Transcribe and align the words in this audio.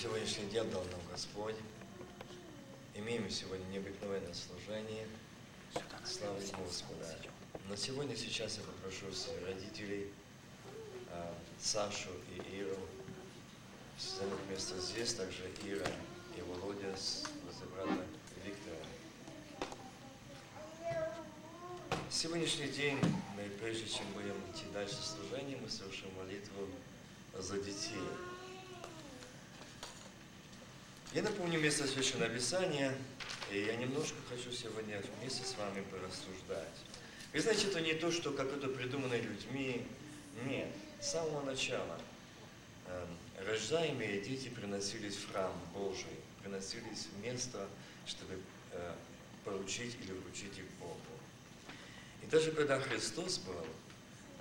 сегодняшний 0.00 0.46
день 0.46 0.70
дал 0.70 0.82
нам 0.84 1.00
Господь. 1.10 1.56
Имеем 2.94 3.28
сегодня 3.28 3.64
необыкновенное 3.66 4.32
служение. 4.32 5.06
Слава 6.06 6.38
Господа. 6.64 7.18
На 7.68 7.76
сегодня 7.76 8.16
сейчас 8.16 8.56
я 8.56 8.62
попрошу 8.62 9.04
родителей 9.46 10.10
а, 11.10 11.34
Сашу 11.60 12.08
и 12.34 12.56
Иру 12.56 12.78
займут 13.98 14.38
место 14.48 14.80
здесь, 14.80 15.12
также 15.12 15.42
Ира 15.66 15.86
и 16.34 16.40
Володя 16.40 16.96
с 16.96 17.24
брата 17.74 18.06
Виктора. 18.42 18.76
Сегодняшний 22.08 22.68
день 22.68 22.98
мы, 23.36 23.50
прежде 23.60 23.86
чем 23.86 24.06
будем 24.14 24.36
идти 24.50 24.64
дальше 24.72 24.96
служение, 25.02 25.58
мы 25.58 25.68
совершим 25.68 26.08
молитву 26.14 26.68
за 27.38 27.58
детей. 27.58 28.00
Я 31.12 31.22
напомню 31.22 31.58
место 31.58 31.88
Священного 31.88 32.28
Писания, 32.28 32.94
и 33.50 33.62
я 33.62 33.74
немножко 33.74 34.14
хочу 34.28 34.52
сегодня 34.52 35.02
вместе 35.18 35.44
с 35.44 35.56
вами 35.56 35.82
порассуждать. 35.90 36.68
Вы 37.32 37.40
знаете, 37.40 37.66
это 37.66 37.80
не 37.80 37.94
то, 37.94 38.12
что 38.12 38.30
как-то 38.30 38.68
придумано 38.68 39.14
людьми. 39.14 39.84
Нет, 40.46 40.68
с 41.00 41.10
самого 41.10 41.42
начала 41.42 41.98
э, 42.86 43.06
рождаемые 43.44 44.20
дети 44.20 44.50
приносились 44.50 45.16
в 45.16 45.32
храм 45.32 45.52
Божий, 45.74 46.14
приносились 46.44 47.08
в 47.12 47.18
место, 47.24 47.66
чтобы 48.06 48.38
э, 48.70 48.94
поручить 49.44 49.96
или 50.04 50.12
вручить 50.12 50.56
их 50.58 50.70
Богу. 50.78 50.94
И 52.22 52.26
даже 52.26 52.52
когда 52.52 52.78
Христос 52.78 53.38
был 53.38 53.66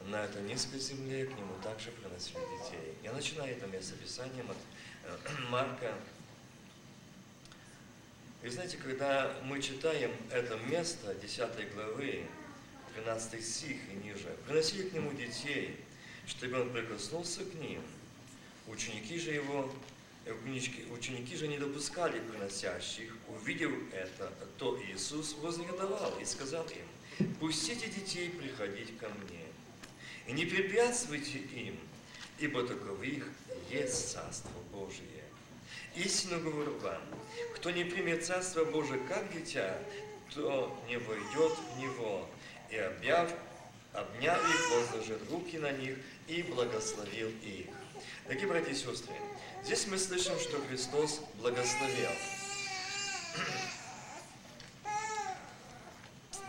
на 0.05 0.23
этой 0.23 0.43
низкой 0.43 0.77
земле, 0.77 1.25
к 1.25 1.31
Нему 1.31 1.55
также 1.63 1.89
приносили 1.89 2.41
детей. 2.61 2.93
Я 3.01 3.11
начинаю 3.11 3.57
это 3.57 3.65
место 3.65 3.95
Писанием 3.95 4.51
от 4.51 4.57
э, 5.05 5.31
Марка 5.49 5.95
и 8.41 8.47
знаете, 8.47 8.77
когда 8.77 9.35
мы 9.43 9.61
читаем 9.61 10.11
это 10.31 10.57
место 10.69 11.13
10 11.13 11.73
главы, 11.73 12.25
13 12.95 13.45
стих 13.45 13.77
и 13.91 14.07
ниже, 14.07 14.33
приносили 14.47 14.87
к 14.87 14.93
нему 14.93 15.11
детей, 15.11 15.75
чтобы 16.25 16.61
он 16.61 16.71
прикоснулся 16.71 17.43
к 17.43 17.53
ним. 17.55 17.81
Ученики 18.67 19.19
же 19.19 19.31
его, 19.31 19.69
э, 20.25 20.33
ученики 20.93 21.35
же 21.35 21.47
не 21.49 21.57
допускали 21.57 22.19
приносящих. 22.19 23.13
Увидев 23.27 23.71
это, 23.91 24.31
то 24.57 24.79
Иисус 24.83 25.33
вознегодовал 25.33 26.17
и 26.19 26.25
сказал 26.25 26.65
им, 26.67 27.27
«Пустите 27.39 27.87
детей 27.87 28.29
приходить 28.29 28.97
ко 28.97 29.09
мне, 29.09 29.45
и 30.27 30.31
не 30.31 30.45
препятствуйте 30.45 31.39
им, 31.39 31.77
ибо 32.37 32.65
таковых 32.65 33.27
есть 33.69 34.11
Царство 34.13 34.51
Божие. 34.71 35.19
Истину 36.00 36.39
говорю 36.39 36.78
вам, 36.78 37.02
кто 37.55 37.72
не 37.72 37.83
примет 37.83 38.25
Царство 38.25 38.64
Божие 38.64 39.02
как 39.09 39.33
дитя, 39.33 39.78
то 40.33 40.73
не 40.88 40.95
войдет 40.97 41.52
в 41.58 41.78
него. 41.78 42.25
И 42.69 42.78
объяв, 42.78 43.30
обняв 43.91 44.39
их, 44.50 44.72
возложил 44.72 45.17
руки 45.30 45.58
на 45.58 45.72
них 45.73 45.97
и 46.28 46.41
благословил 46.44 47.28
их. 47.44 47.66
Дорогие 48.23 48.47
братья 48.47 48.72
и 48.72 48.75
сестры, 48.75 49.14
здесь 49.66 49.88
мы 49.88 49.97
слышим, 49.97 50.39
что 50.39 50.61
Христос 50.69 51.19
благословил. 51.41 52.11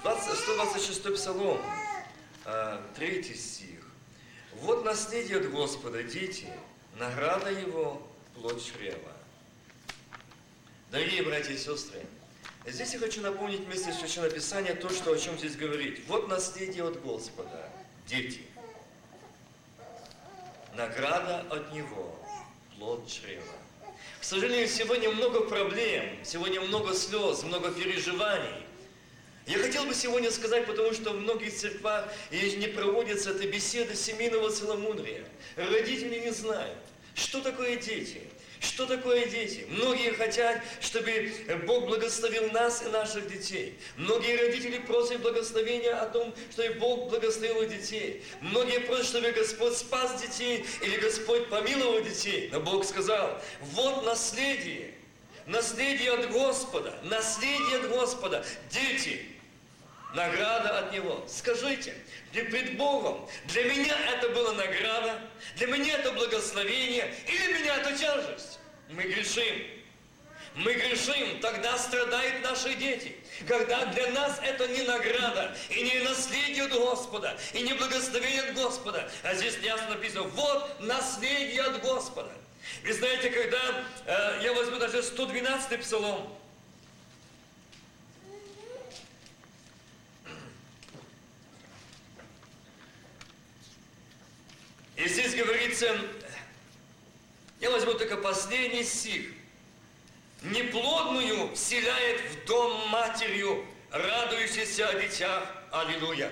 126 0.03 1.15
псалом, 1.15 1.61
3 2.45 2.45
а, 2.45 3.35
стих. 3.35 3.81
Вот 4.61 4.85
наследие 4.85 5.39
от 5.39 5.51
Господа, 5.51 6.05
дети, 6.05 6.47
награда 6.97 7.51
Его, 7.51 8.01
плод 8.35 8.63
чрева. 8.63 9.20
Дорогие 10.91 11.23
братья 11.23 11.53
и 11.53 11.57
сестры, 11.57 12.01
здесь 12.67 12.95
я 12.95 12.99
хочу 12.99 13.21
напомнить 13.21 13.61
вместе 13.61 13.93
Священного 13.93 14.35
Писания 14.35 14.75
то, 14.75 14.89
что, 14.91 15.13
о 15.13 15.17
чем 15.17 15.39
здесь 15.39 15.55
говорить. 15.55 16.01
Вот 16.09 16.27
наследие 16.27 16.83
от 16.83 17.01
Господа, 17.01 17.71
дети. 18.09 18.41
Награда 20.75 21.47
от 21.49 21.73
Него, 21.73 22.19
плод 22.77 23.07
чрева. 23.07 23.45
К 24.21 24.25
сожалению, 24.25 24.67
сегодня 24.67 25.11
много 25.11 25.43
проблем, 25.43 26.19
сегодня 26.25 26.61
много 26.61 26.93
слез, 26.93 27.45
много 27.45 27.71
переживаний. 27.71 28.67
Я 29.47 29.59
хотел 29.59 29.87
бы 29.87 29.95
сегодня 29.95 30.33
сказать, 30.33 30.67
потому 30.67 30.93
что 30.93 31.13
в 31.13 31.21
многих 31.21 31.55
церквах 31.55 32.09
не 32.33 32.67
проводятся 32.67 33.31
это 33.31 33.47
беседы 33.47 33.95
семейного 33.95 34.51
целомудрия. 34.51 35.25
Родители 35.55 36.19
не 36.19 36.33
знают, 36.33 36.79
что 37.15 37.41
такое 37.43 37.77
дети– 37.77 38.23
что 38.61 38.85
такое 38.85 39.27
дети? 39.27 39.67
Многие 39.71 40.13
хотят, 40.13 40.63
чтобы 40.81 41.33
Бог 41.67 41.87
благословил 41.87 42.51
нас 42.51 42.83
и 42.83 42.91
наших 42.91 43.27
детей. 43.27 43.79
Многие 43.97 44.37
родители 44.37 44.79
просят 44.79 45.23
благословения 45.23 45.95
о 45.99 46.07
том, 46.07 46.35
чтобы 46.53 46.75
Бог 46.75 47.09
благословил 47.09 47.67
детей. 47.67 48.23
Многие 48.43 48.81
просят, 48.81 49.07
чтобы 49.07 49.33
Господь 49.33 49.75
спас 49.77 50.21
детей 50.21 50.67
или 50.83 50.99
Господь 50.99 51.49
помиловал 51.49 52.03
детей. 52.03 52.51
Но 52.53 52.61
Бог 52.61 52.85
сказал, 52.85 53.41
вот 53.63 54.05
наследие, 54.05 54.93
наследие 55.47 56.13
от 56.13 56.31
Господа, 56.31 56.99
наследие 57.03 57.79
от 57.79 57.89
Господа, 57.89 58.45
дети, 58.71 59.27
награда 60.15 60.79
от 60.79 60.93
Него. 60.93 61.25
Скажите, 61.29 61.95
пред 62.33 62.77
Богом, 62.77 63.29
для 63.47 63.65
меня 63.65 63.97
это 64.13 64.29
была 64.31 64.53
награда, 64.53 65.19
для 65.57 65.67
меня 65.67 65.95
это 65.95 66.13
благословение, 66.13 67.15
или 67.27 67.53
меня 67.55 67.77
это 67.77 67.97
тяжесть? 67.97 68.59
Мы 68.91 69.03
грешим. 69.03 69.67
Мы 70.57 70.75
грешим, 70.75 71.39
тогда 71.41 71.79
страдают 71.79 72.43
наши 72.43 72.75
дети. 72.75 73.17
Когда 73.47 73.87
для 73.87 74.09
нас 74.09 74.41
это 74.43 74.67
не 74.67 74.83
награда, 74.83 75.57
и 75.69 75.83
не 75.83 76.01
наследие 76.01 76.65
от 76.65 76.73
Господа, 76.73 77.37
и 77.53 77.63
не 77.63 77.73
благословение 77.75 78.43
от 78.43 78.55
Господа. 78.55 79.09
А 79.23 79.35
здесь 79.35 79.57
ясно 79.63 79.91
написано, 79.91 80.25
вот 80.25 80.81
наследие 80.81 81.63
от 81.63 81.81
Господа. 81.81 82.33
Вы 82.85 82.93
знаете, 82.93 83.31
когда 83.31 83.85
э, 84.07 84.41
я 84.43 84.53
возьму 84.53 84.79
даже 84.79 85.03
112 85.03 85.81
псалом, 85.81 86.37
И 95.01 95.09
здесь 95.09 95.35
говорится, 95.35 95.99
я 97.59 97.71
возьму 97.71 97.95
только 97.95 98.19
последний 98.19 98.85
стих. 98.85 99.31
Неплодную 100.43 101.55
вселяет 101.55 102.21
в 102.21 102.45
дом 102.45 102.87
матерью, 102.91 103.65
радующийся 103.91 104.89
о 104.89 105.01
детях. 105.01 105.43
Аллилуйя. 105.73 106.31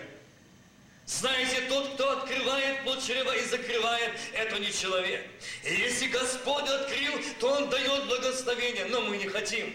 Знаете, 1.07 1.63
тот, 1.71 1.95
кто 1.95 2.11
открывает 2.19 2.83
плод 2.83 2.99
и 3.09 3.49
закрывает, 3.49 4.13
это 4.35 4.59
не 4.59 4.71
человек. 4.71 5.27
И 5.65 5.73
если 5.75 6.09
Господь 6.09 6.69
открыл, 6.69 7.15
то 7.41 7.51
Он 7.53 7.71
дает 7.71 8.05
благословение, 8.07 8.85
но 8.87 9.01
мы 9.01 9.17
не 9.17 9.29
хотим. 9.29 9.75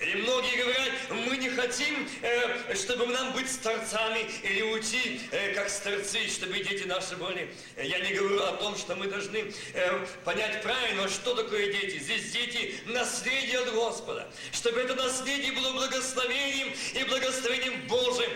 И 0.00 0.14
многие 0.16 0.56
говорят, 0.56 0.92
мы 1.10 1.36
не 1.36 1.50
хотим, 1.50 2.08
э, 2.22 2.74
чтобы 2.74 3.06
нам 3.06 3.32
быть 3.32 3.50
старцами 3.50 4.26
или 4.42 4.62
уйти 4.62 5.20
э, 5.30 5.54
как 5.54 5.68
старцы, 5.68 6.28
чтобы 6.28 6.58
дети 6.58 6.84
наши 6.84 7.16
были. 7.16 7.54
Я 7.76 8.00
не 8.00 8.12
говорю 8.14 8.42
о 8.42 8.52
том, 8.56 8.76
что 8.76 8.96
мы 8.96 9.06
должны 9.06 9.52
э, 9.72 10.06
понять 10.24 10.62
правильно, 10.62 11.08
что 11.08 11.34
такое 11.34 11.72
дети. 11.72 11.98
Здесь 11.98 12.32
дети– 12.32 12.74
наследие 12.86 13.60
от 13.60 13.72
Господа. 13.72 14.28
Чтобы 14.52 14.80
это 14.80 14.94
наследие 14.94 15.52
было 15.52 15.72
благословением 15.72 16.72
и 16.94 17.04
благословением 17.04 17.86
Божьим. 17.86 18.30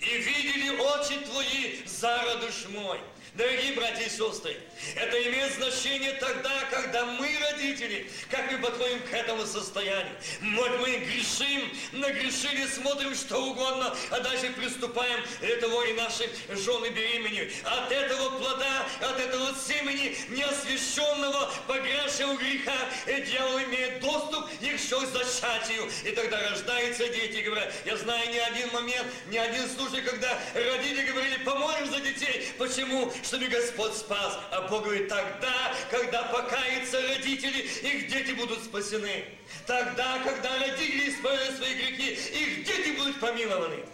И 0.00 0.16
видели 0.18 0.70
очи 0.70 1.18
твои, 1.26 1.80
зародыш 1.86 2.66
мой. 2.68 3.00
Дорогие 3.38 3.74
братья 3.74 4.04
и 4.04 4.08
сестры, 4.08 4.56
это 4.96 5.22
имеет 5.28 5.54
значение 5.54 6.14
тогда, 6.14 6.50
когда 6.72 7.04
мы, 7.04 7.28
родители, 7.52 8.10
как 8.28 8.50
мы 8.50 8.58
подходим 8.58 8.98
к 9.08 9.12
этому 9.12 9.46
состоянию. 9.46 10.12
Вот 10.56 10.80
мы 10.80 10.96
грешим, 10.98 11.70
нагрешили, 11.92 12.66
смотрим 12.66 13.14
что 13.14 13.38
угодно, 13.38 13.94
а 14.10 14.18
дальше 14.18 14.52
приступаем 14.56 15.20
этого 15.40 15.84
и 15.84 15.92
наши 15.92 16.28
жены 16.48 16.88
беременеют. 16.88 17.52
От 17.62 17.92
этого 17.92 18.40
плода, 18.40 18.84
от 19.02 19.20
этого 19.20 19.54
семени, 19.54 20.16
неосвященного, 20.30 21.52
погрязшего 21.68 22.34
греха, 22.38 22.76
дьявол 23.06 23.60
имеет 23.60 24.00
доступ 24.00 24.50
и 24.60 24.70
к 24.70 24.80
зачатию. 24.80 25.88
И 26.04 26.10
тогда 26.10 26.40
рождаются 26.50 27.06
дети, 27.06 27.44
говорят, 27.44 27.72
я 27.86 27.96
знаю 27.98 28.28
ни 28.32 28.38
один 28.38 28.72
момент, 28.72 29.06
ни 29.30 29.36
один 29.36 29.68
случай, 29.70 30.00
когда 30.02 30.36
родители 30.54 31.06
говорили, 31.06 31.36
помолим 31.44 31.88
за 31.88 32.00
детей. 32.00 32.48
Почему? 32.58 33.12
Чтобы 33.28 33.46
Господь 33.48 33.94
спас. 33.94 34.38
А 34.50 34.62
Бог 34.62 34.84
говорит, 34.84 35.08
тогда, 35.08 35.74
когда 35.90 36.22
покаются 36.24 37.00
родители, 37.02 37.58
их 37.60 38.08
дети 38.08 38.32
будут 38.32 38.64
спасены. 38.64 39.26
Тогда, 39.66 40.18
когда 40.24 40.58
родители 40.58 41.10
исправили 41.10 41.56
свои 41.56 41.74
грехи, 41.74 42.12
их 42.12 42.64
дети 42.64 42.96
будут 42.96 43.20
помилованы. 43.20 43.84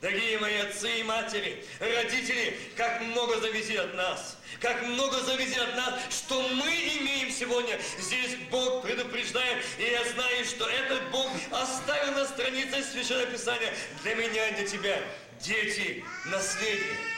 Дорогие 0.00 0.38
мои 0.38 0.56
отцы 0.58 1.00
и 1.00 1.02
матери, 1.02 1.64
родители, 1.80 2.56
как 2.76 3.00
много 3.00 3.40
зависит 3.40 3.78
от 3.80 3.94
нас. 3.94 4.38
Как 4.60 4.80
много 4.82 5.20
зависит 5.22 5.58
от 5.58 5.76
нас, 5.76 5.94
что 6.10 6.40
мы 6.50 6.70
имеем 6.70 7.30
сегодня. 7.30 7.78
Здесь 7.98 8.36
Бог 8.50 8.82
предупреждает, 8.82 9.64
и 9.78 9.82
я 9.82 10.04
знаю, 10.04 10.44
что 10.44 10.68
этот 10.68 11.10
Бог 11.10 11.28
оставил 11.50 12.12
на 12.12 12.26
странице 12.26 12.82
Священного 12.84 13.26
Писания 13.26 13.74
для 14.04 14.14
меня 14.14 14.48
и 14.48 14.54
для 14.54 14.66
тебя. 14.66 14.98
Дети, 15.40 16.04
наследие. 16.26 17.17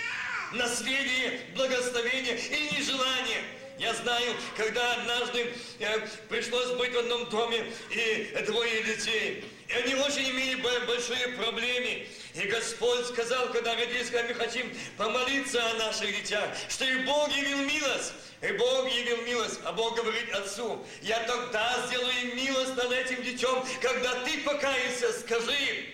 Наследие, 0.52 1.40
благословение 1.54 2.38
и 2.38 2.74
нежелание– 2.74 3.42
я 3.80 3.94
знаю, 3.94 4.36
когда 4.58 4.92
однажды 4.92 5.54
э, 5.78 6.06
пришлось 6.28 6.76
быть 6.76 6.92
в 6.92 6.98
одном 6.98 7.30
доме 7.30 7.64
и 7.90 8.44
двое 8.46 8.82
детей. 8.82 9.42
И 9.68 9.72
они 9.72 9.94
очень 9.94 10.30
имели 10.30 10.56
большие 10.86 11.28
проблемы. 11.28 12.06
И 12.34 12.42
Господь 12.48 13.06
сказал, 13.06 13.48
когда 13.48 13.74
родились, 13.74 14.10
когда 14.10 14.28
мы 14.28 14.34
хотим 14.34 14.70
помолиться 14.98 15.64
о 15.64 15.74
наших 15.76 16.14
детях, 16.14 16.50
что 16.68 16.84
и 16.84 16.98
Бог 17.06 17.34
явил 17.34 17.56
милость. 17.60 18.12
И 18.42 18.52
Бог 18.52 18.86
явил 18.92 19.22
милость, 19.22 19.60
а 19.64 19.72
Бог 19.72 19.96
говорит 19.96 20.30
отцу, 20.34 20.84
я 21.00 21.20
тогда 21.20 21.82
сделаю 21.86 22.34
милость 22.34 22.76
над 22.76 22.92
этим 22.92 23.22
детем, 23.22 23.64
когда 23.80 24.12
ты 24.24 24.40
покаешься, 24.40 25.10
скажи, 25.20 25.86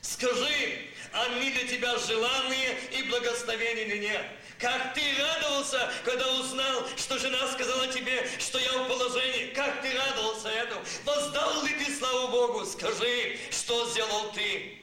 скажи, 0.00 0.78
они 1.12 1.50
для 1.50 1.66
тебя 1.66 1.98
желанные 1.98 2.78
и 2.90 3.02
благословения 3.04 3.84
или 3.84 3.98
нет. 3.98 4.24
Как 4.58 4.94
ты 4.94 5.02
радовался, 5.18 5.90
когда 6.04 6.32
узнал, 6.34 6.86
что 6.96 7.18
жена 7.18 7.50
сказала 7.52 7.88
тебе, 7.88 8.24
что 8.38 8.58
я 8.58 8.72
в 8.84 8.88
положении. 8.88 9.52
Как 9.54 9.82
ты 9.82 9.92
радовался 9.92 10.48
этому. 10.48 10.82
Воздал 11.04 11.64
ли 11.64 11.74
ты 11.74 11.92
славу 11.96 12.28
Богу? 12.28 12.64
Скажи, 12.64 13.38
что 13.50 13.88
сделал 13.90 14.30
ты. 14.32 14.81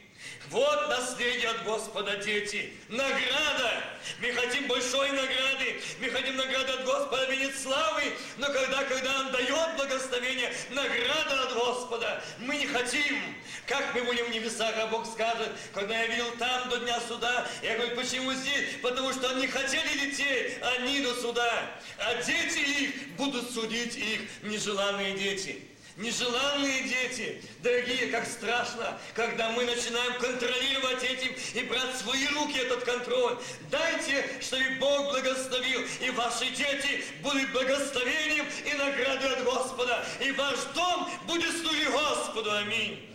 Вот 0.50 0.90
наследие 0.90 1.50
от 1.50 1.63
Господа, 1.63 2.16
дети. 2.18 2.74
Награда. 2.88 3.84
Мы 4.19 4.31
хотим 4.34 4.68
большой 4.68 5.12
награды. 5.12 5.80
Мы 6.01 6.10
хотим 6.10 6.38
награды 6.38 6.72
от 6.72 6.86
Господа, 6.86 7.25
венец 7.25 7.62
славы. 7.62 8.04
Но 8.38 8.48
когда, 8.48 8.84
когда 8.86 9.19
Он 9.19 9.31
дает 9.31 9.75
благословение, 9.78 10.51
награда 10.72 11.44
от 11.44 11.54
Господа, 11.54 12.24
мы 12.40 12.56
не 12.56 12.66
хотим. 12.66 13.36
Как 13.68 13.94
мы 13.94 14.04
будем 14.04 14.25
в 14.25 14.31
небесах, 14.31 14.74
а 14.78 14.88
Бог 14.88 15.06
скажет, 15.06 15.51
когда 15.72 15.96
я 16.00 16.07
видел 16.07 16.31
там 16.40 16.69
до 16.69 16.80
дня 16.80 17.00
суда, 17.07 17.48
я 17.62 17.78
говорю, 17.78 17.95
почему 17.95 18.34
здесь? 18.34 18.78
Потому 18.81 19.13
что 19.13 19.30
они 19.30 19.45
хотели 19.45 20.10
детей, 20.10 20.57
они 20.78 21.02
до 21.02 21.13
суда. 21.13 21.69
А 22.00 22.16
дети 22.24 22.57
их 22.57 23.10
будут 23.18 23.52
судить 23.52 23.95
их 23.95 24.22
нежеланные 24.42 25.16
дети. 25.16 25.69
Нежеланные 26.00 26.84
дети, 26.84 27.44
дорогие, 27.62 28.07
как 28.07 28.25
страшно, 28.25 28.98
когда 29.16 29.50
мы 29.50 29.66
начинаем 29.66 30.13
контролировать 30.13 31.04
этим 31.04 31.36
и 31.54 31.66
брать 31.66 31.94
в 31.94 32.04
свои 32.04 32.25
руки 32.28 32.57
этот 32.57 32.86
контроль. 32.86 33.38
Дайте, 33.69 34.25
чтобы 34.40 34.63
Бог 34.80 35.12
благословил, 35.12 35.81
и 36.00 36.10
ваши 36.12 36.46
дети 36.51 37.04
будут 37.22 37.51
благословением 37.51 38.46
и 38.66 38.74
наградой 38.78 39.34
от 39.34 39.44
Господа, 39.44 40.06
и 40.22 40.31
ваш 40.31 40.60
дом 40.74 41.10
будет 41.28 41.51
служить 41.60 41.90
Господу. 41.90 42.50
Аминь. 42.50 43.06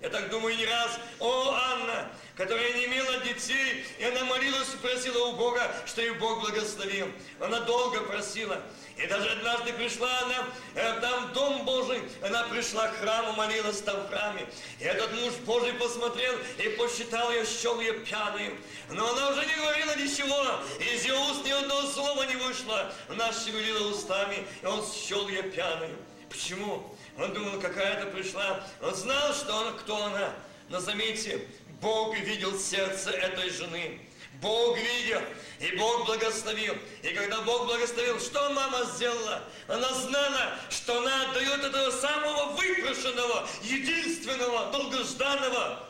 Я 0.00 0.08
так 0.08 0.30
думаю 0.30 0.56
не 0.56 0.64
раз, 0.64 0.98
о, 1.18 1.52
Анна, 1.52 2.10
которая 2.36 2.72
не 2.72 2.86
имела 2.86 3.18
детей, 3.18 3.84
и 3.98 4.04
она 4.04 4.24
молилась 4.24 4.72
и 4.72 4.78
просила 4.78 5.26
у 5.26 5.32
Бога, 5.36 5.70
что 5.84 6.00
и 6.00 6.08
Бог 6.12 6.40
благословил. 6.40 7.06
Она 7.38 7.60
долго 7.60 8.00
просила. 8.00 8.62
И 9.02 9.06
даже 9.06 9.30
однажды 9.30 9.72
пришла 9.72 10.10
она, 10.20 10.46
э, 10.74 11.00
там 11.00 11.28
в 11.28 11.32
Дом 11.32 11.64
Божий, 11.64 12.02
она 12.22 12.44
пришла 12.44 12.88
к 12.88 12.98
храму, 12.98 13.32
молилась 13.32 13.80
там 13.80 13.96
в 14.02 14.10
храме. 14.10 14.46
И 14.78 14.84
этот 14.84 15.10
муж 15.12 15.32
Божий 15.46 15.72
посмотрел 15.72 16.34
и 16.58 16.68
посчитал 16.70 17.30
ее, 17.30 17.46
счел 17.46 17.80
ее 17.80 17.94
пьяной. 17.94 18.54
Но 18.90 19.10
она 19.10 19.30
уже 19.30 19.46
не 19.46 19.54
говорила 19.54 19.96
ничего, 19.96 20.60
из 20.78 21.04
ее 21.04 21.14
уст 21.14 21.44
ни 21.46 21.50
одного 21.50 21.88
слова 21.88 22.24
не 22.24 22.36
вышло. 22.36 22.92
Она 23.08 23.32
шевелила 23.32 23.88
устами, 23.88 24.44
и 24.62 24.66
он 24.66 24.84
счел 24.86 25.26
ее 25.28 25.44
пьяной. 25.44 25.90
Почему? 26.28 26.94
Он 27.18 27.32
думал, 27.32 27.58
какая-то 27.58 28.06
пришла. 28.10 28.62
Он 28.82 28.94
знал, 28.94 29.32
что 29.32 29.60
она, 29.60 29.72
кто 29.72 29.96
она. 30.04 30.34
Но 30.68 30.78
заметьте, 30.78 31.46
Бог 31.80 32.14
видел 32.18 32.58
сердце 32.58 33.10
этой 33.12 33.48
жены. 33.48 33.98
Бог 34.40 34.78
видел, 34.78 35.20
и 35.58 35.76
Бог 35.76 36.06
благословил. 36.06 36.74
И 37.02 37.08
когда 37.08 37.40
Бог 37.42 37.66
благословил, 37.66 38.18
что 38.18 38.50
мама 38.50 38.84
сделала? 38.94 39.42
Она 39.68 39.92
знала, 39.92 40.54
что 40.70 40.98
она 40.98 41.30
отдает 41.30 41.64
этого 41.64 41.90
самого 41.90 42.52
выпрошенного, 42.52 43.46
единственного, 43.62 44.70
долгожданного. 44.72 45.86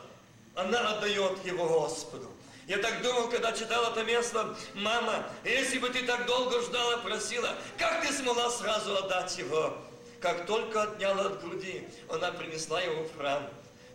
Она 0.55 0.91
отдает 0.91 1.45
его 1.45 1.65
Господу. 1.65 2.29
Я 2.67 2.77
так 2.77 3.01
думал, 3.01 3.29
когда 3.29 3.53
читал 3.53 3.91
это 3.91 4.03
место, 4.03 4.55
мама, 4.75 5.25
если 5.43 5.79
бы 5.79 5.89
ты 5.89 6.03
так 6.03 6.25
долго 6.25 6.61
ждала, 6.61 6.97
просила, 6.97 7.55
как 7.77 8.05
ты 8.05 8.13
смогла 8.13 8.49
сразу 8.49 8.95
отдать 8.97 9.37
его? 9.37 9.77
Как 10.19 10.45
только 10.45 10.83
отняла 10.83 11.25
от 11.25 11.41
груди, 11.41 11.87
она 12.07 12.31
принесла 12.31 12.81
его 12.81 13.03
в 13.03 13.17
храм. 13.17 13.49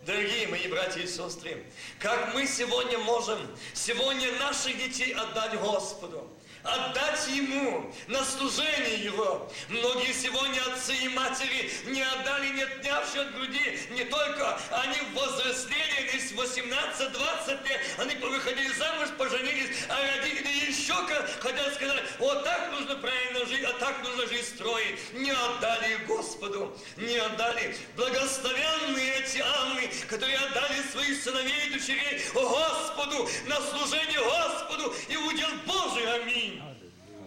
Дорогие 0.06 0.46
мои 0.46 0.68
братья 0.68 1.00
и 1.00 1.06
сестры, 1.08 1.64
как 1.98 2.32
мы 2.32 2.46
сегодня 2.46 2.96
можем 2.96 3.40
сегодня 3.74 4.30
наших 4.38 4.78
детей 4.78 5.12
отдать 5.12 5.58
Господу 5.58 6.30
отдать 6.66 7.26
Ему 7.28 7.92
на 8.08 8.24
служение 8.24 9.04
Его. 9.04 9.50
Многие 9.68 10.12
сегодня 10.12 10.60
отцы 10.72 10.94
и 10.96 11.08
матери 11.08 11.70
не 11.86 12.02
отдали, 12.02 12.48
не 12.48 12.62
отнявшие 12.62 13.22
от 13.22 13.34
груди, 13.34 13.80
не 13.90 14.04
только 14.04 14.58
они 14.70 14.98
возрослели, 15.14 16.10
лишь 16.12 16.32
18-20 16.32 17.68
лет, 17.68 17.80
они 17.98 18.14
повыходили 18.16 18.72
замуж, 18.74 19.08
поженились, 19.16 19.76
а 19.88 19.96
родители 20.00 20.66
еще 20.66 20.94
хотят 21.40 21.74
сказать, 21.74 22.02
вот 22.18 22.44
так 22.44 22.70
нужно 22.72 22.96
правильно 22.96 23.46
жить, 23.46 23.64
а 23.64 23.72
так 23.74 24.02
нужно 24.02 24.26
жизнь 24.26 24.54
строить. 24.54 24.98
Не 25.14 25.30
отдали 25.30 25.96
Господу, 26.06 26.76
не 26.96 27.16
отдали. 27.16 27.76
Благословенные 27.96 29.20
эти 29.20 29.38
Анны, 29.38 29.90
которые 30.08 30.36
отдали 30.38 30.82
своих 30.92 31.22
сыновей 31.22 31.66
и 31.66 31.70
дочерей 31.70 32.22
Господу, 32.32 33.28
на 33.46 33.60
служение 33.60 34.20
Господу 34.20 34.94
и 35.08 35.16
удел 35.16 35.48
Божий. 35.66 36.14
Аминь 36.14 36.55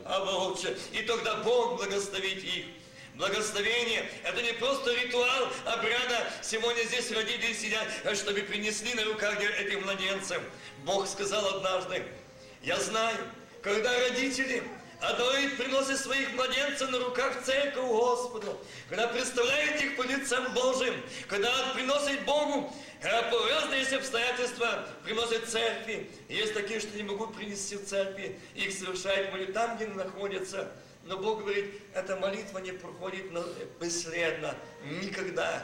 а 0.05 0.19
лучше. 0.19 0.77
И 0.91 1.01
тогда 1.03 1.35
Бог 1.37 1.77
благословит 1.77 2.43
их. 2.43 2.65
Благословение– 3.15 4.09
это 4.23 4.41
не 4.41 4.53
просто 4.53 4.93
ритуал 4.93 5.49
обряда. 5.65 6.31
Сегодня 6.41 6.83
здесь 6.83 7.11
родители 7.11 7.53
сидят, 7.53 7.87
чтобы 8.15 8.41
принесли 8.43 8.93
на 8.93 9.03
руках 9.03 9.41
этих 9.41 9.83
младенцев. 9.83 10.41
Бог 10.85 11.05
сказал 11.05 11.57
однажды, 11.57 12.05
я 12.63 12.79
знаю, 12.79 13.17
когда 13.61 13.91
родители 14.07 14.63
отдают, 15.01 15.57
приносят 15.57 15.99
своих 15.99 16.33
младенцев 16.33 16.89
на 16.91 16.99
руках 16.99 17.41
в 17.41 17.45
церковь 17.45 17.85
Господу, 17.85 18.59
когда 18.89 19.07
представляют 19.07 19.81
их 19.81 19.95
по 19.95 20.03
лицам 20.03 20.53
Божьим, 20.53 20.93
когда 21.27 21.51
приносят 21.73 22.23
Богу 22.25 22.73
по 23.01 23.47
разные 23.47 23.85
обстоятельства 23.97 24.85
приносят 25.05 25.47
церкви. 25.47 26.09
Есть 26.27 26.53
такие, 26.53 26.81
что 26.81 26.97
не 26.97 27.03
могут 27.03 27.33
принести 27.33 27.77
в 27.77 27.85
церкви. 27.85 28.37
Их 28.55 28.73
совершают 28.73 29.31
молитву 29.31 29.53
там, 29.53 29.77
где 29.77 29.87
находятся. 29.87 30.71
Но 31.05 31.17
Бог 31.17 31.39
говорит, 31.39 31.81
эта 31.93 32.17
молитва 32.17 32.59
не 32.59 32.73
проходит 32.73 33.31
бесследно. 33.79 34.53
Никогда. 34.83 35.63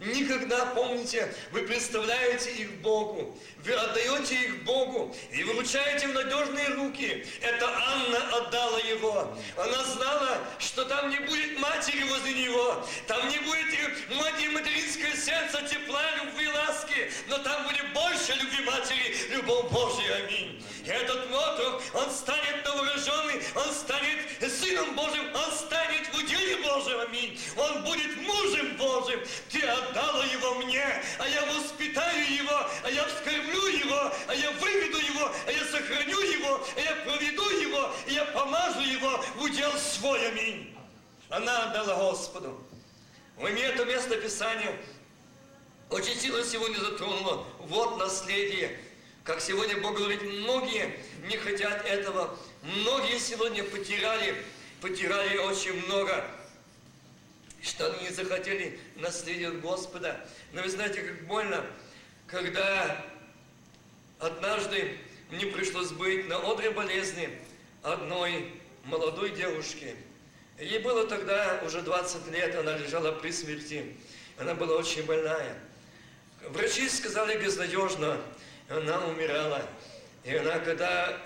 Никогда, 0.00 0.66
помните, 0.66 1.32
вы 1.52 1.62
представляете 1.62 2.50
их 2.50 2.80
Богу, 2.80 3.38
вы 3.64 3.72
отдаете 3.72 4.34
их 4.34 4.64
Богу 4.64 5.14
и 5.30 5.44
выручаете 5.44 6.08
в 6.08 6.14
надежные 6.14 6.68
руки. 6.70 7.26
Это 7.40 7.66
Анна 7.66 8.18
отдала 8.38 8.78
его. 8.80 9.36
Она 9.56 9.84
знала, 9.84 10.38
что 10.58 10.84
там 10.84 11.10
не 11.10 11.18
будет 11.20 11.58
матери 11.58 12.02
возле 12.02 12.34
него, 12.34 12.86
там 13.06 13.28
не 13.28 13.38
будет 13.38 13.64
матери 14.10 14.48
материнское 14.48 15.14
сердце, 15.16 15.62
тепла, 15.62 16.02
любви, 16.22 16.48
ласки, 16.48 17.10
но 17.28 17.38
там 17.38 17.64
будет 17.64 17.92
больше 17.92 18.32
любви 18.34 18.64
матери, 18.64 19.16
любовь 19.30 19.70
Божия. 19.70 20.26
Аминь. 20.26 20.64
И 20.84 20.88
этот 20.88 21.30
мотрох, 21.30 21.82
он 21.94 22.10
станет 22.10 22.64
новорожденный, 22.64 23.42
он 23.54 23.72
станет 23.72 24.18
Сыном 24.52 24.94
Божьим, 24.94 25.24
он 25.34 25.52
станет 25.52 26.06
в 26.12 26.18
уделе 26.18 26.56
Божьем. 26.56 27.00
Аминь. 27.00 27.40
Он 27.56 27.84
будет 27.84 28.16
мужем 28.18 28.76
Божьим. 28.76 29.20
Ты 29.50 29.60
отдала 29.94 30.24
его 30.24 30.54
мне, 30.56 30.84
а 31.18 31.28
я 31.28 31.44
воспитаю 31.46 32.32
его, 32.32 32.66
а 32.82 32.90
я 32.90 33.04
вскормлю 33.04 33.66
его, 33.68 34.12
а 34.26 34.34
я 34.34 34.50
выведу 34.52 34.98
его, 34.98 35.30
а 35.46 35.52
я 35.52 35.64
сохраню 35.66 36.20
его, 36.20 36.66
а 36.76 36.80
я 36.80 36.96
проведу 37.04 37.48
его, 37.60 37.92
и 38.06 38.14
я 38.14 38.24
помажу 38.26 38.80
его 38.80 39.22
в 39.36 39.42
удел 39.42 39.72
свой. 39.78 40.28
Аминь. 40.28 40.76
Она 41.30 41.70
отдала 41.70 41.94
Господу. 42.10 42.60
У 43.38 43.46
меня 43.46 43.68
это 43.68 43.84
место 43.84 44.16
Писания 44.16 44.76
очень 45.90 46.18
сильно 46.18 46.42
сегодня 46.44 46.78
затронуло. 46.78 47.46
Вот 47.60 47.98
наследие. 47.98 48.78
Как 49.22 49.40
сегодня 49.40 49.80
Бог 49.80 49.96
говорит, 49.96 50.22
многие 50.22 50.98
не 51.28 51.36
хотят 51.36 51.86
этого. 51.86 52.36
Многие 52.62 53.18
сегодня 53.18 53.64
потеряли, 53.64 54.42
потеряли 54.80 55.38
очень 55.38 55.84
много 55.86 56.24
что 57.64 57.92
они 57.92 58.04
не 58.04 58.10
захотели 58.10 58.78
наследие 58.96 59.50
Господа. 59.52 60.24
Но 60.52 60.62
вы 60.62 60.68
знаете, 60.68 61.02
как 61.02 61.26
больно, 61.26 61.64
когда 62.26 63.04
Однажды 64.24 64.96
мне 65.30 65.46
пришлось 65.46 65.90
быть 65.90 66.26
на 66.28 66.38
одре 66.38 66.70
болезни 66.70 67.28
одной 67.82 68.54
молодой 68.84 69.30
девушки. 69.32 69.94
Ей 70.58 70.78
было 70.78 71.06
тогда 71.06 71.60
уже 71.66 71.82
20 71.82 72.28
лет, 72.30 72.54
она 72.54 72.76
лежала 72.78 73.12
при 73.12 73.30
смерти. 73.30 73.96
Она 74.38 74.54
была 74.54 74.76
очень 74.76 75.04
больная. 75.04 75.58
Врачи 76.48 76.88
сказали 76.88 77.38
безнадежно, 77.42 78.18
она 78.68 79.04
умирала. 79.06 79.62
И 80.22 80.34
она, 80.34 80.58
когда 80.60 81.20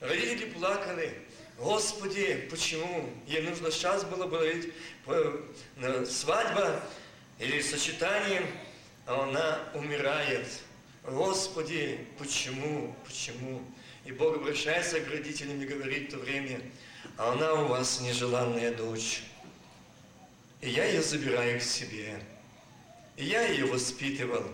родители 0.00 0.50
плакали, 0.50 1.22
Господи, 1.58 2.46
почему? 2.48 3.10
Ей 3.26 3.42
нужно 3.42 3.72
сейчас 3.72 4.04
было 4.04 4.26
быть 4.26 4.72
свадьба 6.08 6.80
или 7.40 7.60
сочетание, 7.60 8.46
а 9.06 9.24
она 9.24 9.58
умирает. 9.74 10.46
Господи, 11.02 12.06
почему, 12.16 12.94
почему? 13.04 13.62
И 14.04 14.12
Бог 14.12 14.36
обращается 14.36 15.00
к 15.00 15.10
родителям 15.10 15.60
и 15.60 15.66
говорит 15.66 16.08
в 16.08 16.12
то 16.12 16.18
время, 16.18 16.60
а 17.16 17.32
она 17.32 17.54
у 17.54 17.66
вас 17.66 18.00
нежеланная 18.02 18.72
дочь. 18.72 19.24
И 20.60 20.70
я 20.70 20.84
ее 20.84 21.02
забираю 21.02 21.58
к 21.58 21.62
себе. 21.62 22.22
И 23.16 23.24
я 23.24 23.42
ее 23.42 23.66
воспитывал. 23.66 24.44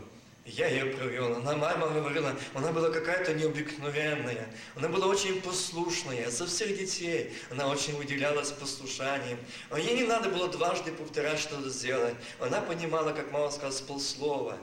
Я 0.45 0.69
ее 0.69 0.95
провел. 0.95 1.37
Она, 1.37 1.57
мама 1.57 1.89
говорила, 1.89 2.37
она 2.53 2.71
была 2.71 2.91
какая-то 2.91 3.33
необыкновенная. 3.33 4.47
Она 4.77 4.89
была 4.89 5.07
очень 5.07 5.41
послушная. 5.41 6.31
За 6.31 6.47
всех 6.47 6.77
детей 6.77 7.33
она 7.51 7.67
очень 7.69 7.97
выделялась 7.97 8.53
послушанием. 8.53 9.39
А 9.71 9.79
ей 9.79 9.97
не 9.97 10.05
надо 10.05 10.29
было 10.29 10.49
дважды 10.49 10.93
повторять 10.93 11.39
что-то 11.39 11.71
сделать. 11.71 12.15
Она 12.41 12.61
понимала, 12.61 13.13
как 13.13 13.33
мама 13.33 13.51
сказала, 13.51 13.73
с 13.73 13.81
полслова. 13.81 14.59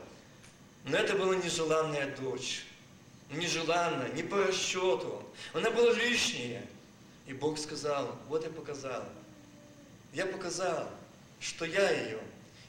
Но 0.84 0.96
это 0.96 1.16
была 1.16 1.34
нежеланная 1.34 2.14
дочь. 2.16 2.64
Нежеланная, 3.30 4.12
не 4.12 4.22
по 4.22 4.36
расчету. 4.36 5.24
Она 5.52 5.70
была 5.70 5.92
лишняя. 5.94 6.64
И 7.26 7.32
Бог 7.32 7.58
сказал, 7.58 8.16
вот 8.28 8.44
я 8.44 8.50
показал. 8.50 9.04
Я 10.12 10.26
показал, 10.26 10.88
что 11.40 11.64
я 11.64 11.90
ее. 11.90 12.20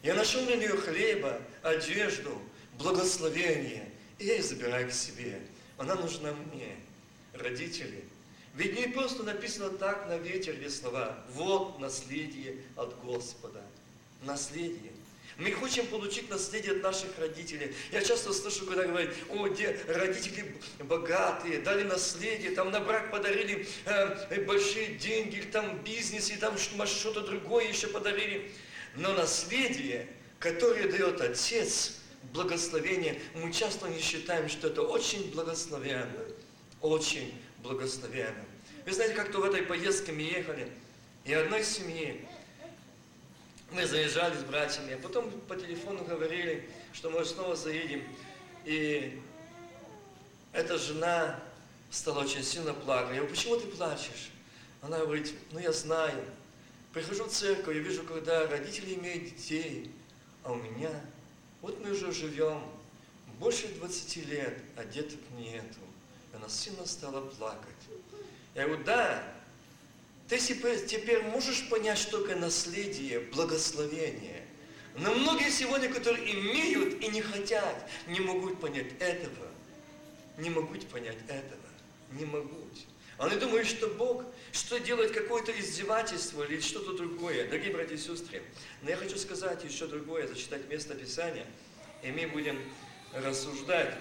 Я 0.02 0.16
нашел 0.16 0.44
для 0.46 0.56
нее 0.56 0.76
хлеба, 0.76 1.40
одежду, 1.62 2.42
благословение. 2.84 3.90
И 4.20 4.26
я 4.26 4.36
ее 4.36 4.44
забираю 4.44 4.90
к 4.90 4.94
себе. 4.94 5.40
Она 5.78 5.96
нужна 5.96 6.34
мне, 6.34 6.76
родители. 7.34 8.04
Ведь 8.54 8.78
не 8.78 8.88
просто 8.88 9.24
написано 9.24 9.70
так 9.70 10.08
на 10.08 10.18
ветер 10.18 10.54
или 10.54 10.68
слова. 10.68 11.18
Вот 11.32 11.80
наследие 11.80 12.58
от 12.76 12.96
Господа. 13.02 13.62
Наследие. 14.22 14.92
Мы 15.38 15.52
хотим 15.52 15.88
получить 15.88 16.30
наследие 16.30 16.74
от 16.74 16.84
наших 16.84 17.18
родителей. 17.18 17.74
Я 17.92 18.04
часто 18.04 18.32
слышу, 18.34 18.68
когда 18.68 18.84
говорят, 18.84 19.10
о, 19.30 19.48
где 19.48 19.80
родители 19.88 20.56
богатые, 20.78 21.58
дали 21.60 21.82
наследие, 21.82 22.52
там 22.52 22.70
на 22.70 22.80
брак 22.80 23.10
подарили 23.10 23.68
э, 23.86 24.44
большие 24.46 24.96
деньги, 24.96 25.42
там 25.52 25.80
бизнес, 25.80 26.30
и 26.30 26.36
там 26.36 26.56
что-то 26.60 27.22
другое 27.22 27.68
еще 27.68 27.88
подарили. 27.88 28.52
Но 28.96 29.14
наследие, 29.14 30.08
которое 30.38 30.88
дает 30.88 31.20
отец, 31.20 32.03
благословение, 32.32 33.20
мы 33.36 33.52
часто 33.52 33.90
не 33.90 34.00
считаем, 34.00 34.50
что 34.50 34.68
это 34.68 34.82
очень 34.82 35.32
благословенно. 35.32 36.26
Очень 36.82 37.34
благословенно. 37.62 38.46
Вы 38.86 38.92
знаете, 38.92 39.16
как-то 39.16 39.40
в 39.40 39.44
этой 39.44 39.64
поездке 39.64 40.12
мы 40.12 40.22
ехали, 40.22 40.72
и 41.26 41.34
одной 41.34 41.64
семьи 41.64 42.28
мы 43.72 43.86
заезжали 43.86 44.38
с 44.38 44.44
братьями, 44.44 44.94
а 44.94 44.98
потом 44.98 45.32
по 45.48 45.56
телефону 45.56 46.04
говорили, 46.04 46.70
что 46.94 47.10
мы 47.10 47.24
снова 47.26 47.56
заедем. 47.56 48.04
И 48.66 49.22
эта 50.52 50.78
жена 50.78 51.40
стала 51.90 52.20
очень 52.24 52.44
сильно 52.44 52.74
плакать. 52.74 53.16
Я 53.16 53.22
говорю, 53.22 53.36
почему 53.36 53.58
ты 53.58 53.68
плачешь? 53.68 54.30
Она 54.82 55.00
говорит, 55.00 55.34
ну 55.52 55.60
я 55.60 55.72
знаю. 55.72 56.24
Прихожу 56.92 57.24
в 57.24 57.32
церковь 57.32 57.76
и 57.76 57.80
вижу, 57.80 58.04
когда 58.04 58.46
родители 58.48 58.94
имеют 58.96 59.36
детей, 59.36 59.92
а 60.44 60.52
у 60.52 60.56
меня, 60.56 60.92
вот 61.64 61.80
мы 61.80 61.92
уже 61.92 62.12
живем 62.12 62.62
больше 63.40 63.70
20 63.70 64.18
лет, 64.28 64.60
а 64.76 64.84
деток 64.84 65.20
нету. 65.38 65.80
И 66.32 66.36
она 66.36 66.50
сильно 66.50 66.86
стала 66.86 67.22
плакать. 67.22 67.74
Я 68.54 68.66
говорю, 68.68 68.84
да, 68.84 69.24
ты 70.28 70.38
теперь 70.38 71.24
можешь 71.24 71.68
понять, 71.70 71.98
что 71.98 72.20
такое 72.20 72.36
наследие, 72.36 73.22
благословение. 73.22 74.46
Но 74.98 75.16
многие 75.16 75.50
сегодня, 75.50 75.92
которые 75.92 76.34
имеют 76.34 77.02
и 77.02 77.08
не 77.08 77.22
хотят, 77.22 77.90
не 78.08 78.20
могут 78.20 78.60
понять 78.60 78.92
этого. 79.00 79.48
Не 80.38 80.50
могут 80.50 80.86
понять 80.88 81.18
этого. 81.30 81.62
Не 82.12 82.26
могут. 82.26 82.74
Они 83.18 83.38
думают, 83.38 83.68
что 83.68 83.88
Бог, 83.88 84.26
что 84.54 84.80
делает 84.80 85.12
какое-то 85.12 85.52
издевательство 85.60 86.44
или 86.44 86.62
что-то 86.62 86.94
другое. 86.94 87.48
Дорогие 87.48 87.74
братья 87.74 87.96
и 87.96 87.98
сестры, 87.98 88.44
но 88.84 88.92
я 88.92 88.96
хочу 88.96 89.18
сказать 89.18 89.64
еще 89.64 89.88
другое, 89.88 90.28
зачитать 90.28 90.70
место 90.70 90.94
Писания, 90.94 91.48
и 92.04 92.12
мы 92.12 92.28
будем 92.28 92.58
рассуждать 93.14 93.98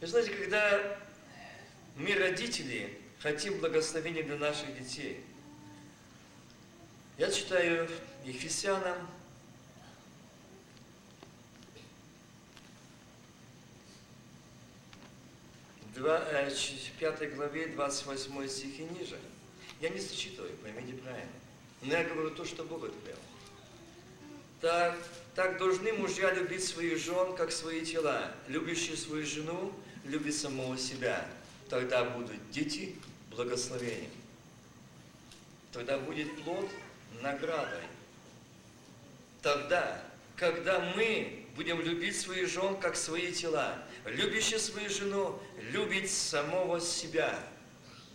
Вы 0.00 0.06
знаете, 0.06 0.30
когда 0.30 0.98
мы, 1.94 2.14
родители, 2.14 2.98
хотим 3.18 3.58
благословения 3.58 4.22
для 4.22 4.38
наших 4.38 4.78
детей, 4.78 5.22
я 7.20 7.30
читаю 7.30 7.86
Ефесянам, 8.24 8.96
э, 15.96 16.50
5 16.98 17.34
главе, 17.34 17.66
28 17.66 18.48
стих 18.48 18.80
и 18.80 18.84
ниже. 18.84 19.18
Я 19.82 19.90
не 19.90 20.00
зачитываю, 20.00 20.56
поймите 20.62 20.94
правильно. 20.94 21.30
Но 21.82 21.92
я 21.92 22.04
говорю 22.04 22.30
то, 22.30 22.46
что 22.46 22.64
Бог 22.64 22.84
отвел. 22.84 23.18
Так, 24.62 24.96
так 25.34 25.58
должны 25.58 25.92
мужья 25.92 26.32
любить 26.32 26.64
своих 26.64 26.96
жен, 26.96 27.36
как 27.36 27.52
свои 27.52 27.84
тела. 27.84 28.32
Любящие 28.48 28.96
свою 28.96 29.26
жену 29.26 29.74
любит 30.06 30.34
самого 30.34 30.78
себя, 30.78 31.28
тогда 31.68 32.02
будут 32.02 32.50
дети 32.50 32.96
благословением. 33.30 34.10
Тогда 35.70 35.98
будет 35.98 36.42
плод 36.44 36.70
наградой. 37.22 37.82
Тогда, 39.42 40.02
когда 40.36 40.80
мы 40.96 41.46
будем 41.56 41.80
любить 41.80 42.18
своих 42.18 42.48
жен, 42.48 42.76
как 42.76 42.96
свои 42.96 43.32
тела, 43.32 43.78
любящий 44.04 44.58
свою 44.58 44.88
жену 44.88 45.40
любит 45.72 46.10
самого 46.10 46.80
себя. 46.80 47.38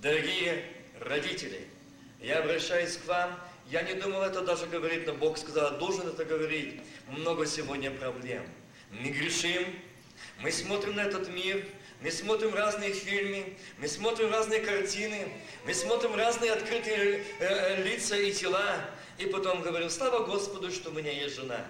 Дорогие 0.02 0.66
родители, 1.00 1.68
я 2.22 2.40
обращаюсь 2.40 2.98
к 2.98 3.06
вам, 3.06 3.40
я 3.70 3.82
не 3.82 3.94
думал 3.96 4.22
это 4.22 4.42
даже 4.42 4.68
говорить, 4.68 5.06
но 5.08 5.14
Бог 5.14 5.38
сказал, 5.38 5.78
должен 5.78 6.08
это 6.08 6.26
говорить. 6.26 6.82
Много 7.08 7.46
сегодня 7.46 7.92
проблем. 7.92 8.44
Мы 8.92 9.10
грешим, 9.10 9.64
мы 10.40 10.52
смотрим 10.52 10.96
на 10.96 11.02
этот 11.02 11.30
мир, 11.30 11.66
мы 12.06 12.12
смотрим 12.12 12.54
разные 12.54 12.94
фильмы, 12.94 13.58
мы 13.80 13.88
смотрим 13.88 14.32
разные 14.32 14.60
картины, 14.60 15.28
мы 15.66 15.74
смотрим 15.74 16.14
разные 16.14 16.52
открытые 16.52 17.16
э, 17.18 17.24
э, 17.40 17.82
лица 17.82 18.16
и 18.16 18.32
тела, 18.32 18.80
и 19.18 19.26
потом 19.26 19.64
говорим, 19.64 19.90
слава 19.90 20.24
Господу, 20.24 20.70
что 20.70 20.92
у 20.92 20.94
меня 20.94 21.12
есть 21.12 21.36
жена. 21.36 21.66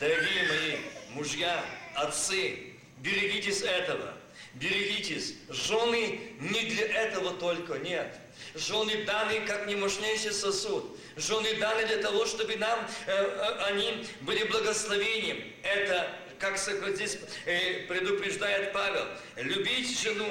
Дорогие 0.00 0.48
мои 0.48 0.76
мужья, 1.14 1.64
отцы, 1.94 2.72
берегитесь 2.98 3.62
этого, 3.62 4.12
берегитесь. 4.54 5.36
Жены 5.48 6.18
не 6.40 6.62
для 6.62 6.86
этого 7.04 7.34
только, 7.34 7.78
нет. 7.78 8.12
Жены 8.56 9.04
даны 9.04 9.40
как 9.46 9.68
немощнейший 9.68 10.32
сосуд. 10.32 10.98
Жены 11.16 11.54
даны 11.60 11.86
для 11.86 11.98
того, 11.98 12.26
чтобы 12.26 12.56
нам, 12.56 12.80
э, 13.06 13.12
э, 13.12 13.64
они 13.66 14.04
были 14.22 14.42
благословением. 14.48 15.44
Это 15.62 16.10
как 16.40 16.58
здесь 16.58 17.18
э, 17.44 17.86
предупреждает 17.86 18.72
Павел, 18.72 19.04
любить 19.36 20.00
жену, 20.00 20.26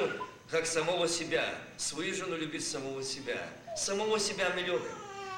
как 0.49 0.65
самого 0.65 1.07
себя. 1.07 1.55
Свою 1.77 2.13
жену 2.15 2.35
любить 2.35 2.67
самого 2.67 3.03
себя. 3.03 3.47
Самого 3.77 4.19
себя 4.19 4.51
мы 4.55 4.61
любим. 4.61 4.91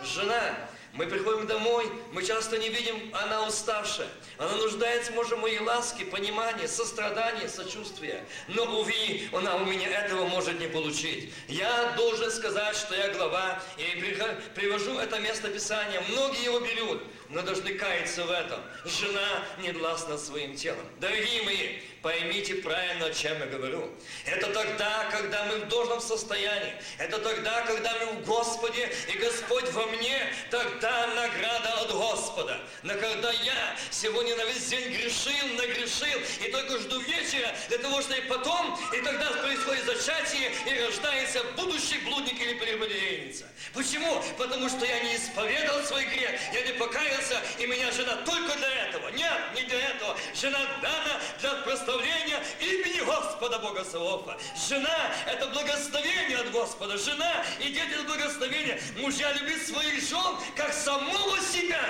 Жена, 0.04 0.70
мы 0.94 1.06
приходим 1.06 1.46
домой, 1.46 1.86
мы 2.12 2.24
часто 2.24 2.58
не 2.58 2.70
видим, 2.70 3.13
она 3.13 3.46
уставшая. 3.46 4.08
Она 4.38 4.56
нуждается, 4.56 5.12
может, 5.12 5.38
моей 5.38 5.60
ласке, 5.60 6.06
понимании, 6.06 6.66
сострадании, 6.66 7.48
сочувствия. 7.48 8.25
Но, 8.48 8.63
увы, 8.63 9.30
она 9.32 9.58
у 9.58 9.66
меня 9.66 9.90
этого 9.90 10.25
может 10.28 10.60
не 10.60 10.68
получить. 10.68 11.34
Я 11.48 11.94
должен 11.96 12.32
сказать, 12.32 12.75
что 12.75 12.96
я 12.96 13.10
глава, 13.13 13.62
и 13.78 14.16
привожу 14.56 14.98
это 14.98 15.20
место 15.20 15.50
Писания. 15.50 16.01
Многие 16.10 16.46
его 16.46 16.60
берут, 16.60 17.04
но 17.32 17.42
должны 17.42 17.74
каяться 17.74 18.26
в 18.26 18.32
этом. 18.32 18.60
Жена 18.86 19.46
не 19.60 19.72
властна 19.72 20.18
своим 20.18 20.56
телом. 20.56 20.86
Дорогие 21.00 21.44
мои, 21.44 21.80
поймите 22.02 22.56
правильно, 22.56 23.06
о 23.06 23.14
чем 23.14 23.40
я 23.40 23.46
говорю. 23.46 23.90
Это 24.26 24.48
тогда, 24.48 25.08
когда 25.12 25.46
мы 25.46 25.60
в 25.60 25.68
должном 25.68 26.02
состоянии. 26.02 26.74
Это 26.98 27.20
тогда, 27.20 27.62
когда 27.62 27.94
мы 28.00 28.22
в 28.22 28.26
Господе, 28.26 28.90
и 29.14 29.18
Господь 29.18 29.72
во 29.72 29.86
мне, 29.88 30.34
тогда 30.50 31.08
награда 31.08 31.74
от 31.82 31.92
Господа. 31.92 32.60
Но 32.84 32.94
когда 32.96 33.32
я 33.32 33.76
сегодня 33.90 34.36
на 34.36 34.46
весь 34.46 34.68
день 34.68 34.90
грешил, 34.90 35.48
нагрешил, 35.56 36.20
и 36.46 36.52
только 36.52 36.80
жду 36.80 37.00
вечера 37.02 37.54
для 37.70 37.78
того, 37.78 38.02
чтобы 38.02 38.22
потом, 38.28 38.78
и 38.94 39.02
тогда 39.02 39.32
происходит 39.32 39.86
зачатие, 39.86 40.52
и 40.68 40.86
рождается 40.86 41.44
будущий 41.56 42.00
блудник 42.00 42.40
или 42.42 42.56
прелюбодейница. 42.56 43.48
Почему? 43.74 44.22
Потому 44.38 44.68
что 44.70 44.86
я 44.86 45.00
не 45.03 45.15
исповедал 45.15 45.82
свой 45.84 46.06
грех, 46.06 46.32
я 46.53 46.62
не 46.63 46.74
покаялся, 46.74 47.41
и 47.60 47.65
меня 47.68 47.91
жена 47.91 48.18
только 48.25 48.58
для 48.58 48.88
этого. 48.88 49.10
Нет, 49.10 49.39
не 49.56 49.63
для 49.63 49.80
этого. 49.89 50.18
Жена 50.36 50.60
дана 50.82 51.22
для 51.39 51.53
прославления 51.63 52.44
имени 52.60 53.00
Господа 53.06 53.60
Бога 53.60 53.84
Савофа. 53.84 54.38
Жена– 54.70 55.13
это 55.25 55.48
благословение 55.48 56.38
от 56.38 56.51
Господа. 56.51 56.98
Жена 56.98 57.46
и 57.60 57.70
дети– 57.70 57.91
это 57.94 58.03
благословение. 58.03 58.82
Мужья 58.98 59.32
любят 59.34 59.62
своих 59.65 60.01
жен, 60.01 60.36
как 60.56 60.74
самого 60.74 61.39
себя. 61.39 61.82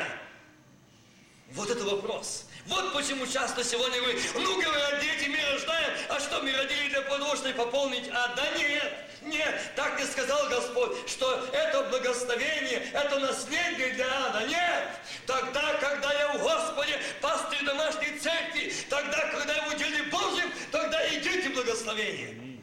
Вот 1.54 1.70
это 1.70 1.84
вопрос. 1.84 2.46
Вот 2.68 2.94
почему 2.94 3.26
часто 3.26 3.64
сегодня 3.64 4.02
вы, 4.02 4.20
ну, 4.36 4.62
говорят, 4.62 5.02
дети 5.02 5.28
мы 5.30 5.38
рождаем, 5.52 5.94
а 6.10 6.20
что 6.20 6.42
мы 6.42 6.54
родили 6.56 6.90
для 6.90 7.02
чтобы 7.36 7.54
пополнить? 7.54 8.08
А 8.14 8.34
да 8.36 8.58
нет, 8.58 8.94
нет, 9.24 9.72
так 9.76 10.00
не 10.00 10.06
сказал 10.06 10.50
Господь, 10.50 11.08
что 11.08 11.48
это 11.54 11.84
благословение, 11.84 12.90
это 12.94 13.20
наследие 13.20 13.90
для 13.94 14.06
ада. 14.26 14.46
Нет, 14.48 14.88
тогда, 15.28 15.74
когда 15.80 16.12
я 16.14 16.34
в 16.34 16.42
Господе, 16.42 17.00
пастырь 17.22 17.64
домашней 17.64 18.18
церкви, 18.20 18.74
тогда, 18.90 19.20
когда 19.32 19.54
я 19.54 19.64
в 19.70 19.74
уделе 19.76 20.04
Божьем, 20.04 20.52
тогда 20.72 21.08
идите 21.10 21.50
благословение. 21.50 22.60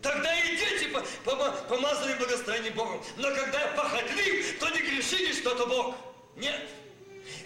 Тогда 0.00 0.30
идите 0.40 0.88
по, 0.88 1.00
по, 1.24 1.76
благословением 2.18 2.74
Богом. 2.74 3.02
Но 3.16 3.34
когда 3.34 3.60
я 3.60 3.68
похотлив, 3.68 4.58
то 4.58 4.68
не 4.70 4.80
грешите, 4.80 5.32
что 5.32 5.54
это 5.54 5.66
Бог. 5.66 5.94
Нет. 6.36 6.60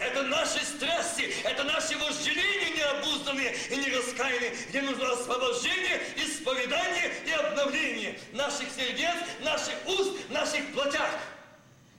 Это 0.03 0.23
наши 0.25 0.65
страсти, 0.65 1.33
это 1.45 1.65
наши 1.65 1.97
вожделения 1.97 2.71
необузданные 2.77 3.55
и 3.71 3.77
нераскаянные, 3.77 4.51
где 4.69 4.83
нужно 4.83 5.13
освобождение, 5.13 6.03
исповедание 6.17 7.13
и 7.25 7.31
обновление 7.31 8.19
наших 8.33 8.69
сердец, 8.77 9.15
наших 9.41 9.75
уст, 9.87 10.29
наших 10.31 10.73
плотях. 10.73 11.11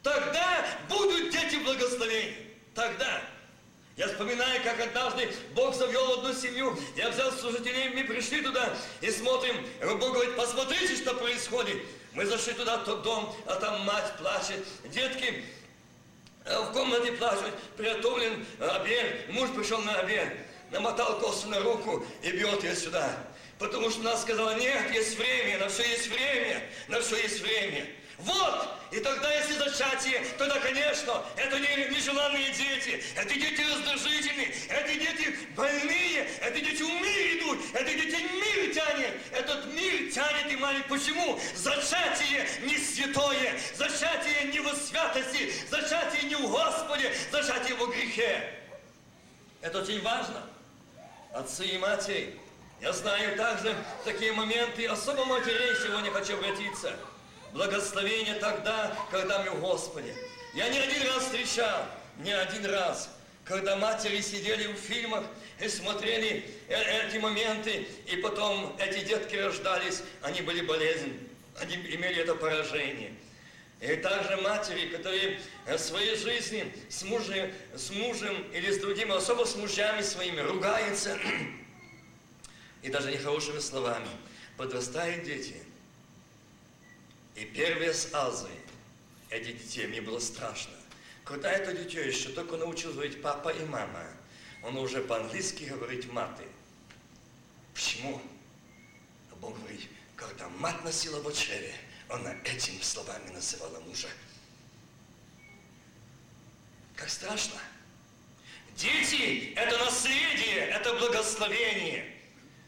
Тогда 0.02 0.66
будут 0.90 1.32
дети 1.32 1.56
благословения. 1.64 2.36
Тогда. 2.76 3.22
Я 3.96 4.08
вспоминаю, 4.08 4.62
как 4.64 4.80
однажды 4.80 5.32
Бог 5.54 5.76
завел 5.76 6.20
одну 6.20 6.34
семью. 6.34 6.78
Я 6.96 7.10
взял 7.10 7.32
служителей, 7.32 7.90
мы 7.90 8.04
пришли 8.04 8.42
туда 8.42 8.74
и 9.02 9.12
смотрим. 9.12 9.56
Бог 9.82 10.14
говорит, 10.14 10.36
посмотрите, 10.36 10.96
что 10.96 11.14
происходит. 11.14 11.78
Мы 12.14 12.26
зашли 12.26 12.54
туда, 12.54 12.80
тот 12.80 13.04
дом, 13.04 13.36
а 13.46 13.56
там 13.56 13.82
мать 13.82 14.18
плачет. 14.18 14.66
Детки 14.86 15.46
в 16.46 16.74
комнате 16.74 17.14
плачут, 17.14 17.54
приготовлен 17.78 18.46
обед, 18.60 19.30
муж 19.30 19.50
пришел 19.56 19.80
на 19.80 20.00
обед, 20.00 20.30
намотал 20.72 21.20
косу 21.20 21.48
на 21.48 21.60
руку 21.60 22.06
и 22.22 22.32
бьет 22.32 22.64
ее 22.64 22.76
сюда. 22.76 23.18
Потому 23.60 23.90
что 23.90 24.02
она 24.02 24.18
сказала, 24.18 24.56
нет, 24.56 24.94
есть 24.94 25.18
время, 25.18 25.60
на 25.60 25.70
все 25.70 25.84
есть 25.84 26.08
время, 26.08 26.64
на 26.88 27.00
все 27.00 27.16
есть 27.22 27.42
время. 27.42 27.88
Вот! 28.24 28.70
И 28.92 29.00
тогда, 29.00 29.34
если 29.34 29.54
зачатие, 29.54 30.24
тогда, 30.38 30.60
конечно, 30.60 31.24
это 31.36 31.60
не 31.60 31.68
нежеланные 31.96 32.52
дети, 32.52 33.04
это 33.16 33.34
дети 33.34 33.62
раздражительные, 33.62 34.54
это 34.70 34.94
дети 34.94 35.36
больные, 35.56 36.28
это 36.40 36.60
дети 36.60 36.84
в 36.84 36.90
мир 37.02 37.38
идут, 37.38 37.60
это 37.74 37.92
дети 37.92 38.22
мир 38.22 38.74
тянет, 38.74 39.14
этот 39.32 39.66
мир 39.74 40.12
тянет 40.12 40.52
и 40.52 40.56
маленький. 40.56 40.88
Почему? 40.90 41.40
Зачатие 41.56 42.48
не 42.62 42.78
святое, 42.78 43.60
зачатие 43.76 44.52
не 44.52 44.60
во 44.60 44.76
святости, 44.76 45.52
зачатие 45.70 46.30
не 46.30 46.36
в 46.36 46.52
Господе, 46.52 47.12
зачатие 47.32 47.76
во 47.76 47.88
грехе. 47.88 48.60
Это 49.62 49.82
очень 49.82 50.02
важно. 50.04 50.44
Отцы 51.34 51.66
и 51.66 51.78
матери, 51.80 52.40
я 52.80 52.94
знаю 52.94 53.36
также 53.36 53.76
такие 54.06 54.34
моменты, 54.34 54.86
особо 54.86 55.26
матерей 55.26 55.76
сегодня 55.84 56.12
хочу 56.12 56.38
обратиться– 56.38 56.96
благословение 57.54 58.36
тогда, 58.36 58.96
когда 59.12 59.44
мы 59.44 59.52
в 59.52 59.62
Господе. 59.62 60.14
Я 60.54 60.70
не 60.70 60.80
один 60.80 61.08
раз 61.08 61.24
встречал, 61.24 61.86
не 62.20 62.32
один 62.32 62.66
раз, 62.66 63.10
когда 63.46 63.76
матери 63.76 64.22
сидели 64.22 64.68
в 64.68 64.78
фильмах 64.78 65.24
и 65.60 65.68
смотрели 65.68 66.46
э, 66.68 67.08
эти 67.08 67.18
моменты, 67.18 67.88
и 68.12 68.18
потом 68.18 68.76
эти 68.80 69.04
детки 69.06 69.36
рождались, 69.36 70.02
они 70.22 70.42
были 70.42 70.66
болезненны, 70.66 71.20
они 71.60 71.76
имели 71.76 72.22
это 72.22 72.36
поражение. 72.36 73.14
И 73.82 73.96
также 73.98 74.38
матери, 74.38 74.88
которые 74.88 75.42
в 75.66 75.78
своей 75.78 76.16
жизни 76.16 76.74
с 76.90 77.04
мужем, 77.04 77.52
с 77.76 77.90
мужем 77.90 78.42
или 78.54 78.72
с 78.72 78.80
другими, 78.80 79.16
особо 79.16 79.44
с 79.44 79.56
мужьями 79.56 80.02
своими, 80.02 80.40
ругаются, 80.40 81.18
и 82.82 82.90
даже 82.90 83.12
нехорошими 83.12 83.60
словами. 83.60 84.08
Подрастают 84.56 85.24
дети– 85.26 85.56
и 87.36 87.46
первые 87.46 87.94
с 87.94 88.14
Азии, 88.14 88.60
эти 89.30 89.54
детей, 89.54 89.88
мне 89.88 90.02
было 90.02 90.20
страшно. 90.20 90.74
Когда 91.24 91.52
это 91.52 91.74
дитё 91.74 92.02
еще 92.02 92.30
только 92.30 92.58
научилось 92.58 92.96
говорить 92.96 93.22
папа 93.22 93.50
и 93.50 93.66
мама, 93.66 94.06
он 94.62 94.78
уже 94.78 95.02
по-английски 95.02 95.64
говорит 95.64 96.12
маты. 96.12 96.44
Почему? 97.74 98.22
А 99.32 99.36
Бог 99.36 99.58
говорит, 99.58 99.90
когда 100.16 100.48
мать 100.50 100.84
носила 100.84 101.22
в 101.22 101.28
очреве, 101.28 101.74
она 102.08 102.36
этими 102.44 102.82
словами 102.82 103.32
называла 103.32 103.80
мужа. 103.80 104.10
Как 106.96 107.10
страшно. 107.10 107.60
Дети– 108.76 109.54
это 109.56 109.78
наследие, 109.80 110.68
это 110.68 110.94
благословение. 110.96 112.14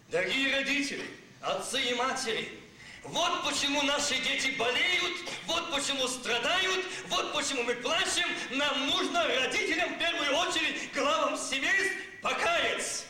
Дорогие 0.10 0.56
родители, 0.56 1.06
отцы 1.42 1.82
и 1.82 1.94
матери– 1.94 2.60
вот 3.10 3.44
почему 3.44 3.82
наши 3.84 4.16
дети 4.16 4.56
болеют, 4.58 5.18
вот 5.46 5.72
почему 5.72 6.08
страдают, 6.08 6.86
вот 7.08 7.34
почему 7.34 7.64
мы 7.64 7.76
плачем. 7.76 8.28
Нам 8.52 8.88
нужно 8.88 9.26
родителям 9.28 9.96
в 9.96 10.00
первую 10.00 10.36
очередь, 10.38 10.92
главам 10.94 11.38
семейств, 11.38 11.96
покаяться. 12.22 13.04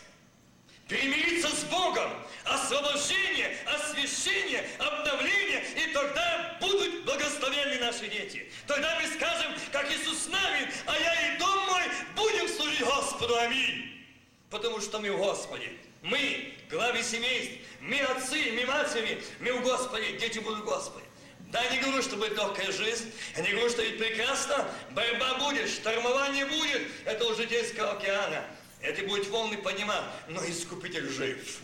Перемириться 0.88 1.48
с 1.48 1.64
Богом, 1.64 2.12
освобождение, 2.44 3.58
освящение, 3.66 4.70
обновление, 4.78 5.64
и 5.76 5.92
тогда 5.94 6.58
будут 6.62 7.06
благословенны 7.06 7.80
наши 7.80 8.08
дети. 8.08 8.52
Тогда 8.68 9.00
мы 9.02 9.08
скажем, 9.08 9.52
как 9.72 9.92
Иисус 9.92 10.26
с 10.26 10.28
нами, 10.28 10.70
а 10.86 11.00
я 11.00 11.34
и 11.34 11.40
дом 11.40 11.66
мой 11.68 11.84
будем 12.16 12.48
служить 12.48 12.82
Господу. 12.82 13.36
Аминь. 13.38 14.06
Потому 14.52 14.80
что 14.80 15.00
мы 15.00 15.12
в 15.12 15.18
Господе. 15.18 15.72
Мы, 16.06 16.54
главы 16.70 17.02
семейств, 17.02 17.54
мы 17.82 18.00
отцы, 18.00 18.52
мы 18.54 18.66
матери, 18.68 19.20
мы 19.40 19.54
в 19.54 19.64
Господе, 19.64 20.18
дети 20.18 20.38
будут 20.38 20.60
в 20.60 20.66
Господе. 20.66 21.06
Да, 21.52 21.68
не 21.70 21.80
говорю, 21.80 22.04
что 22.04 22.16
будет 22.16 22.34
легкая 22.38 22.72
жизнь, 22.72 23.12
я 23.36 23.42
не 23.42 23.52
говорю, 23.52 23.70
что 23.70 23.82
будет 23.82 23.98
прекрасно, 23.98 24.70
борьба 24.92 25.40
будет, 25.40 25.68
штормование 25.68 26.46
будет, 26.46 26.84
это 27.06 27.26
уже 27.26 27.44
житейского 27.44 27.94
океана. 27.94 28.46
Эти 28.82 29.02
будут 29.02 29.28
волны 29.30 29.58
поднимать, 29.58 30.04
но 30.28 30.46
Искупитель 30.46 31.10
жив. 31.10 31.62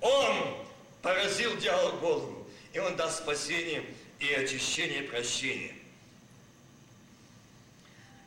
Он 0.00 0.56
поразил 1.02 1.54
дьявола 1.58 1.92
голову, 1.92 2.46
и 2.72 2.78
он 2.78 2.96
даст 2.96 3.18
спасение 3.18 3.84
и 4.18 4.32
очищение, 4.32 5.04
и 5.04 5.08
прощение. 5.08 5.74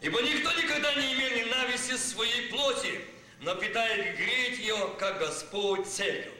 Ибо 0.01 0.21
никто 0.21 0.53
никогда 0.53 0.93
не 0.93 1.13
имел 1.15 1.31
ненависти 1.31 1.97
своей 1.97 2.49
плоти, 2.49 3.01
но 3.39 3.55
питает 3.55 4.17
греть 4.17 4.59
ее, 4.59 4.95
как 4.99 5.19
Господь 5.19 5.87
церковь. 5.87 6.33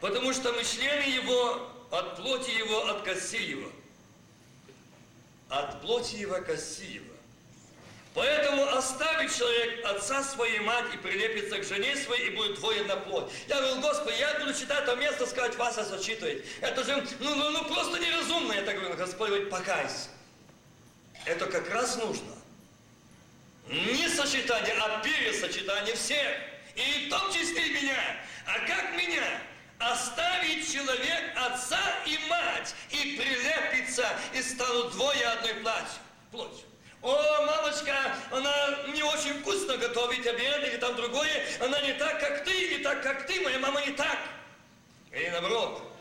Потому 0.00 0.32
что 0.32 0.52
мы 0.52 0.64
члены 0.64 1.02
Его, 1.02 1.70
от 1.90 2.16
плоти 2.16 2.50
Его, 2.50 2.86
от 2.86 3.02
коси 3.02 3.42
Его. 3.42 3.70
От 5.48 5.80
плоти 5.82 6.16
Его, 6.16 6.40
коси 6.42 6.86
Его. 6.86 7.16
Поэтому 8.14 8.66
оставит 8.68 9.30
человек 9.36 9.84
отца 9.84 10.24
своей 10.24 10.60
мать 10.60 10.86
и 10.94 10.96
прилепится 10.96 11.58
к 11.58 11.64
жене 11.64 11.94
своей, 11.96 12.28
и 12.28 12.34
будет 12.34 12.54
двое 12.54 12.82
на 12.84 12.96
плоть. 12.96 13.30
Я 13.46 13.60
говорю, 13.60 13.82
Господи, 13.82 14.16
я 14.18 14.38
буду 14.38 14.54
читать 14.54 14.84
это 14.84 14.96
место, 14.96 15.26
сказать, 15.26 15.54
вас 15.56 15.74
зачитывает. 15.74 16.42
Это 16.62 16.82
же, 16.82 17.06
ну, 17.20 17.34
ну, 17.34 17.50
ну 17.50 17.64
просто 17.64 17.98
неразумно. 17.98 18.54
Я 18.54 18.62
так 18.62 18.76
говорю, 18.78 18.96
Господь 18.96 19.28
говорит, 19.28 19.50
покайся. 19.50 20.08
Это 21.26 21.44
как 21.44 21.68
раз 21.70 21.96
нужно. 21.96 22.35
Не 23.68 24.08
сочетание, 24.08 24.74
а 24.80 25.00
пересочетание 25.00 25.94
всех. 25.94 26.36
И 26.74 27.06
в 27.06 27.10
том 27.10 27.32
числе 27.32 27.70
меня. 27.70 27.98
А 28.46 28.58
как 28.60 28.96
меня? 28.96 29.24
Оставить 29.78 30.72
человек 30.72 31.32
отца 31.36 31.80
и 32.06 32.18
мать, 32.28 32.74
и 32.90 33.16
прилепиться, 33.16 34.06
и 34.32 34.40
станут 34.40 34.92
двое 34.92 35.26
одной 35.26 35.54
плотью. 35.54 35.98
плотью. 36.30 36.66
О, 37.02 37.42
мамочка, 37.46 38.16
она 38.30 38.78
не 38.94 39.02
очень 39.02 39.40
вкусно 39.40 39.76
готовит 39.76 40.26
обед 40.26 40.66
или 40.66 40.76
там 40.78 40.96
другое, 40.96 41.46
она 41.60 41.80
не 41.82 41.92
так, 41.92 42.18
как 42.20 42.44
ты, 42.44 42.50
или 42.50 42.82
так, 42.82 43.02
как 43.02 43.26
ты, 43.26 43.40
моя 43.42 43.58
мама 43.58 43.84
не 43.84 43.92
так. 43.92 44.18
Или 45.12 45.28
наоборот. 45.28 45.95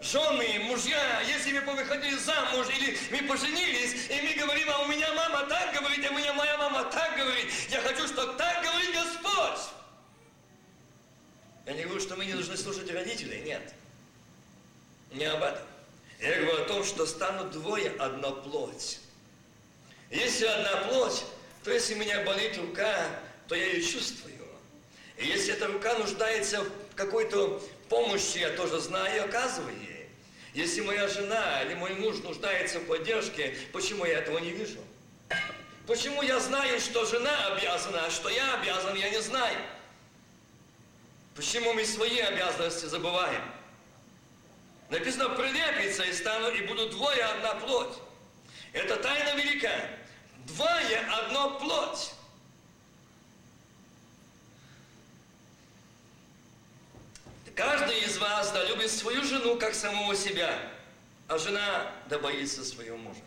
Жены, 0.00 0.60
мужья, 0.60 1.20
если 1.20 1.52
мы 1.52 1.60
повыходили 1.60 2.16
замуж 2.16 2.66
или 2.74 2.96
мы 3.10 3.28
поженились, 3.28 4.08
и 4.08 4.22
мы 4.22 4.32
говорим, 4.42 4.70
а 4.70 4.82
у 4.82 4.86
меня 4.86 5.12
мама 5.12 5.46
так 5.46 5.74
говорит, 5.74 6.06
а 6.08 6.10
у 6.10 6.16
меня 6.16 6.32
моя 6.32 6.56
мама 6.56 6.84
так 6.84 7.18
говорит, 7.18 7.52
я 7.68 7.82
хочу, 7.82 8.06
чтобы 8.06 8.32
так 8.38 8.64
говорит 8.64 8.94
Господь. 8.94 9.60
Я 11.66 11.74
не 11.74 11.84
говорю, 11.84 12.00
что 12.00 12.16
мы 12.16 12.24
не 12.24 12.32
должны 12.32 12.56
слушать 12.56 12.90
родителей, 12.90 13.42
нет. 13.42 13.74
Не 15.12 15.26
об 15.26 15.42
этом. 15.42 15.66
Я 16.18 16.40
говорю 16.40 16.62
о 16.62 16.64
том, 16.64 16.84
что 16.84 17.04
станут 17.04 17.50
двое 17.50 17.90
одна 17.98 18.30
плоть. 18.30 19.00
Если 20.10 20.46
одна 20.46 20.88
плоть, 20.88 21.24
то 21.62 21.70
если 21.70 21.94
у 21.94 21.98
меня 21.98 22.24
болит 22.24 22.56
рука, 22.56 23.06
то 23.48 23.54
я 23.54 23.66
ее 23.66 23.82
чувствую. 23.82 24.48
И 25.18 25.26
если 25.26 25.52
эта 25.52 25.66
рука 25.66 25.92
нуждается 25.98 26.62
в 26.62 26.94
какой-то 26.94 27.62
помощи, 27.90 28.38
я 28.38 28.50
тоже 28.56 28.80
знаю 28.80 29.14
и 29.14 29.18
оказываю. 29.18 29.89
Если 30.54 30.80
моя 30.80 31.06
жена 31.08 31.62
или 31.62 31.74
мой 31.74 31.94
муж 31.94 32.18
нуждается 32.18 32.80
в 32.80 32.86
поддержке, 32.86 33.56
почему 33.72 34.04
я 34.04 34.18
этого 34.18 34.38
не 34.38 34.50
вижу? 34.50 34.80
Почему 35.86 36.22
я 36.22 36.40
знаю, 36.40 36.80
что 36.80 37.04
жена 37.04 37.46
обязана, 37.48 38.06
а 38.06 38.10
что 38.10 38.28
я 38.28 38.54
обязан, 38.54 38.96
я 38.96 39.10
не 39.10 39.20
знаю? 39.20 39.58
Почему 41.36 41.72
мы 41.72 41.84
свои 41.84 42.18
обязанности 42.18 42.86
забываем? 42.86 43.42
Написано, 44.88 45.30
прилепится 45.30 46.02
и 46.02 46.12
стану, 46.12 46.50
и 46.50 46.66
будут 46.66 46.90
двое 46.90 47.22
одна 47.22 47.54
плоть. 47.54 47.96
Это 48.72 48.96
тайна 48.96 49.36
велика. 49.40 49.72
Двое 50.46 50.98
одно 50.98 51.58
плоть. 51.60 52.12
Каждый 57.54 58.00
из 58.00 58.16
вас 58.18 58.29
любит 58.80 58.90
свою 58.92 59.22
жену, 59.22 59.58
как 59.58 59.74
самого 59.74 60.16
себя, 60.16 60.58
а 61.28 61.36
жена 61.36 61.92
да 62.08 62.18
боится 62.18 62.64
своего 62.64 62.96
мужа. 62.96 63.20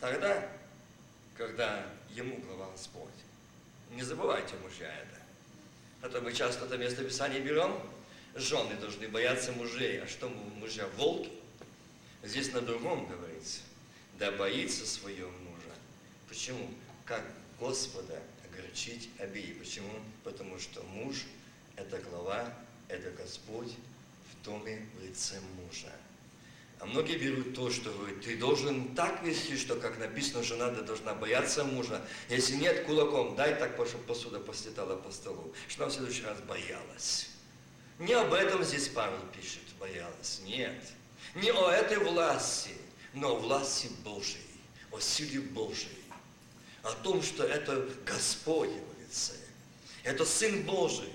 Тогда, 0.00 0.48
когда 1.36 1.86
ему 2.10 2.38
глава 2.38 2.70
Господь. 2.70 3.10
Не 3.90 4.02
забывайте 4.02 4.54
мужья 4.62 4.88
это. 4.88 5.20
А 6.00 6.08
то 6.08 6.22
мы 6.22 6.32
часто 6.32 6.64
это 6.64 6.78
место 6.78 7.04
Писания 7.04 7.40
берем, 7.40 7.78
жены 8.34 8.76
должны 8.76 9.08
бояться 9.08 9.52
мужей. 9.52 10.00
А 10.00 10.06
что 10.06 10.28
мужья? 10.28 10.86
Волки. 10.96 11.30
Здесь 12.22 12.52
на 12.52 12.62
другом 12.62 13.06
говорится. 13.06 13.60
Да 14.18 14.30
боится 14.32 14.86
своего 14.86 15.30
мужа. 15.30 15.74
Почему? 16.28 16.70
Как 17.04 17.22
Господа 17.60 18.22
огорчить 18.46 19.10
обеих. 19.18 19.58
Почему? 19.58 19.92
Потому 20.24 20.58
что 20.58 20.82
муж– 20.84 21.24
это 21.76 21.98
глава, 21.98 22.52
это 22.88 23.10
Господь 23.10 23.74
доме 24.48 24.86
в 24.94 25.02
лице 25.04 25.34
мужа. 25.56 25.92
А 26.80 26.86
многие 26.86 27.18
берут 27.18 27.54
то, 27.54 27.70
что 27.70 27.90
говорит, 27.90 28.22
ты 28.22 28.36
должен 28.36 28.94
так 28.94 29.22
вести, 29.22 29.56
что, 29.56 29.76
как 29.76 29.98
написано, 29.98 30.42
жена 30.42 30.70
должна 30.70 31.12
бояться 31.12 31.64
мужа. 31.64 32.00
Если 32.30 32.54
нет, 32.54 32.84
кулаком 32.84 33.34
дай 33.36 33.54
так, 33.56 33.74
чтобы 33.86 34.04
посуда 34.04 34.38
послетала 34.38 34.96
по 34.96 35.10
столу. 35.10 35.52
Что 35.68 35.84
она 35.84 35.92
в 35.92 35.94
следующий 35.94 36.22
раз 36.22 36.38
боялась. 36.40 37.30
Не 37.98 38.12
об 38.12 38.32
этом 38.32 38.62
здесь 38.62 38.88
Павел 38.88 39.20
пишет, 39.36 39.64
боялась. 39.80 40.40
Нет. 40.44 40.82
Не 41.34 41.50
о 41.50 41.70
этой 41.70 41.98
власти, 41.98 42.70
но 43.12 43.32
о 43.32 43.38
власти 43.40 43.90
Божьей, 44.04 44.46
о 44.92 45.00
силе 45.00 45.40
Божьей. 45.40 45.98
О 46.84 46.92
том, 46.92 47.22
что 47.22 47.42
это 47.42 47.88
Господь 48.06 48.70
в 48.70 49.00
лице. 49.00 49.34
Это 50.04 50.24
Сын 50.24 50.62
Божий. 50.62 51.12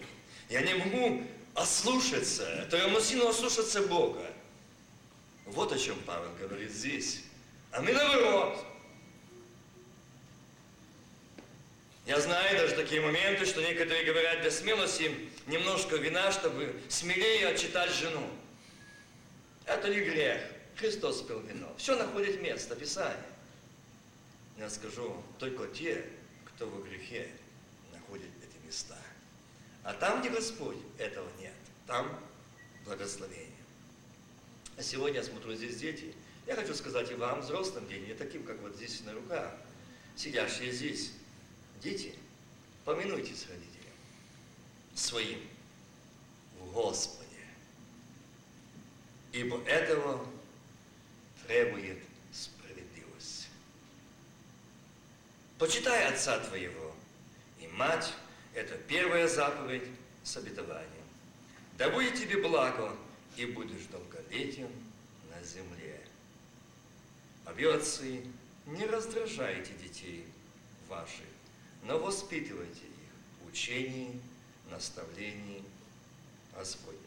Я 0.49 0.61
не 0.61 0.73
могу 0.73 1.25
ослушаться, 1.55 2.67
то 2.69 2.77
я 2.77 2.87
мужчину 2.87 3.27
ослушаться 3.27 3.81
Бога. 3.83 4.25
Вот 5.45 5.71
о 5.71 5.77
чем 5.77 5.97
Павел 6.05 6.31
говорит 6.39 6.71
здесь. 6.71 7.23
А 7.71 7.81
мы 7.81 7.91
наоборот. 7.91 8.65
Я 12.05 12.19
знаю 12.19 12.57
даже 12.57 12.75
такие 12.75 13.01
моменты, 13.01 13.45
что 13.45 13.61
некоторые 13.61 14.03
говорят 14.03 14.41
для 14.41 14.51
смелости 14.51 15.15
немножко 15.47 15.95
вина, 15.95 16.31
чтобы 16.31 16.81
смелее 16.89 17.47
отчитать 17.47 17.91
жену. 17.91 18.27
Это 19.65 19.87
не 19.89 20.01
грех. 20.01 20.41
Христос 20.75 21.21
пил 21.21 21.39
вино. 21.39 21.73
Все 21.77 21.95
находит 21.95 22.41
место, 22.41 22.75
Писание. 22.75 23.17
Я 24.57 24.69
скажу, 24.69 25.15
только 25.39 25.67
те, 25.67 26.05
кто 26.45 26.67
во 26.67 26.81
грехе, 26.81 27.29
находят 27.93 28.29
эти 28.41 28.65
места. 28.65 28.97
А 29.83 29.93
там, 29.93 30.21
где 30.21 30.29
Господь, 30.29 30.77
этого 30.97 31.29
нет. 31.39 31.53
Там 31.85 32.19
благословение. 32.85 33.49
А 34.77 34.81
сегодня 34.81 35.19
я 35.19 35.23
смотрю 35.23 35.53
здесь 35.55 35.77
дети. 35.77 36.13
Я 36.47 36.55
хочу 36.55 36.73
сказать 36.73 37.11
и 37.11 37.15
вам, 37.15 37.41
взрослым 37.41 37.87
детям, 37.87 38.07
не 38.07 38.13
таким, 38.13 38.43
как 38.43 38.59
вот 38.61 38.75
здесь 38.75 39.01
на 39.01 39.13
руках, 39.13 39.53
сидящие 40.15 40.71
здесь. 40.71 41.11
Дети, 41.81 42.15
помянуйте 42.85 43.33
с 43.35 43.47
родителем 43.47 43.91
своим 44.95 45.39
в 46.59 46.71
Господе. 46.71 47.27
Ибо 49.33 49.61
этого 49.65 50.25
требует 51.45 51.99
справедливость. 52.31 53.49
Почитай 55.59 56.07
отца 56.07 56.39
твоего 56.39 56.95
и 57.59 57.67
мать– 57.67 58.13
это 58.53 58.75
первая 58.87 59.27
заповедь 59.27 59.87
с 60.23 60.37
обетованием. 60.37 60.89
Да 61.77 61.89
будет 61.89 62.15
тебе 62.15 62.37
благо, 62.37 62.95
и 63.37 63.45
будешь 63.45 63.85
долголетен 63.91 64.69
на 65.31 65.43
земле. 65.43 65.99
Отцы, 67.45 68.25
не 68.65 68.85
раздражайте 68.85 69.73
детей 69.73 70.25
ваших, 70.87 71.25
но 71.83 71.97
воспитывайте 71.99 72.81
их 72.81 73.43
в 73.43 73.47
учении, 73.47 74.21
наставлении 74.69 75.63
Господня. 76.53 76.99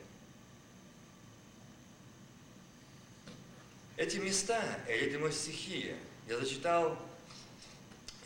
Эти 3.97 4.19
места, 4.19 4.63
эти 4.87 5.31
стихи, 5.31 5.95
я 6.29 6.39
зачитал, 6.39 6.99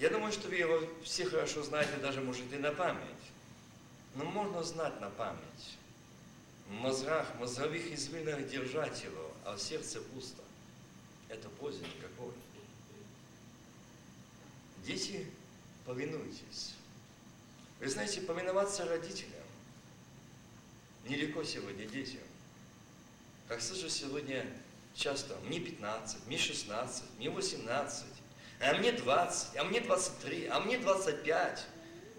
я 0.00 0.08
думаю, 0.08 0.32
что 0.32 0.48
вы 0.48 0.56
его 0.56 0.80
все 1.04 1.26
хорошо 1.26 1.62
знаете, 1.62 1.94
даже, 2.00 2.22
может, 2.22 2.50
и 2.52 2.56
на 2.56 2.72
память. 2.72 3.04
Но 4.14 4.24
можно 4.24 4.62
знать 4.62 4.98
на 4.98 5.10
память 5.10 5.76
в 6.68 6.72
мозгах, 6.72 7.26
мозговых 7.38 7.92
извилинах 7.92 8.48
держать 8.48 9.04
его, 9.04 9.30
а 9.44 9.56
в 9.56 9.60
сердце 9.60 10.00
пусто. 10.00 10.42
Это 11.28 11.50
поздно 11.50 11.84
никакой. 11.84 12.32
Дети, 14.86 15.26
повинуйтесь. 15.84 16.74
Вы 17.78 17.88
знаете, 17.88 18.22
повиноваться 18.22 18.86
родителям 18.86 19.34
нелегко 21.06 21.44
сегодня 21.44 21.84
детям. 21.84 22.22
Как 23.48 23.60
слышу 23.60 23.90
сегодня 23.90 24.46
часто, 24.94 25.36
мне 25.44 25.60
15, 25.60 26.26
мне 26.26 26.38
16, 26.38 27.04
мне 27.18 27.28
18, 27.28 28.06
а 28.60 28.74
мне 28.74 28.92
20, 28.92 29.56
а 29.56 29.64
мне 29.64 29.80
23, 29.80 30.46
а 30.46 30.60
мне 30.60 30.78
25. 30.78 31.66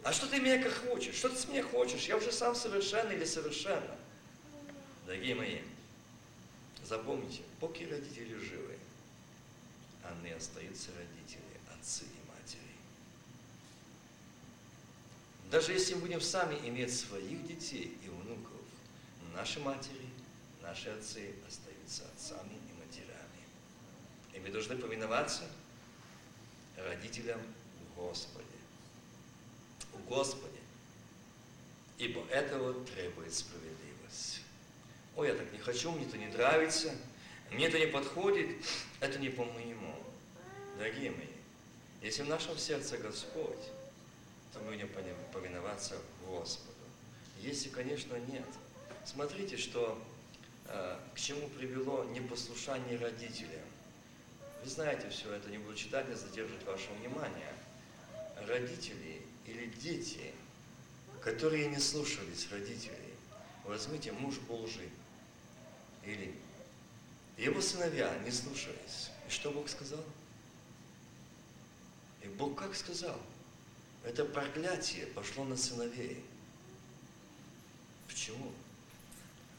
А 0.03 0.11
что 0.11 0.27
ты 0.27 0.39
меня 0.39 0.61
как 0.61 0.73
хочешь? 0.73 1.15
Что 1.15 1.29
ты 1.29 1.35
с 1.35 1.47
меня 1.47 1.63
хочешь? 1.63 2.05
Я 2.05 2.17
уже 2.17 2.31
сам 2.31 2.55
совершенно 2.55 3.11
или 3.11 3.23
совершенно. 3.23 3.95
Дорогие 5.05 5.35
мои, 5.35 5.59
запомните, 6.83 7.43
поки 7.59 7.83
родители 7.83 8.35
живы, 8.35 8.79
они 10.03 10.31
остаются 10.31 10.89
родители, 10.97 11.43
отцы 11.77 12.05
и 12.05 12.31
матери. 12.31 12.61
Даже 15.51 15.73
если 15.73 15.93
мы 15.93 16.01
будем 16.01 16.21
сами 16.21 16.55
иметь 16.67 16.97
своих 16.97 17.45
детей 17.45 17.97
и 18.03 18.09
внуков, 18.09 18.61
наши 19.35 19.59
матери, 19.59 20.09
наши 20.63 20.89
отцы 20.89 21.35
остаются 21.47 22.03
отцами 22.15 22.55
и 22.69 22.83
матерями. 22.83 23.45
И 24.33 24.39
мы 24.39 24.49
должны 24.49 24.75
повиноваться 24.75 25.43
родителям. 26.87 27.41
В 29.93 30.05
Господе. 30.07 30.47
Ибо 31.97 32.21
этого 32.29 32.73
требует 32.85 33.33
справедливость 33.33 33.91
ой, 35.15 35.27
я 35.27 35.35
так 35.35 35.51
не 35.51 35.59
хочу, 35.59 35.91
мне 35.91 36.05
это 36.05 36.17
не 36.17 36.27
нравится, 36.27 36.91
мне 37.51 37.67
это 37.67 37.79
не 37.79 37.87
подходит, 37.87 38.65
это 38.99 39.19
не 39.19 39.29
по-моему. 39.29 39.95
Дорогие 40.77 41.11
мои, 41.11 41.27
если 42.01 42.23
в 42.23 42.27
нашем 42.27 42.57
сердце 42.57 42.97
Господь, 42.97 43.63
то 44.53 44.59
мы 44.59 44.71
будем 44.71 44.89
повиноваться 45.31 45.97
Господу. 46.27 46.71
Если, 47.39 47.69
конечно, 47.69 48.15
нет, 48.31 48.47
смотрите, 49.05 49.57
что 49.57 50.01
э, 50.65 50.99
к 51.13 51.19
чему 51.19 51.47
привело 51.49 52.03
непослушание 52.05 52.97
родителям. 52.97 53.61
Вы 54.63 54.69
знаете 54.69 55.09
все 55.09 55.33
это, 55.33 55.49
не 55.49 55.57
буду 55.57 55.75
читать, 55.75 56.07
не 56.07 56.15
задерживать 56.15 56.63
ваше 56.65 56.89
внимание. 56.99 57.53
Родители 58.47 59.21
или 59.45 59.65
дети, 59.81 60.31
которые 61.21 61.67
не 61.67 61.79
слушались 61.79 62.49
родителей, 62.51 63.13
возьмите 63.65 64.11
муж 64.11 64.35
лжи 64.49 64.89
или 66.03 66.33
его 67.37 67.61
сыновья 67.61 68.15
не 68.19 68.31
слушались. 68.31 69.09
И 69.27 69.31
что 69.31 69.51
Бог 69.51 69.67
сказал? 69.69 70.03
И 72.21 72.27
Бог 72.27 72.57
как 72.57 72.75
сказал? 72.75 73.19
Это 74.03 74.25
проклятие 74.25 75.07
пошло 75.07 75.43
на 75.43 75.57
сыновей. 75.57 76.23
Почему? 78.07 78.51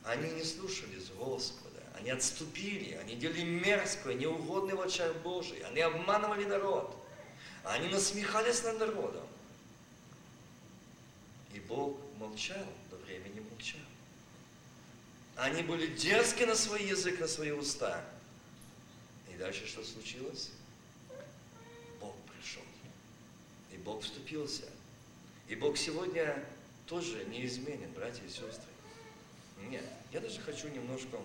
Они 0.04 0.30
не 0.30 0.44
слушались 0.44 1.10
Господа, 1.10 1.61
они 2.02 2.10
отступили, 2.10 2.94
они 2.94 3.14
делали 3.14 3.44
мерзкое, 3.44 4.14
неугодное 4.14 4.74
в 4.74 4.80
очах 4.80 5.14
Божий, 5.18 5.60
они 5.60 5.80
обманывали 5.80 6.44
народ, 6.44 6.96
они 7.62 7.88
насмехались 7.90 8.64
над 8.64 8.80
народом. 8.80 9.24
И 11.54 11.60
Бог 11.60 11.96
молчал, 12.18 12.66
до 12.90 12.96
времени 12.96 13.38
молчал. 13.48 13.80
Они 15.36 15.62
были 15.62 15.86
дерзки 15.94 16.42
на 16.42 16.56
свой 16.56 16.82
язык, 16.82 17.20
на 17.20 17.28
свои 17.28 17.52
уста. 17.52 18.04
И 19.32 19.36
дальше 19.36 19.64
что 19.68 19.84
случилось? 19.84 20.50
Бог 22.00 22.16
пришел. 22.22 22.64
И 23.70 23.76
Бог 23.76 24.02
вступился. 24.02 24.64
И 25.46 25.54
Бог 25.54 25.76
сегодня 25.78 26.44
тоже 26.86 27.24
неизменен, 27.26 27.92
братья 27.92 28.24
и 28.24 28.28
сестры. 28.28 28.66
Нет, 29.68 29.84
я 30.10 30.18
даже 30.18 30.40
хочу 30.40 30.66
немножко 30.68 31.18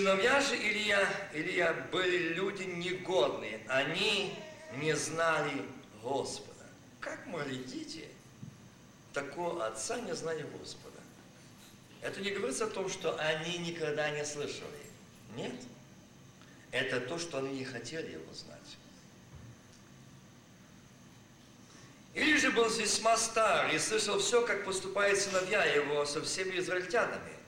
Сыновья 0.00 0.40
же 0.40 0.54
Илья, 0.56 1.06
Илья 1.34 1.74
были 1.90 2.34
люди 2.34 2.62
негодные, 2.62 3.60
они 3.68 4.32
не 4.76 4.94
знали 4.94 5.66
Господа. 6.02 6.64
Как 7.00 7.26
могли 7.26 7.56
дети 7.64 8.08
такого 9.12 9.66
отца 9.66 10.00
не 10.00 10.14
знали 10.14 10.46
Господа? 10.58 10.99
Это 12.02 12.20
не 12.20 12.30
говорится 12.30 12.64
о 12.64 12.70
том, 12.70 12.88
что 12.88 13.18
они 13.18 13.58
никогда 13.58 14.10
не 14.10 14.24
слышали. 14.24 14.64
Нет. 15.36 15.54
Это 16.72 17.00
то, 17.00 17.18
что 17.18 17.38
они 17.38 17.58
не 17.58 17.64
хотели 17.64 18.12
его 18.12 18.32
знать. 18.32 18.58
Или 22.14 22.36
же 22.38 22.50
был 22.50 22.68
весьма 22.68 23.16
стар 23.16 23.72
и 23.74 23.78
слышал 23.78 24.18
все, 24.18 24.44
как 24.44 24.64
поступают 24.64 25.18
сыновья 25.18 25.64
его 25.64 26.04
со 26.04 26.22
всеми 26.22 26.58
израильтянами 26.58 27.40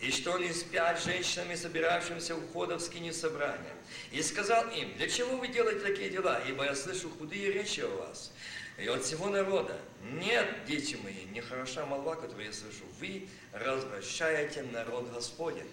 и 0.00 0.10
что 0.10 0.34
они 0.34 0.50
спят 0.52 0.98
с 0.98 1.04
женщинами, 1.04 1.54
собиравшимися 1.54 2.34
у 2.34 2.40
входа 2.40 2.76
в 2.76 2.80
скине 2.80 3.12
собрания. 3.12 3.74
И 4.12 4.22
сказал 4.22 4.68
им, 4.70 4.96
для 4.96 5.08
чего 5.08 5.36
вы 5.36 5.48
делаете 5.48 5.80
такие 5.80 6.08
дела, 6.08 6.40
ибо 6.48 6.64
я 6.64 6.74
слышу 6.74 7.10
худые 7.10 7.52
речи 7.52 7.80
о 7.80 7.88
вас, 7.88 8.32
и 8.80 8.88
от 8.88 9.04
всего 9.04 9.28
народа. 9.28 9.78
Нет, 10.02 10.48
дети 10.66 10.96
мои, 11.02 11.24
не 11.32 11.40
хороша 11.40 11.84
молва, 11.84 12.16
которую 12.16 12.46
я 12.46 12.52
слышу. 12.52 12.84
Вы 12.98 13.28
развращаете 13.52 14.62
народ 14.62 15.12
Господень. 15.12 15.68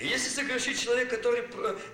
Если 0.00 0.28
согрешит 0.28 0.78
человек, 0.78 1.10
который, 1.10 1.42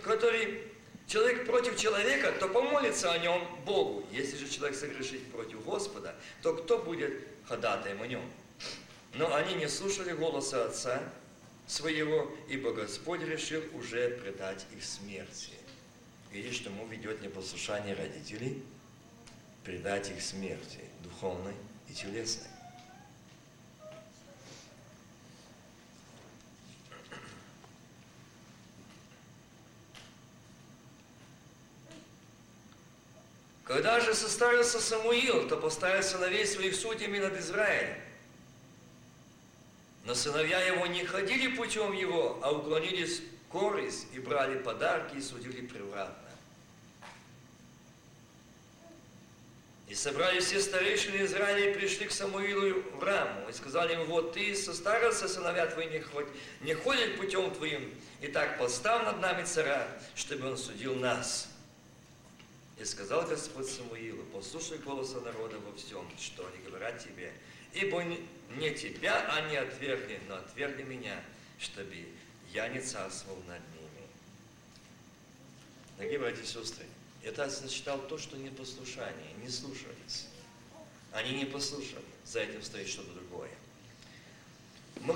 который 0.05 0.63
человек 1.07 1.47
против 1.47 1.77
человека, 1.79 2.33
то 2.33 2.49
помолится 2.49 3.13
о 3.13 3.19
нем 3.19 3.43
Богу. 3.65 4.07
Если 4.13 4.37
же 4.37 4.49
человек 4.49 4.77
согрешит 4.77 5.31
против 5.33 5.65
Господа, 5.65 6.15
то 6.43 6.55
кто 6.55 6.79
будет 6.79 7.13
ходатаем 7.47 8.03
о 8.03 8.07
нем? 8.07 8.31
Но 9.15 9.35
они 9.35 9.55
не 9.55 9.69
слушали 9.69 10.13
голоса 10.13 10.67
отца 10.67 11.03
своего, 11.67 12.31
ибо 12.49 12.73
Господь 12.73 13.23
решил 13.23 13.63
уже 13.75 14.11
предать 14.11 14.67
их 14.77 14.85
смерти. 14.85 15.58
Видишь, 16.31 16.57
что 16.57 16.71
ему 16.71 16.87
ведет 16.87 17.23
непослушание 17.23 17.95
родителей, 17.95 18.63
предать 19.65 20.11
их 20.11 20.23
смерти, 20.23 20.81
духовной 21.03 21.55
и 21.89 21.95
телесной. 21.95 22.49
Когда 33.65 34.01
же 34.01 34.15
состарился 34.15 34.81
Самуил, 34.81 35.47
то 35.47 35.57
поставил 35.57 36.03
сыновей 36.03 36.47
своих 36.47 36.75
судьями 36.75 37.19
над 37.19 37.39
Израилем. 37.39 37.97
Но 40.05 40.15
сыновья 40.15 40.59
его 40.63 40.87
не 40.87 41.05
ходили 41.05 41.55
путем 41.55 41.93
его, 41.93 42.41
а 42.43 42.51
уклонились 42.51 43.21
корысть 43.51 44.07
и 44.13 44.19
брали 44.19 44.59
подарки 44.59 45.17
и 45.17 45.21
судили 45.21 45.67
превратно. 45.67 46.29
И 49.89 49.95
собрали 49.95 50.41
все 50.41 50.61
старейшины 50.61 51.25
Израиля 51.25 51.71
и 51.71 51.75
пришли 51.75 52.07
к 52.07 52.13
Самуилу 52.13 52.83
в 52.99 53.03
раму. 53.03 53.49
И 53.49 53.53
сказали 53.53 53.95
ему, 53.95 54.05
вот 54.05 54.35
ты 54.35 54.55
состарился, 54.55 55.29
сыновья 55.29 55.67
твои 55.67 55.89
не, 55.89 56.01
ходят, 56.01 56.29
не 56.61 56.75
ходят 56.75 57.17
путем 57.17 57.51
твоим. 57.53 57.95
И 58.21 58.27
так 58.27 58.59
поставь 58.59 59.05
над 59.05 59.21
нами 59.21 59.45
царя, 59.45 59.89
чтобы 60.15 60.51
он 60.51 60.59
судил 60.59 60.95
нас. 60.97 61.49
И 62.79 62.85
сказал 62.85 63.27
Господь 63.27 63.67
Самуилу, 63.67 64.25
послушай 64.25 64.79
голоса 64.79 65.21
народа 65.21 65.57
во 65.59 65.75
всем, 65.77 66.07
что 66.19 66.47
они 66.47 66.63
говорят 66.65 67.03
тебе, 67.03 67.33
ибо 67.73 68.05
не 68.57 68.75
тебя 68.75 69.27
они 69.33 69.57
отвергли, 69.57 70.21
но 70.29 70.37
отвергли 70.37 70.83
меня, 70.83 71.21
чтобы 71.59 72.07
я 72.53 72.69
не 72.69 72.81
царствовал 72.81 73.39
над 73.47 73.61
ними. 73.75 74.07
Дорогие 75.97 76.19
братья 76.19 76.43
и 76.43 76.47
сестры, 76.47 76.85
это 77.23 77.49
зачитал 77.51 77.99
то, 78.09 78.19
что 78.19 78.37
непослушание, 78.37 79.35
не 79.43 79.49
слушались. 79.49 80.27
Они 81.13 81.33
не 81.33 81.45
послушали, 81.45 82.05
за 82.25 82.41
этим 82.41 82.63
стоит 82.63 82.89
что-то 82.89 83.13
другое. 83.13 83.51
Мы, 85.01 85.15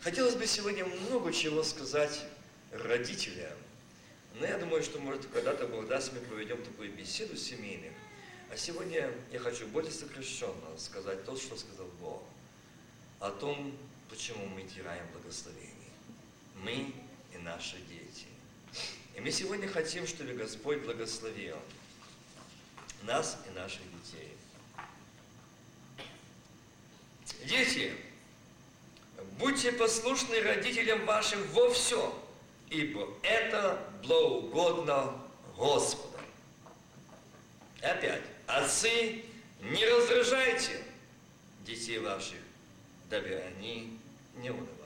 хотелось 0.00 0.36
бы 0.36 0.46
сегодня 0.46 0.84
много 0.84 1.32
чего 1.32 1.62
сказать 1.62 2.24
родителям, 2.72 3.58
но 4.40 4.46
я 4.46 4.58
думаю, 4.58 4.82
что, 4.82 4.98
может, 4.98 5.26
когда-то 5.26 5.66
Бог 5.66 5.86
даст, 5.86 6.12
мы 6.12 6.20
проведем 6.20 6.62
такую 6.62 6.92
беседу 6.92 7.36
семейную. 7.36 7.92
А 8.50 8.56
сегодня 8.56 9.12
я 9.32 9.38
хочу 9.38 9.66
более 9.68 9.92
сокращенно 9.92 10.76
сказать 10.76 11.24
то, 11.24 11.36
что 11.36 11.56
сказал 11.56 11.86
Бог 12.00 12.22
о 13.20 13.30
том, 13.30 13.76
почему 14.10 14.46
мы 14.46 14.62
теряем 14.62 15.06
благословение. 15.12 15.73
Мы 16.64 16.94
и 17.34 17.38
наши 17.42 17.76
дети. 17.88 18.26
И 19.14 19.20
мы 19.20 19.30
сегодня 19.30 19.68
хотим, 19.68 20.06
чтобы 20.06 20.32
Господь 20.32 20.78
благословил 20.78 21.56
нас 23.02 23.38
и 23.46 23.54
наших 23.54 23.82
детей. 24.02 24.32
Дети, 27.44 27.94
будьте 29.38 29.72
послушны 29.72 30.40
родителям 30.40 31.04
вашим 31.04 31.46
во 31.48 31.70
всем, 31.70 32.14
ибо 32.70 33.14
это 33.22 33.86
благоугодно 34.02 35.20
Господу. 35.56 36.18
Опять, 37.82 38.22
отцы, 38.46 39.22
не 39.60 39.84
раздражайте 39.86 40.82
детей 41.66 41.98
ваших, 41.98 42.38
дабы 43.10 43.34
они 43.34 43.98
не 44.36 44.48
унывали. 44.48 44.83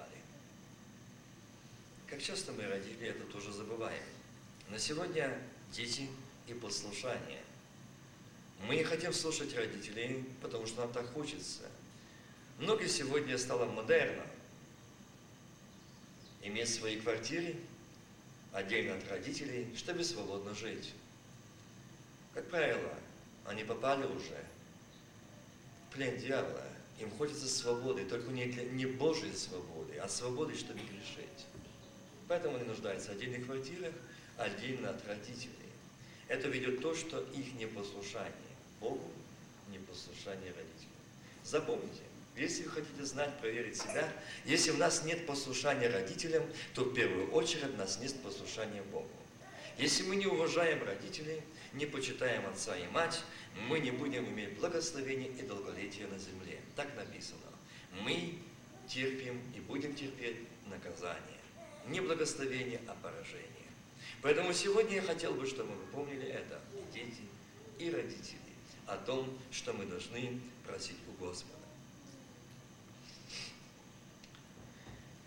Как 2.09 2.23
часто 2.23 2.53
мы, 2.53 2.67
родители, 2.67 3.09
это 3.09 3.25
тоже 3.25 3.53
забываем. 3.53 4.03
На 4.71 4.79
сегодня 4.79 5.39
дети 5.71 6.09
и 6.47 6.55
послушание. 6.55 7.43
Мы 8.67 8.77
не 8.77 8.85
хотим 8.85 9.13
слушать 9.13 9.55
родителей, 9.55 10.25
потому 10.41 10.67
что 10.67 10.81
нам 10.81 10.93
так 10.93 11.13
хочется. 11.13 11.69
Многие 12.59 12.89
сегодня 12.89 13.37
стало 13.37 13.67
модерно 13.67 14.25
иметь 16.43 16.75
свои 16.75 16.99
квартиры 16.99 17.57
отдельно 18.53 18.97
от 18.97 19.07
родителей, 19.11 19.69
чтобы 19.77 20.03
свободно 20.03 20.55
жить. 20.55 20.95
Как 22.33 22.49
правило, 22.49 22.95
они 23.45 23.65
попали 23.65 24.07
уже 24.07 24.45
в 25.89 25.95
плен 25.95 26.17
дьявола, 26.17 26.65
им 27.01 27.11
хочется 27.11 27.49
свободы, 27.49 28.07
только 28.07 28.31
не, 28.33 28.47
для, 28.47 28.65
не 28.65 28.87
Божьей 28.87 29.35
свободы, 29.35 29.99
а 29.99 30.09
свободы, 30.09 30.57
чтобы 30.57 30.81
грешить. 30.81 31.48
Поэтому 32.29 32.57
они 32.57 32.65
нуждаются 32.67 33.09
в 33.09 33.13
отдельных 33.13 33.47
квартирах, 33.47 33.93
отдельно 34.37 34.91
от 34.91 35.07
родителей. 35.07 35.55
Это 36.29 36.49
ведет 36.49 36.83
то, 36.83 36.95
что 36.95 37.21
их 37.35 37.55
непослушание 37.55 38.33
Богу, 38.81 39.11
непослушание 39.71 40.53
родителям. 40.53 40.93
Запомните, 41.43 42.03
Если 42.37 42.63
вы 42.65 42.71
хотите 42.71 43.05
знать, 43.05 43.37
проверить 43.41 43.77
себя, 43.77 44.09
если 44.45 44.71
у 44.71 44.77
нас 44.77 45.05
нет 45.05 45.27
послушания 45.27 45.89
родителям, 45.89 46.45
то 46.75 46.85
в 46.85 46.95
первую 46.95 47.33
очередь 47.33 47.75
у 47.75 47.77
нас 47.77 47.99
нет 47.99 48.15
послушания 48.23 48.83
Богу. 48.83 49.09
Если 49.77 50.05
мы 50.05 50.15
не 50.17 50.27
уважаем 50.27 50.85
родителей, 50.85 51.41
не 51.73 51.87
почитаем 51.87 52.47
отца 52.47 52.77
и 52.77 52.87
мать, 52.89 53.23
мы 53.69 53.81
не 53.81 53.91
будем 53.91 54.29
иметь 54.29 54.57
благословения 54.59 55.29
и 55.29 55.43
долголетия 55.43 56.07
на 56.07 56.19
земле. 56.19 56.61
Так 56.77 56.95
написано. 56.95 57.41
Мы 58.03 58.39
терпим 58.87 59.41
и 59.57 59.61
будем 59.61 59.95
терпеть 59.95 60.37
наказание. 60.67 61.38
Не 61.89 62.01
благословение, 62.01 62.81
а 62.87 62.95
поражение. 63.03 63.49
Поэтому 64.23 64.53
сегодня 64.53 64.97
я 64.97 65.03
хотел 65.03 65.33
бы, 65.35 65.47
чтобы 65.47 65.75
вы 65.75 65.87
помнили 65.87 66.27
это, 66.27 66.61
дети, 66.93 67.23
и 67.79 67.91
родители, 67.91 68.39
о 68.87 68.97
том, 68.97 69.39
что 69.51 69.73
мы 69.73 69.87
должны 69.87 70.41
просить 70.67 70.97
у 71.09 71.25
Господа. 71.25 71.55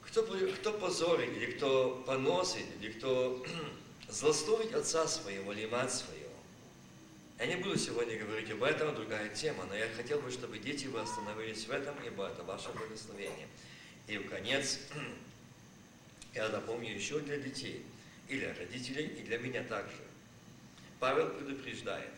Кто, 0.03 0.23
кто 0.23 0.73
позорит, 0.73 1.29
или 1.37 1.51
кто 1.51 2.03
поносит, 2.05 2.65
или 2.79 2.91
кто 2.91 3.45
злословит 4.09 4.75
отца 4.75 5.07
своего 5.07 5.53
или 5.53 5.67
мать 5.67 5.93
своего. 5.93 6.21
Я 7.39 7.47
не 7.47 7.55
буду 7.55 7.77
сегодня 7.79 8.19
говорить 8.19 8.51
об 8.51 8.61
этом, 8.61 8.93
другая 8.93 9.29
тема, 9.29 9.65
но 9.65 9.75
я 9.75 9.87
хотел 9.95 10.19
бы, 10.19 10.29
чтобы 10.29 10.59
дети 10.59 10.87
вы 10.87 10.99
остановились 10.99 11.65
в 11.65 11.71
этом, 11.71 11.95
ибо 12.05 12.27
это 12.27 12.43
ваше 12.43 12.69
благословение. 12.69 13.47
И 14.07 14.17
в 14.17 14.29
конец, 14.29 14.79
я 16.33 16.49
напомню 16.49 16.93
еще 16.93 17.19
для 17.19 17.37
детей, 17.37 17.83
и 18.27 18.37
для 18.37 18.53
родителей, 18.53 19.07
и 19.07 19.23
для 19.23 19.37
меня 19.37 19.63
также. 19.63 19.97
Павел 20.99 21.29
предупреждает 21.29 22.11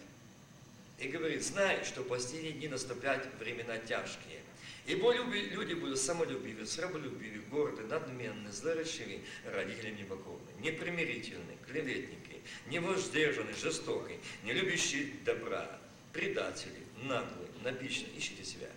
и 0.99 1.08
говорит, 1.08 1.43
знай, 1.43 1.84
что 1.84 2.04
последние 2.04 2.54
дни 2.54 2.67
наступят 2.67 3.28
времена 3.39 3.78
тяжкие. 3.78 4.41
Ибо 4.86 5.13
люди 5.13 5.73
будут 5.73 5.97
самолюбивы, 5.97 6.65
сраболюбивы, 6.65 7.39
горды, 7.49 7.84
надменны, 7.84 8.52
злоречивы, 8.52 9.21
родителям 9.45 9.95
непокорны, 9.95 10.49
непримирительны, 10.60 11.58
клеветники, 11.65 12.41
невоздержаны, 12.67 13.54
жестокие, 13.54 14.19
не 14.43 14.52
любящие 14.52 15.13
добра, 15.23 15.80
предатели, 16.12 16.80
наглые, 17.04 17.49
напичны. 17.63 18.08
Ищите 18.17 18.43
себя. 18.43 18.69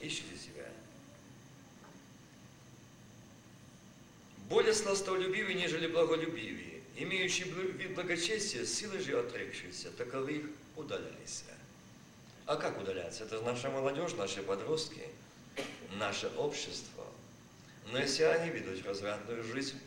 Ищите 0.00 0.36
себя. 0.36 0.57
Более 4.48 4.72
сластолюбивые, 4.72 5.54
нежели 5.54 5.86
благолюбивые, 5.86 6.80
имеющие 6.96 7.46
вид 7.46 7.94
благочестия, 7.94 8.64
силы 8.64 8.98
же 8.98 9.18
отрекшиеся, 9.18 9.90
таковых 9.90 10.46
удаляйся. 10.74 11.44
А 12.46 12.56
как 12.56 12.80
удаляться? 12.80 13.24
Это 13.24 13.42
наша 13.42 13.68
молодежь, 13.68 14.14
наши 14.14 14.42
подростки, 14.42 15.02
наше 15.98 16.28
общество. 16.38 17.04
Но 17.92 17.98
если 17.98 18.22
они 18.22 18.50
ведут 18.50 18.86
развратную 18.86 19.44
жизнь, 19.44 19.78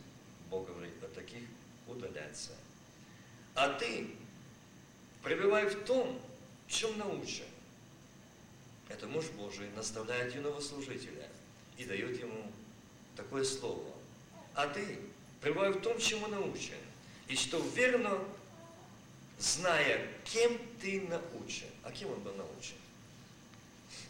Бог 0.48 0.68
говорит, 0.68 0.94
от 1.02 1.12
таких 1.12 1.42
удаляться. 1.88 2.52
А 3.56 3.68
ты 3.68 4.10
пребывай 5.24 5.66
в 5.66 5.84
том, 5.84 6.20
чем 6.68 6.96
научен. 6.98 7.44
Это 8.88 9.08
муж 9.08 9.26
Божий 9.30 9.68
наставляет 9.70 10.34
юного 10.36 10.60
служителя 10.60 11.28
и 11.78 11.84
дает 11.84 12.20
ему 12.20 12.52
такое 13.16 13.42
слово. 13.42 13.91
А 14.54 14.66
ты 14.66 14.98
пребывай 15.40 15.70
в 15.70 15.80
том, 15.80 15.98
чему 15.98 16.26
научен. 16.26 16.74
И 17.28 17.36
что 17.36 17.58
верно 17.74 18.18
зная, 19.38 20.06
кем 20.24 20.58
ты 20.80 21.00
научен. 21.02 21.68
А 21.82 21.90
кем 21.90 22.10
он 22.10 22.20
был 22.20 22.34
научен? 22.34 22.76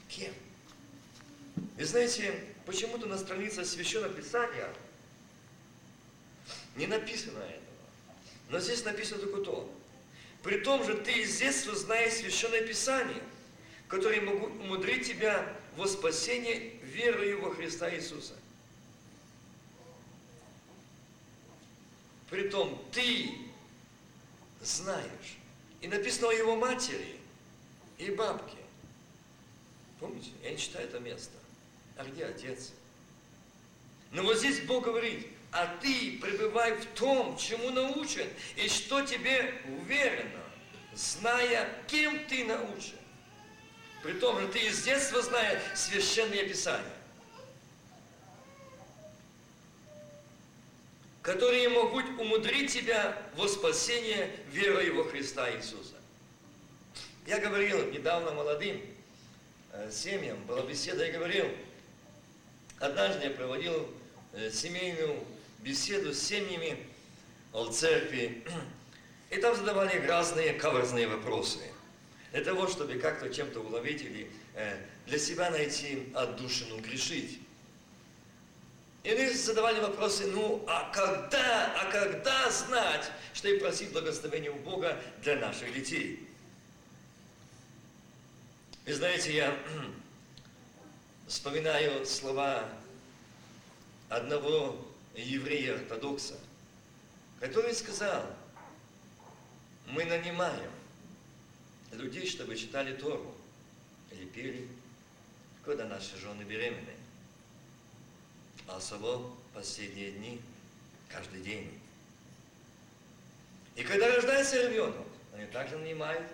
Кем? 0.09 0.33
Вы 1.76 1.85
знаете, 1.85 2.38
почему-то 2.66 3.07
на 3.07 3.18
странице 3.18 3.64
Священного 3.64 4.12
Писания 4.12 4.68
не 6.76 6.87
написано 6.87 7.38
этого. 7.38 7.62
Но 8.50 8.61
здесь 8.61 8.85
написано 8.85 9.20
только 9.20 9.42
то. 9.42 9.72
При 10.42 10.59
том 10.59 10.85
же 10.85 10.94
ты 10.96 11.12
из 11.22 11.38
детства 11.38 11.74
знаешь 11.74 12.14
Священное 12.14 12.66
Писание, 12.66 13.22
которое 13.88 14.20
могут 14.20 14.52
умудрить 14.52 15.07
тебя 15.07 15.46
во 15.76 15.87
спасение 15.87 16.76
верою 16.83 17.42
во 17.42 17.55
Христа 17.55 17.94
Иисуса. 17.94 18.35
Притом 22.33 22.83
ты 22.92 23.31
знаешь. 24.62 25.37
И 25.83 25.87
написано 25.87 26.31
о 26.31 26.33
его 26.33 26.57
матери 26.57 27.18
и 27.99 28.11
бабке. 28.11 28.57
Помните? 30.01 30.31
Я 30.42 30.53
не 30.53 30.57
читаю 30.57 30.88
это 30.88 30.99
место. 30.99 31.35
А 31.99 32.05
где 32.05 32.25
отец? 32.25 32.73
Но 34.12 34.23
вот 34.23 34.38
здесь 34.38 34.61
Бог 34.61 34.85
говорит, 34.85 35.27
а 35.51 35.66
ты 35.83 36.18
пребывай 36.23 36.75
в 36.75 36.87
том, 36.99 37.37
чему 37.37 37.68
научен, 37.68 38.27
и 38.57 38.66
что 38.66 39.03
тебе 39.03 39.61
уверено, 39.83 40.40
зная, 40.95 41.68
кем 41.87 42.18
ты 42.29 42.47
научен. 42.47 42.97
При 44.03 44.14
том 44.14 44.40
же 44.40 44.49
ты 44.49 44.59
из 44.59 44.83
детства 44.83 45.21
знаешь 45.21 45.61
священные 45.75 46.49
писания. 46.49 46.97
Которые 51.22 51.68
могут 51.68 52.04
умудрить 52.18 52.72
тебя 52.72 53.16
во 53.37 53.46
спасение 53.46 54.28
верой 54.50 54.90
во 54.90 55.04
Христа 55.04 55.50
Иисуса. 55.56 55.94
Я 57.26 57.38
говорил 57.38 57.90
недавно 57.92 58.32
молодым 58.32 58.80
э, 59.72 59.90
семьям, 59.92 60.42
была 60.44 60.62
беседа, 60.62 61.06
я 61.06 61.12
говорил, 61.12 61.46
однажды 62.80 63.26
я 63.26 63.30
проводил 63.30 63.88
э, 64.32 64.50
семейную 64.50 65.22
беседу 65.61 66.12
с 66.12 66.18
семьями 66.18 66.76
о 67.52 67.70
церкви, 67.70 68.42
и 69.30 69.37
там 69.37 69.54
задавали 69.54 70.04
разные 70.04 70.54
каверзные 70.54 71.06
вопросы. 71.06 71.61
Для 72.32 72.42
того, 72.42 72.66
чтобы 72.66 72.94
как-то 72.94 73.32
чем-то 73.32 73.61
уловить 73.61 74.02
или 74.02 74.28
э, 74.54 74.76
для 75.06 75.18
себя 75.18 75.50
найти 75.50 76.08
отдушину, 76.14 76.78
грешить. 76.78 77.41
И 79.02 79.10
они 79.10 79.30
задавали 79.30 79.80
вопросы, 79.80 80.26
ну, 80.28 80.64
а 80.68 80.90
когда, 80.92 81.74
а 81.80 81.90
когда 81.90 82.48
знать, 82.50 83.10
что 83.34 83.48
и 83.48 83.58
просить 83.58 83.92
благословения 83.92 84.52
у 84.52 84.58
Бога 84.60 84.96
для 85.22 85.36
наших 85.36 85.74
детей? 85.74 86.28
И 88.84 88.92
знаете, 88.92 89.34
я 89.34 89.58
вспоминаю 91.26 92.06
слова 92.06 92.68
одного 94.08 94.86
еврея-ортодокса, 95.16 96.38
который 97.40 97.74
сказал, 97.74 98.24
мы 99.86 100.04
нанимаем 100.04 100.70
людей, 101.90 102.26
чтобы 102.28 102.54
читали 102.54 102.94
Тору 102.94 103.34
или 104.12 104.26
пели, 104.26 104.68
когда 105.64 105.86
наши 105.86 106.16
жены 106.18 106.44
беременны 106.44 107.01
а 108.66 108.77
особо 108.77 109.35
последние 109.55 110.12
дни, 110.12 110.40
каждый 111.09 111.42
день. 111.42 111.79
И 113.75 113.83
когда 113.83 114.14
рождается 114.14 114.68
ребенок, 114.68 115.07
они 115.35 115.46
также 115.46 115.79
нанимают, 115.79 116.31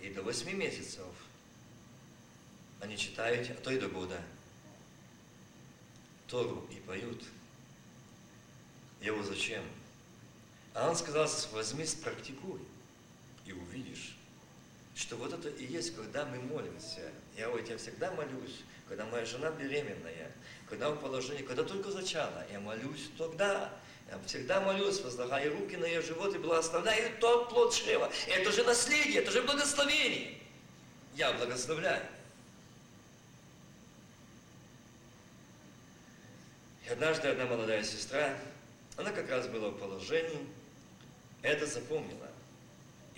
и 0.00 0.10
до 0.10 0.22
восьми 0.22 0.52
месяцев 0.52 1.06
они 2.80 2.96
читают, 2.96 3.50
а 3.50 3.54
то 3.54 3.70
и 3.70 3.78
до 3.78 3.88
года, 3.88 4.20
Тору 6.28 6.68
и 6.70 6.74
поют. 6.80 7.24
Его 9.00 9.22
зачем? 9.22 9.64
А 10.74 10.90
он 10.90 10.96
сказал, 10.96 11.26
возьми, 11.52 11.86
спрактикуй, 11.86 12.60
и 13.46 13.52
увидишь, 13.52 14.17
что 14.98 15.14
вот 15.14 15.32
это 15.32 15.48
и 15.48 15.64
есть, 15.64 15.94
когда 15.94 16.24
мы 16.24 16.38
молимся. 16.40 17.12
Я 17.36 17.48
вот 17.50 17.68
я 17.68 17.78
всегда 17.78 18.10
молюсь, 18.12 18.64
когда 18.88 19.06
моя 19.06 19.24
жена 19.24 19.50
беременная, 19.52 20.32
когда 20.68 20.90
в 20.90 20.96
положении, 20.96 21.44
когда 21.44 21.62
только 21.62 21.92
зачала, 21.92 22.44
я 22.50 22.58
молюсь 22.58 23.08
тогда. 23.16 23.72
Я 24.10 24.18
всегда 24.26 24.60
молюсь, 24.60 25.00
возлагая 25.02 25.50
руки 25.50 25.76
на 25.76 25.84
ее 25.84 26.00
живот 26.00 26.34
и 26.34 26.38
благословляю 26.38 27.12
тот 27.20 27.50
плод 27.50 27.74
чрева. 27.74 28.10
Это 28.26 28.50
же 28.50 28.64
наследие, 28.64 29.22
это 29.22 29.30
же 29.30 29.42
благословение. 29.42 30.38
Я 31.14 31.32
благословляю. 31.34 32.04
И 36.86 36.88
однажды 36.88 37.28
одна 37.28 37.44
молодая 37.44 37.84
сестра, 37.84 38.36
она 38.96 39.12
как 39.12 39.30
раз 39.30 39.46
была 39.46 39.68
в 39.68 39.78
положении, 39.78 40.48
это 41.42 41.66
запомнила. 41.66 42.27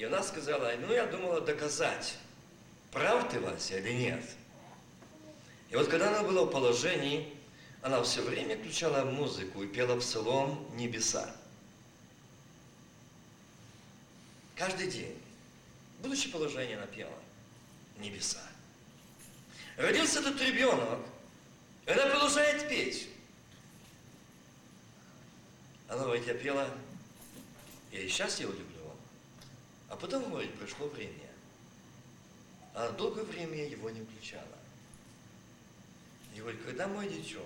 И 0.01 0.05
она 0.05 0.23
сказала, 0.23 0.73
ну 0.79 0.95
я 0.95 1.05
думала 1.05 1.43
доказать, 1.43 2.17
прав 2.91 3.31
ты, 3.31 3.39
Вася, 3.39 3.77
или 3.77 3.93
нет. 3.93 4.25
И 5.69 5.77
вот 5.77 5.89
когда 5.89 6.09
она 6.09 6.27
была 6.27 6.47
в 6.47 6.51
положении, 6.51 7.31
она 7.83 8.03
все 8.03 8.23
время 8.23 8.57
включала 8.57 9.05
музыку 9.05 9.63
и 9.63 9.67
пела 9.67 10.01
псалом 10.01 10.67
«Небеса». 10.75 11.31
Каждый 14.57 14.91
день, 14.91 15.21
будучи 15.99 16.31
положение, 16.31 16.79
она 16.79 16.87
пела 16.87 17.19
«Небеса». 17.99 18.41
Родился 19.77 20.21
этот 20.21 20.41
ребенок, 20.41 21.01
и 21.85 21.91
она 21.91 22.07
продолжает 22.07 22.67
петь. 22.71 23.07
Она 25.89 26.05
говорит, 26.05 26.27
я 26.27 26.33
пела, 26.33 26.71
я 27.93 28.01
и 28.01 28.09
сейчас 28.09 28.41
его 28.41 28.53
люблю. 28.53 28.70
А 29.91 29.97
потом, 29.97 30.31
говорит, 30.31 30.55
прошло 30.55 30.89
время. 30.89 31.29
А 32.75 32.91
долгое 32.93 33.25
время 33.25 33.69
его 33.69 33.91
не 33.91 34.03
включала. 34.03 34.47
И 36.35 36.39
говорит, 36.39 36.63
когда 36.65 36.87
мой 36.87 37.09
дитё 37.09 37.45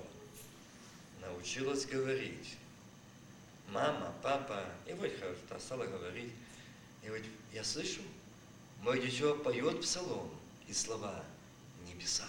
научилась 1.20 1.86
говорить, 1.86 2.57
мама, 3.70 4.14
папа, 4.22 4.64
и 4.86 4.92
вот 4.92 5.11
стала 5.59 5.86
говорить, 5.86 6.32
и 7.03 7.07
говорит, 7.07 7.26
я 7.53 7.64
слышу, 7.64 8.03
мой 8.82 9.01
дитё 9.01 9.36
поет 9.38 9.80
псалом 9.80 10.30
и 10.68 10.74
слова 10.74 11.24
небеса. 11.86 12.28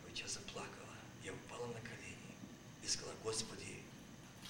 И 0.00 0.08
вот 0.10 0.18
я 0.18 0.26
заплакала, 0.26 0.96
я 1.22 1.32
упала 1.32 1.66
на 1.68 1.80
колени 1.80 2.34
и 2.82 2.88
сказала, 2.88 3.14
Господи, 3.22 3.82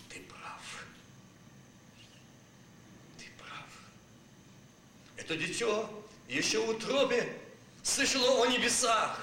ты 0.08 0.20
прав. 0.22 0.86
Ты 3.18 3.26
прав. 3.38 3.68
Это 5.31 5.39
дитё 5.39 5.89
еще 6.28 6.59
в 6.59 6.70
утробе 6.70 7.39
слышало 7.85 8.43
о 8.43 8.47
небесах. 8.49 9.16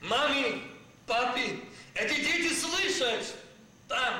Маме, 0.00 0.62
папе, 1.06 1.60
эти 1.92 2.14
дети 2.14 2.54
слышат 2.54 3.34
там, 3.86 4.14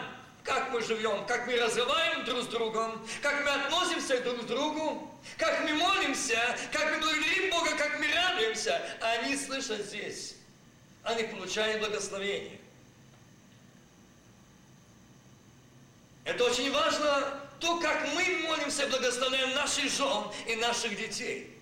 как 0.45 0.73
мы 0.73 0.83
живем, 0.83 1.25
как 1.25 1.47
мы 1.47 1.57
разговариваем 1.57 2.27
друг 2.27 2.43
с 2.43 2.49
другом, 2.49 3.09
как 3.23 3.47
мы 3.47 3.51
относимся 3.51 4.21
друг 4.21 4.43
к 4.43 4.47
другу, 4.47 5.11
как 5.39 5.65
мы 5.65 5.73
молимся, 5.73 6.39
как 6.71 6.93
мы 6.93 6.99
благодарим 6.99 7.51
Бога, 7.51 7.71
как 7.75 7.99
мы 7.99 8.07
радуемся. 8.13 8.79
Они 9.01 9.39
слышат 9.39 9.87
здесь. 9.87 10.35
Они 11.03 11.23
получают 11.23 11.81
благословение. 11.81 12.61
Это 16.25 16.45
очень 16.45 16.71
важно, 16.71 17.41
то, 17.61 17.79
как 17.81 18.07
мы 18.15 18.25
молимся, 18.47 18.87
благословляем 18.87 19.55
наших 19.55 19.91
жен 19.91 20.25
и 20.47 20.57
наших 20.57 20.97
детей. 20.97 21.53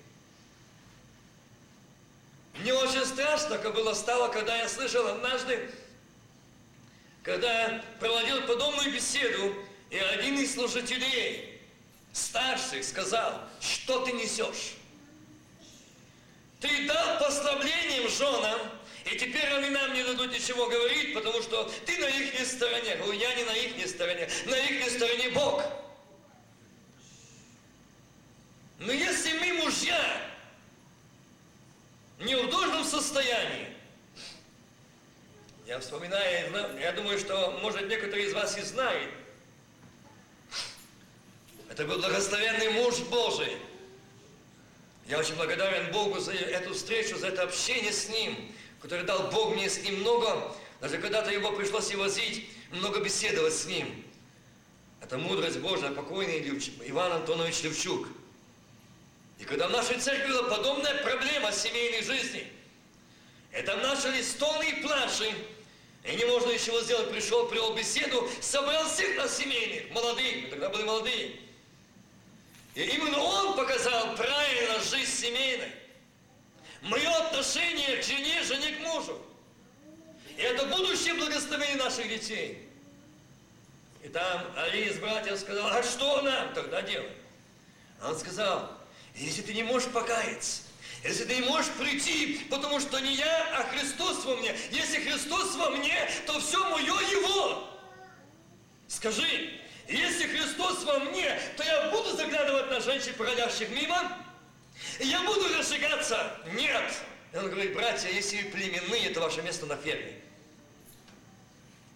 Мне 2.58 2.72
очень 2.72 3.04
страшно, 3.04 3.58
как 3.58 3.74
было 3.74 3.94
стало, 3.94 4.28
когда 4.28 4.56
я 4.56 4.68
слышал 4.68 5.06
однажды, 5.06 5.70
когда 7.22 7.62
я 7.62 7.84
проводил 7.98 8.42
подобную 8.42 8.92
беседу, 8.92 9.54
и 9.90 9.98
один 9.98 10.38
из 10.38 10.54
служителей, 10.54 11.60
старших, 12.12 12.84
сказал, 12.84 13.40
что 13.60 14.04
ты 14.04 14.12
несешь? 14.12 14.74
Ты 16.60 16.86
дал 16.86 17.18
послаблением 17.18 18.08
женам, 18.08 18.58
и 19.04 19.18
теперь 19.18 19.46
они 19.52 19.70
нам 19.70 19.92
не 19.92 20.02
дадут 20.02 20.32
ничего 20.32 20.66
говорить, 20.66 21.12
потому 21.12 21.42
что 21.42 21.70
ты 21.84 21.98
на 21.98 22.06
их 22.06 22.46
стороне. 22.46 22.96
Говорю, 22.96 23.18
я 23.18 23.34
не 23.34 23.44
на 23.44 23.52
их 23.52 23.88
стороне, 23.88 24.28
на 24.46 24.54
их 24.56 24.90
стороне 24.90 25.30
Бог. 25.30 25.62
Но 28.78 28.92
если 28.92 29.38
мы 29.38 29.64
мужья 29.64 30.30
не 32.18 32.34
в 32.34 32.50
должном 32.50 32.84
состоянии, 32.84 33.68
я 35.66 35.78
вспоминаю, 35.78 36.78
я 36.80 36.92
думаю, 36.92 37.18
что, 37.18 37.58
может, 37.62 37.88
некоторые 37.88 38.26
из 38.26 38.34
вас 38.34 38.58
и 38.58 38.62
знают, 38.62 39.10
это 41.70 41.84
был 41.84 41.98
благословенный 41.98 42.70
муж 42.70 42.98
Божий. 43.10 43.56
Я 45.06 45.18
очень 45.18 45.34
благодарен 45.34 45.92
Богу 45.92 46.18
за 46.18 46.32
эту 46.32 46.74
встречу, 46.74 47.16
за 47.16 47.28
это 47.28 47.42
общение 47.42 47.92
с 47.92 48.08
Ним, 48.08 48.52
которое 48.80 49.04
дал 49.04 49.30
Бог 49.30 49.54
мне 49.54 49.68
с 49.68 49.82
Ним 49.82 50.00
много. 50.00 50.54
Даже 50.80 50.98
когда-то 50.98 51.30
его 51.30 51.52
пришлось 51.52 51.90
и 51.92 51.96
возить, 51.96 52.48
много 52.70 53.00
беседовать 53.00 53.54
с 53.54 53.66
Ним. 53.66 54.04
Это 55.00 55.18
мудрость 55.18 55.58
Божия, 55.58 55.90
покойный 55.90 56.40
Иван 56.86 57.12
Антонович 57.12 57.62
Левчук– 57.62 58.08
и 59.44 59.46
когда 59.46 59.68
в 59.68 59.72
нашей 59.72 59.98
церкви 59.98 60.32
была 60.32 60.56
подобная 60.56 60.94
проблема 61.02 61.52
семейной 61.52 62.02
жизни, 62.02 62.50
это 63.52 63.76
начали 63.76 64.22
стоны 64.22 64.70
и 64.70 64.82
плачи, 64.82 65.34
и 66.02 66.16
не 66.16 66.24
можно 66.24 66.50
ничего 66.50 66.80
сделать, 66.80 67.10
пришел, 67.10 67.46
привел 67.48 67.74
беседу, 67.74 68.26
собрал 68.40 68.88
всех 68.88 69.18
нас 69.18 69.36
семейных, 69.36 69.90
молодых, 69.90 70.44
мы 70.44 70.48
тогда 70.48 70.70
были 70.70 70.84
молодые. 70.84 71.36
И 72.74 72.82
именно 72.84 73.18
он 73.18 73.54
показал 73.54 74.16
правильно 74.16 74.80
жизнь 74.82 75.12
семейной. 75.12 75.72
Мое 76.80 77.10
отношение 77.10 77.98
к 77.98 78.02
жене, 78.02 78.42
жене 78.44 78.72
к 78.72 78.80
мужу. 78.80 79.20
И 80.38 80.40
это 80.40 80.64
будущее 80.66 81.14
благословение 81.14 81.76
наших 81.76 82.08
детей. 82.08 82.66
И 84.02 84.08
там 84.08 84.42
Али 84.56 84.86
из 84.86 84.98
братьев 84.98 85.38
сказал, 85.38 85.66
а 85.70 85.82
что 85.82 86.22
нам 86.22 86.54
тогда 86.54 86.80
делать? 86.80 87.12
Он 88.02 88.18
сказал, 88.18 88.83
если 89.14 89.42
ты 89.42 89.54
не 89.54 89.62
можешь 89.62 89.88
покаяться, 89.90 90.62
если 91.02 91.24
ты 91.24 91.36
не 91.36 91.42
можешь 91.42 91.70
прийти, 91.72 92.46
потому 92.50 92.80
что 92.80 92.98
не 92.98 93.14
я, 93.14 93.58
а 93.58 93.64
Христос 93.64 94.24
во 94.24 94.36
мне. 94.36 94.54
Если 94.70 95.00
Христос 95.00 95.54
во 95.56 95.70
мне, 95.70 95.94
то 96.26 96.40
все 96.40 96.68
мое 96.70 96.94
Его. 97.10 97.68
Скажи, 98.88 99.60
если 99.86 100.26
Христос 100.26 100.84
во 100.84 100.98
мне, 101.00 101.38
то 101.56 101.62
я 101.62 101.90
буду 101.90 102.16
заглядывать 102.16 102.70
на 102.70 102.80
женщин, 102.80 103.12
проходящих 103.14 103.68
мимо? 103.70 104.18
Я 104.98 105.22
буду 105.22 105.46
разжигаться? 105.56 106.38
Нет. 106.54 106.94
Он 107.34 107.50
говорит, 107.50 107.74
братья, 107.74 108.08
если 108.08 108.42
вы 108.42 108.50
племенные, 108.50 109.06
это 109.06 109.20
ваше 109.20 109.42
место 109.42 109.66
на 109.66 109.76
ферме. 109.76 110.20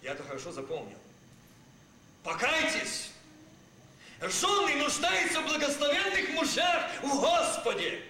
Я 0.01 0.11
это 0.11 0.23
хорошо 0.23 0.51
запомнил. 0.51 0.97
Покайтесь. 2.23 3.08
Жены 4.21 4.75
нуждаются 4.75 5.41
в 5.41 5.47
благословенных 5.47 6.29
мужах 6.31 6.91
в 7.01 7.19
Господе. 7.21 8.01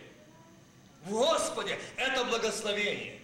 В 1.06 1.12
Господе. 1.12 1.78
Это 1.98 2.26
благословение. 2.26 3.20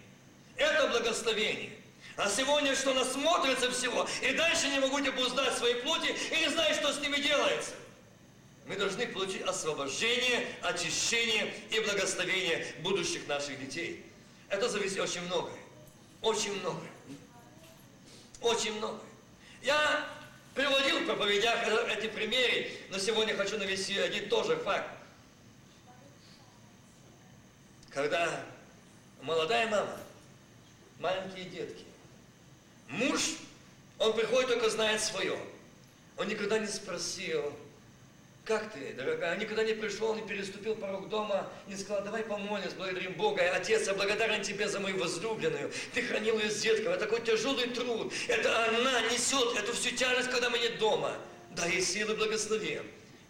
Это 0.55 0.87
благословение. 0.89 1.71
А 2.15 2.29
сегодня 2.29 2.75
что 2.75 2.93
насмотрится 2.93 3.69
всего, 3.71 4.07
и 4.21 4.33
дальше 4.33 4.69
не 4.69 4.79
могут 4.79 5.05
обуздать 5.07 5.57
свои 5.57 5.73
плоти, 5.81 6.15
и 6.31 6.37
не 6.37 6.49
знают, 6.49 6.77
что 6.77 6.93
с 6.93 6.99
ними 6.99 7.17
делается. 7.17 7.71
Мы 8.67 8.77
должны 8.77 9.05
получить 9.07 9.41
освобождение, 9.41 10.47
очищение 10.61 11.53
и 11.71 11.79
благословение 11.81 12.73
будущих 12.79 13.27
наших 13.27 13.59
детей. 13.59 14.05
Это 14.49 14.69
зависит 14.69 14.99
очень 14.99 15.21
многое. 15.21 15.53
Очень 16.21 16.57
многое. 16.59 16.89
Очень 18.41 18.73
многое. 18.77 19.01
Я 19.61 20.07
Приводил 20.55 21.01
в 21.01 21.05
проповедях 21.05 21.67
эти 21.89 22.07
примеры, 22.07 22.71
но 22.89 22.97
сегодня 22.97 23.35
хочу 23.35 23.57
навести 23.57 23.99
один 23.99 24.29
тоже 24.29 24.55
факт. 24.55 24.89
Когда 27.89 28.41
молодая 29.21 29.67
мама, 29.67 29.99
маленькие 30.99 31.43
детки, 31.49 31.83
муж, 32.87 33.35
он 33.99 34.13
приходит 34.13 34.47
только 34.47 34.69
знает 34.69 35.01
свое. 35.01 35.37
Он 36.17 36.29
никогда 36.29 36.57
не 36.57 36.67
спросил, 36.67 37.53
как 38.45 38.71
ты, 38.71 38.93
дорогая? 38.93 39.35
Никогда 39.37 39.63
не 39.63 39.73
пришел, 39.73 40.13
не 40.13 40.21
переступил 40.21 40.75
порог 40.75 41.09
дома, 41.09 41.49
не 41.67 41.75
сказал, 41.75 42.03
давай 42.03 42.23
помолимся, 42.23 42.75
благодарим 42.75 43.13
Бога. 43.13 43.41
Отец, 43.55 43.87
я 43.87 43.93
благодарен 43.95 44.43
тебе 44.43 44.69
за 44.69 44.79
мою 44.79 44.99
возлюбленную. 44.99 45.71
Ты 45.93 46.03
хранил 46.03 46.37
ее 46.37 46.51
с 46.51 46.61
детками. 46.61 46.93
Это 46.93 47.05
такой 47.05 47.21
тяжелый 47.21 47.67
труд. 47.69 48.13
Это 48.27 48.67
она 48.67 49.01
несет 49.11 49.57
эту 49.57 49.73
всю 49.73 49.95
тяжесть, 49.95 50.29
когда 50.29 50.49
мы 50.51 50.59
нет 50.59 50.77
дома. 50.77 51.17
Да, 51.51 51.67
и 51.67 51.81
силы 51.81 52.13
благослови. 52.15 52.81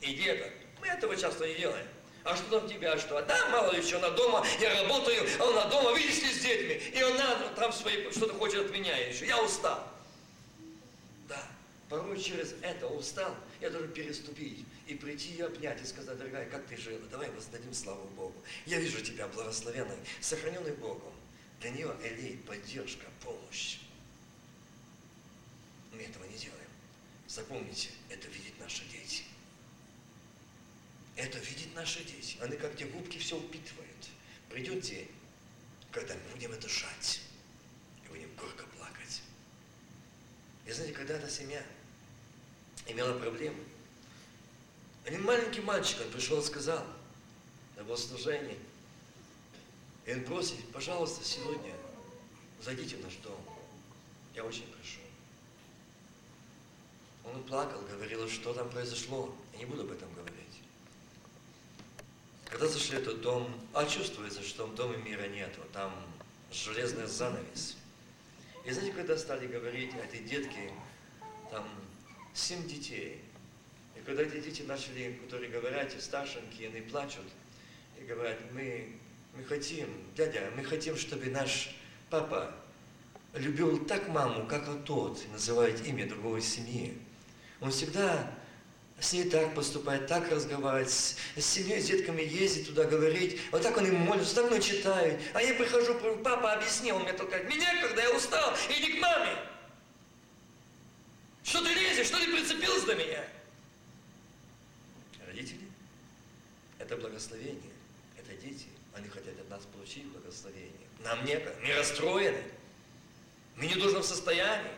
И 0.01 0.13
деток. 0.15 0.51
Мы 0.81 0.87
этого 0.87 1.15
часто 1.15 1.47
не 1.47 1.55
делаем. 1.55 1.87
А 2.25 2.35
что 2.35 2.59
там 2.59 2.67
тебя, 2.67 2.97
что? 2.97 3.21
Да, 3.21 3.49
мало 3.51 3.71
ли 3.71 3.81
что, 3.81 3.99
она 3.99 4.09
дома, 4.09 4.45
я 4.59 4.81
работаю, 4.81 5.27
а 5.39 5.47
она 5.47 5.65
дома, 5.65 5.95
видишь 5.95 6.23
ли, 6.23 6.33
с 6.33 6.39
детьми. 6.39 6.81
И 6.93 7.01
она 7.01 7.37
там 7.55 7.71
свои, 7.71 8.11
что-то 8.11 8.33
хочет 8.33 8.65
от 8.65 8.71
меня 8.71 8.97
еще. 8.97 9.27
Я 9.27 9.41
устал. 9.41 9.87
Порой 11.89 12.19
через 12.19 12.55
это 12.61 12.87
устал, 12.87 13.35
я 13.61 13.69
должен 13.69 13.91
переступить 13.91 14.65
и 14.87 14.95
прийти 14.95 15.35
и 15.35 15.41
обнять 15.41 15.81
и 15.81 15.85
сказать, 15.85 16.17
дорогая, 16.17 16.49
как 16.49 16.65
ты 16.65 16.77
жила, 16.77 16.97
давай 17.11 17.29
воздадим 17.29 17.73
славу 17.73 18.07
Богу. 18.09 18.35
Я 18.65 18.79
вижу 18.79 19.01
тебя 19.01 19.27
благословенной, 19.27 19.97
сохраненной 20.19 20.73
Богом. 20.73 21.13
Для 21.61 21.69
нее 21.69 21.95
Элей 22.03 22.37
поддержка, 22.37 23.05
помощь. 23.23 23.77
Мы 25.93 26.01
этого 26.01 26.25
не 26.25 26.37
делаем. 26.37 26.69
Запомните, 27.27 27.89
это 28.09 28.27
видят 28.29 28.59
наши 28.59 28.83
дети. 28.85 29.23
Это 31.15 31.37
видят 31.37 31.73
наши 31.75 32.03
дети. 32.03 32.37
Они 32.41 32.57
как 32.57 32.75
те 32.75 32.85
губки 32.85 33.19
все 33.19 33.37
упитывают. 33.37 34.09
Придет 34.49 34.81
день, 34.81 35.09
когда 35.91 36.15
мы 36.15 36.33
будем 36.33 36.51
это 36.51 36.67
жать. 36.67 37.21
И 38.03 38.07
будем 38.09 38.29
горько. 38.35 38.65
И 40.65 40.71
знаете, 40.71 40.93
когда 40.93 41.15
эта 41.15 41.29
семья 41.29 41.63
имела 42.87 43.17
проблемы, 43.19 43.63
один 45.05 45.23
маленький 45.23 45.61
мальчик, 45.61 45.97
он 46.01 46.11
пришел 46.11 46.39
и 46.39 46.43
сказал 46.43 46.83
на 47.75 47.83
богослужении, 47.83 48.57
И 50.05 50.13
он 50.13 50.23
просит, 50.23 50.67
пожалуйста, 50.71 51.23
сегодня 51.23 51.73
зайдите 52.63 52.95
в 52.97 53.03
наш 53.03 53.15
дом. 53.17 53.39
Я 54.33 54.43
очень 54.43 54.65
прошу. 54.73 54.99
Он 57.25 57.43
плакал, 57.43 57.81
говорил, 57.81 58.27
что 58.27 58.53
там 58.53 58.69
произошло. 58.69 59.35
Я 59.53 59.59
не 59.59 59.65
буду 59.65 59.81
об 59.81 59.91
этом 59.91 60.11
говорить. 60.13 60.35
Когда 62.45 62.67
зашли 62.67 62.97
в 62.97 63.01
этот 63.01 63.21
дом, 63.21 63.49
а 63.73 63.85
чувствуется, 63.85 64.43
что 64.43 64.65
в 64.65 64.75
доме 64.75 64.97
мира 64.97 65.27
нету. 65.27 65.61
Там 65.73 65.91
железный 66.51 67.07
занавес. 67.07 67.75
И 68.65 68.71
знаете, 68.71 68.93
когда 68.93 69.15
стали 69.15 69.45
говорить, 69.45 69.91
эти 70.11 70.23
детки, 70.23 70.71
там 71.51 71.67
семь 72.33 72.67
детей. 72.67 73.21
И 73.95 73.99
когда 74.03 74.23
эти 74.23 74.39
дети 74.39 74.63
начали, 74.63 75.19
которые 75.23 75.51
говорят, 75.51 75.93
и 75.93 75.99
старшенькие, 75.99 76.69
они 76.69 76.81
плачут, 76.81 77.25
и 77.99 78.03
говорят, 78.03 78.39
мы, 78.53 78.97
мы 79.35 79.43
хотим, 79.43 79.87
дядя, 80.15 80.51
мы 80.57 80.63
хотим, 80.63 80.97
чтобы 80.97 81.29
наш 81.29 81.75
папа 82.09 82.55
любил 83.35 83.85
так 83.85 84.07
маму, 84.09 84.47
как 84.47 84.67
вот 84.67 84.83
тот, 84.85 85.31
называет 85.31 85.85
имя 85.87 86.09
другой 86.09 86.41
семьи. 86.41 86.97
Он 87.61 87.69
всегда 87.69 88.31
с 88.99 89.13
ней 89.13 89.29
так 89.29 89.53
поступает, 89.53 90.07
так 90.07 90.29
разговаривает, 90.31 90.89
с, 90.89 91.17
с 91.35 91.45
семьей, 91.45 91.81
с 91.81 91.87
детками 91.87 92.21
ездит 92.21 92.67
туда 92.67 92.85
говорить, 92.85 93.41
вот 93.51 93.61
так 93.61 93.75
он 93.77 93.85
им 93.85 93.95
молится, 93.95 94.35
так 94.35 94.51
он 94.51 94.61
читает. 94.61 95.19
А 95.33 95.41
я 95.41 95.53
прихожу, 95.53 95.95
папа, 96.23 96.53
объясни, 96.53 96.91
он 96.91 97.03
мне 97.03 97.13
толкает, 97.13 97.47
меня, 97.49 97.81
когда 97.81 98.03
я 98.03 98.15
устал, 98.15 98.55
иди 98.69 98.93
к 98.93 99.01
маме. 99.01 99.37
Что 101.43 101.61
ты 101.61 101.73
лезешь, 101.73 102.07
что 102.07 102.17
ты 102.17 102.25
прицепился 102.25 102.87
до 102.87 102.95
меня? 102.95 103.23
Родители– 105.27 105.67
это 106.79 106.95
благословение, 106.95 107.73
это 108.17 108.33
дети, 108.41 108.67
они 108.95 109.09
хотят 109.09 109.37
от 109.39 109.49
нас 109.49 109.63
получить 109.65 110.05
благословение. 110.05 110.71
Нам 111.03 111.23
некогда, 111.25 111.59
мы 111.61 111.75
расстроены, 111.75 112.41
мы 113.57 113.67
не 113.67 113.75
в 113.75 114.03
состоянии, 114.03 114.71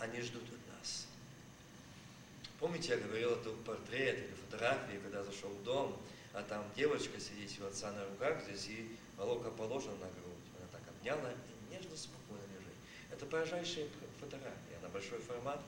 они 0.00 0.20
ждут 0.20 0.42
Помните, 2.58 2.90
я 2.90 2.98
говорил, 2.98 3.32
это 3.32 3.50
портрет 3.64 4.18
или 4.18 4.34
фотографии, 4.34 4.98
когда 4.98 5.22
зашел 5.22 5.48
в 5.50 5.62
дом, 5.62 5.96
а 6.32 6.42
там 6.42 6.64
девочка 6.76 7.20
сидит 7.20 7.52
у 7.60 7.66
отца 7.66 7.92
на 7.92 8.04
руках 8.08 8.42
здесь, 8.44 8.66
и 8.68 8.96
волока 9.16 9.50
положена 9.50 9.94
на 9.94 10.10
грудь. 10.10 10.48
Она 10.58 10.66
так 10.72 10.82
обняла 10.88 11.30
и 11.30 11.72
нежно, 11.72 11.96
спокойно 11.96 12.42
лежит. 12.58 12.74
Это 13.12 13.26
поражающая 13.26 13.86
фотография, 14.18 14.76
она 14.80 14.88
большой 14.88 15.20
формат. 15.20 15.60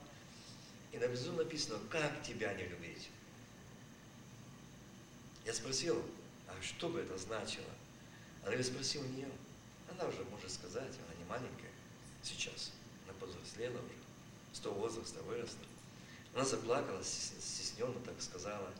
И 0.90 0.98
на 0.98 1.06
внизу 1.06 1.32
написано, 1.32 1.78
как 1.88 2.22
тебя 2.24 2.52
не 2.54 2.64
любить. 2.64 3.08
Я 5.46 5.54
спросил, 5.54 6.02
а 6.48 6.60
что 6.60 6.88
бы 6.88 6.98
это 6.98 7.16
значило? 7.16 7.70
Она 8.44 8.54
я 8.54 8.64
спросил 8.64 9.02
у 9.02 9.08
нее. 9.08 9.28
Она 9.88 10.08
уже 10.08 10.24
может 10.24 10.50
сказать, 10.50 10.82
она 11.06 11.14
не 11.16 11.24
маленькая 11.26 11.70
сейчас. 12.22 12.72
Она 13.04 13.14
повзрослела 13.20 13.78
уже, 13.78 13.94
с 14.52 14.58
того 14.58 14.80
возраста 14.80 15.22
выросла. 15.22 15.69
Она 16.34 16.44
заплакала, 16.44 17.02
стесненно 17.02 17.98
так 18.00 18.20
сказала, 18.20 18.72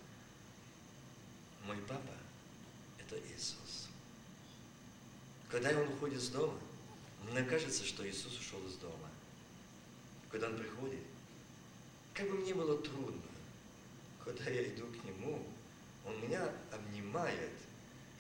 мой 1.67 1.77
папа– 1.89 2.15
это 2.99 3.19
Иисус. 3.19 3.89
Когда 5.51 5.71
он 5.71 5.89
уходит 5.89 6.19
из 6.19 6.29
дома, 6.29 6.59
мне 7.31 7.43
кажется, 7.43 7.85
что 7.85 8.09
Иисус 8.09 8.39
ушел 8.39 8.65
из 8.67 8.75
дома. 8.77 9.11
Когда 10.31 10.47
он 10.47 10.57
приходит, 10.57 11.01
как 12.15 12.31
бы 12.31 12.39
мне 12.39 12.55
было 12.55 12.79
трудно, 12.79 13.21
когда 14.25 14.49
я 14.49 14.69
иду 14.69 14.87
к 14.87 15.05
нему, 15.05 15.45
он 16.07 16.21
меня 16.21 16.53
обнимает 16.71 17.51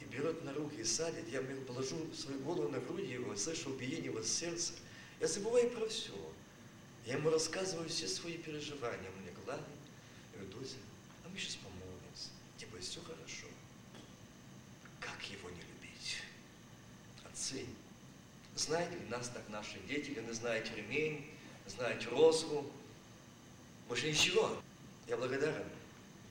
и 0.00 0.04
берет 0.04 0.42
на 0.44 0.52
руки 0.54 0.76
и 0.76 0.84
садит, 0.84 1.28
я 1.28 1.40
положу 1.66 2.12
свою 2.14 2.40
голову 2.40 2.68
на 2.68 2.80
грудь 2.80 3.08
его, 3.08 3.34
слышу 3.36 3.70
биение 3.70 4.06
его 4.06 4.22
сердца. 4.22 4.72
Я 5.20 5.28
забываю 5.28 5.70
про 5.70 5.86
все. 5.86 6.12
Я 7.06 7.14
ему 7.14 7.30
рассказываю 7.30 7.88
все 7.88 8.06
свои 8.06 8.38
переживания. 8.38 9.10
Он 9.10 9.22
мне 9.22 9.32
гладит. 9.44 9.64
Я 10.34 10.44
говорю, 10.44 10.66
а 11.24 11.28
мы 11.28 11.38
сейчас 11.38 11.56
помолимся. 11.56 12.30
Будет 12.70 12.84
все 12.84 13.00
хорошо. 13.02 13.46
Как 15.00 15.22
его 15.24 15.50
не 15.50 15.60
любить? 15.60 16.18
Отцы, 17.24 17.66
знаете 18.54 18.96
ли 18.96 19.06
нас 19.08 19.28
так 19.28 19.48
наши 19.48 19.78
дети, 19.88 20.10
или 20.10 20.20
не 20.20 20.32
знаете 20.32 20.74
ремень, 20.76 21.30
знаете 21.66 22.08
розгу? 22.08 22.70
Больше 23.88 24.08
ничего. 24.08 24.62
Я 25.08 25.16
благодарен 25.16 25.64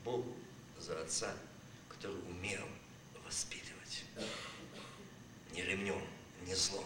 Богу 0.05 0.33
за 0.79 1.01
отца, 1.01 1.33
который 1.89 2.19
умел 2.29 2.65
воспитывать. 3.25 4.05
Не 5.51 5.63
ремнем, 5.63 6.01
не 6.45 6.55
злом. 6.55 6.85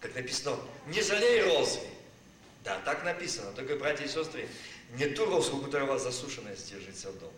Как 0.00 0.14
написано, 0.14 0.58
не 0.86 1.00
жалей 1.02 1.42
розы, 1.42 1.80
да, 2.64 2.80
так 2.80 3.04
написано. 3.04 3.52
Только, 3.52 3.76
братья 3.76 4.04
и 4.04 4.08
сестры, 4.08 4.48
не 4.94 5.06
ту 5.06 5.26
роску, 5.26 5.58
которая 5.58 5.88
вас 5.88 6.02
засушенная, 6.02 6.56
держится 6.56 7.10
в 7.10 7.18
доме. 7.18 7.32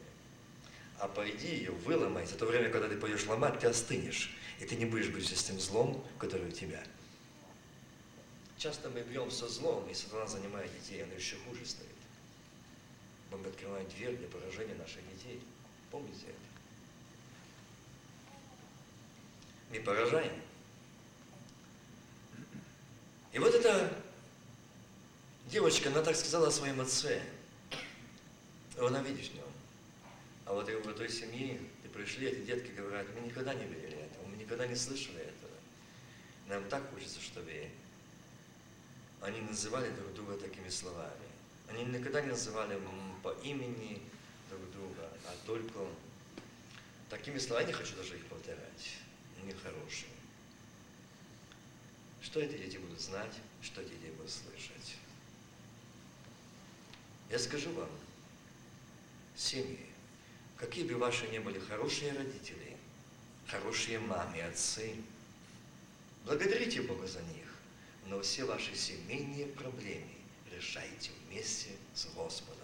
А 0.99 1.09
пойди 1.09 1.49
ее, 1.49 1.71
выломай. 1.71 2.27
За 2.27 2.37
то 2.37 2.47
время, 2.47 2.69
когда 2.69 2.89
ты 2.89 2.97
пойдешь 2.97 3.27
ломать, 3.27 3.59
ты 3.59 3.67
остынешь. 3.67 4.37
И 4.61 4.65
ты 4.65 4.77
не 4.77 4.85
будешь 4.85 5.09
быть 5.09 5.27
с 5.27 5.45
тем 5.45 5.59
злом, 5.59 6.05
который 6.19 6.49
у 6.49 6.53
тебя. 6.53 6.83
Часто 8.59 8.91
мы 8.91 9.01
бьем 9.01 9.31
со 9.31 9.49
злом, 9.49 9.89
и 9.89 9.95
сатана 9.95 10.27
занимает 10.27 10.71
детей, 10.79 11.03
оно 11.03 11.15
еще 11.15 11.37
хуже 11.49 11.65
стоит. 11.65 11.89
Мы 13.31 13.49
открываем 13.49 13.89
дверь 13.89 14.17
для 14.17 14.29
поражения 14.29 14.75
наших 14.75 15.01
детей. 15.15 15.41
Помните 15.91 16.27
это? 16.27 16.37
Мы 19.71 19.81
поражаем. 19.81 20.33
И 23.33 23.39
вот 23.39 23.55
это 23.55 23.97
Девочка, 25.51 25.89
она 25.89 26.01
так 26.01 26.15
сказала 26.15 26.47
о 26.47 26.51
своем 26.53 26.81
отце. 26.81 27.21
Она 28.79 29.03
видишь 29.03 29.31
в 29.31 29.35
нем. 29.35 29.53
А 30.47 30.53
вот 30.53 30.69
в 30.69 30.95
той 30.95 31.09
семье, 31.09 31.61
ты 31.83 31.89
пришли, 31.89 32.29
эти 32.29 32.43
детки 32.43 32.71
говорят, 32.71 33.05
мы 33.17 33.27
никогда 33.27 33.53
не 33.53 33.65
видели 33.65 33.97
этого, 33.97 34.27
мы 34.29 34.37
никогда 34.37 34.69
не 34.69 34.77
слышали 34.77 35.19
этого. 35.19 35.53
Нам 36.47 36.69
так 36.69 36.89
хочется, 36.93 37.21
чтобы 37.21 37.69
они 39.23 39.41
называли 39.41 39.91
друг 39.91 40.15
друга 40.15 40.37
такими 40.37 40.69
словами. 40.69 41.27
Они 41.69 41.85
никогда 41.85 42.21
не 42.21 42.29
называли 42.29 42.81
по 43.25 43.33
имени 43.43 44.01
друг 44.51 44.71
друга, 44.71 45.11
а 45.27 45.35
только 45.47 45.81
такими 47.09 47.39
словами. 47.39 47.65
Я 47.65 47.73
не 47.73 47.75
хочу 47.75 47.97
даже 47.97 48.15
их 48.15 48.25
повторять. 48.27 48.99
Они 49.43 49.53
хорошие. 49.53 50.13
Что 52.23 52.39
эти 52.39 52.57
дети 52.57 52.77
будут 52.77 53.01
знать, 53.01 53.35
что 53.63 53.81
эти 53.81 53.91
дети 53.95 54.13
будут 54.13 54.31
слышать. 54.31 54.97
Я 57.31 57.39
скажу 57.39 57.71
вам, 57.71 57.89
семьи, 59.37 59.79
какие 60.57 60.83
бы 60.83 60.97
ваши 60.97 61.29
ни 61.29 61.39
были 61.39 61.61
хорошие 61.61 62.13
родители, 62.13 62.77
хорошие 63.47 64.01
мамы, 64.01 64.43
отцы, 64.43 64.97
благодарите 66.25 66.83
Бога 66.83 67.07
за 67.07 67.23
них, 67.23 67.47
но 68.07 68.21
все 68.21 68.45
ваши 68.45 68.75
семейные 68.75 69.47
проблемы 69.47 70.11
решайте 70.53 71.11
вместе 71.29 71.71
с 71.95 72.07
Господом. 72.07 72.57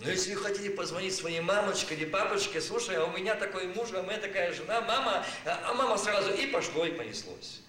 Но 0.00 0.10
если 0.10 0.34
вы 0.34 0.42
хотите 0.42 0.70
позвонить 0.70 1.14
своей 1.14 1.40
мамочке 1.40 1.94
или 1.94 2.06
папочке, 2.06 2.60
слушай, 2.60 2.96
а 2.96 3.04
у 3.04 3.16
меня 3.16 3.36
такой 3.36 3.68
муж, 3.68 3.90
а 3.92 4.00
у 4.00 4.02
меня 4.02 4.18
такая 4.18 4.52
жена, 4.52 4.80
мама, 4.80 5.24
а 5.44 5.72
мама 5.74 5.96
сразу 5.96 6.32
и 6.34 6.48
пошло, 6.48 6.84
и 6.84 6.90
понеслось. 6.90 7.60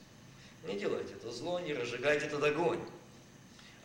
Не 0.64 0.80
делайте 0.80 1.14
это 1.14 1.32
зло, 1.32 1.60
не 1.60 1.76
разжигайте 1.76 2.26
этот 2.26 2.44
огонь. 2.44 2.80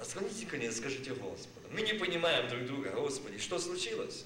Отклоните 0.01 0.47
конец, 0.47 0.79
скажите 0.79 1.13
Господу. 1.13 1.67
Мы 1.73 1.83
не 1.83 1.93
понимаем 1.93 2.49
друг 2.49 2.65
друга, 2.65 2.91
Господи, 2.93 3.39
что 3.39 3.59
случилось? 3.59 4.25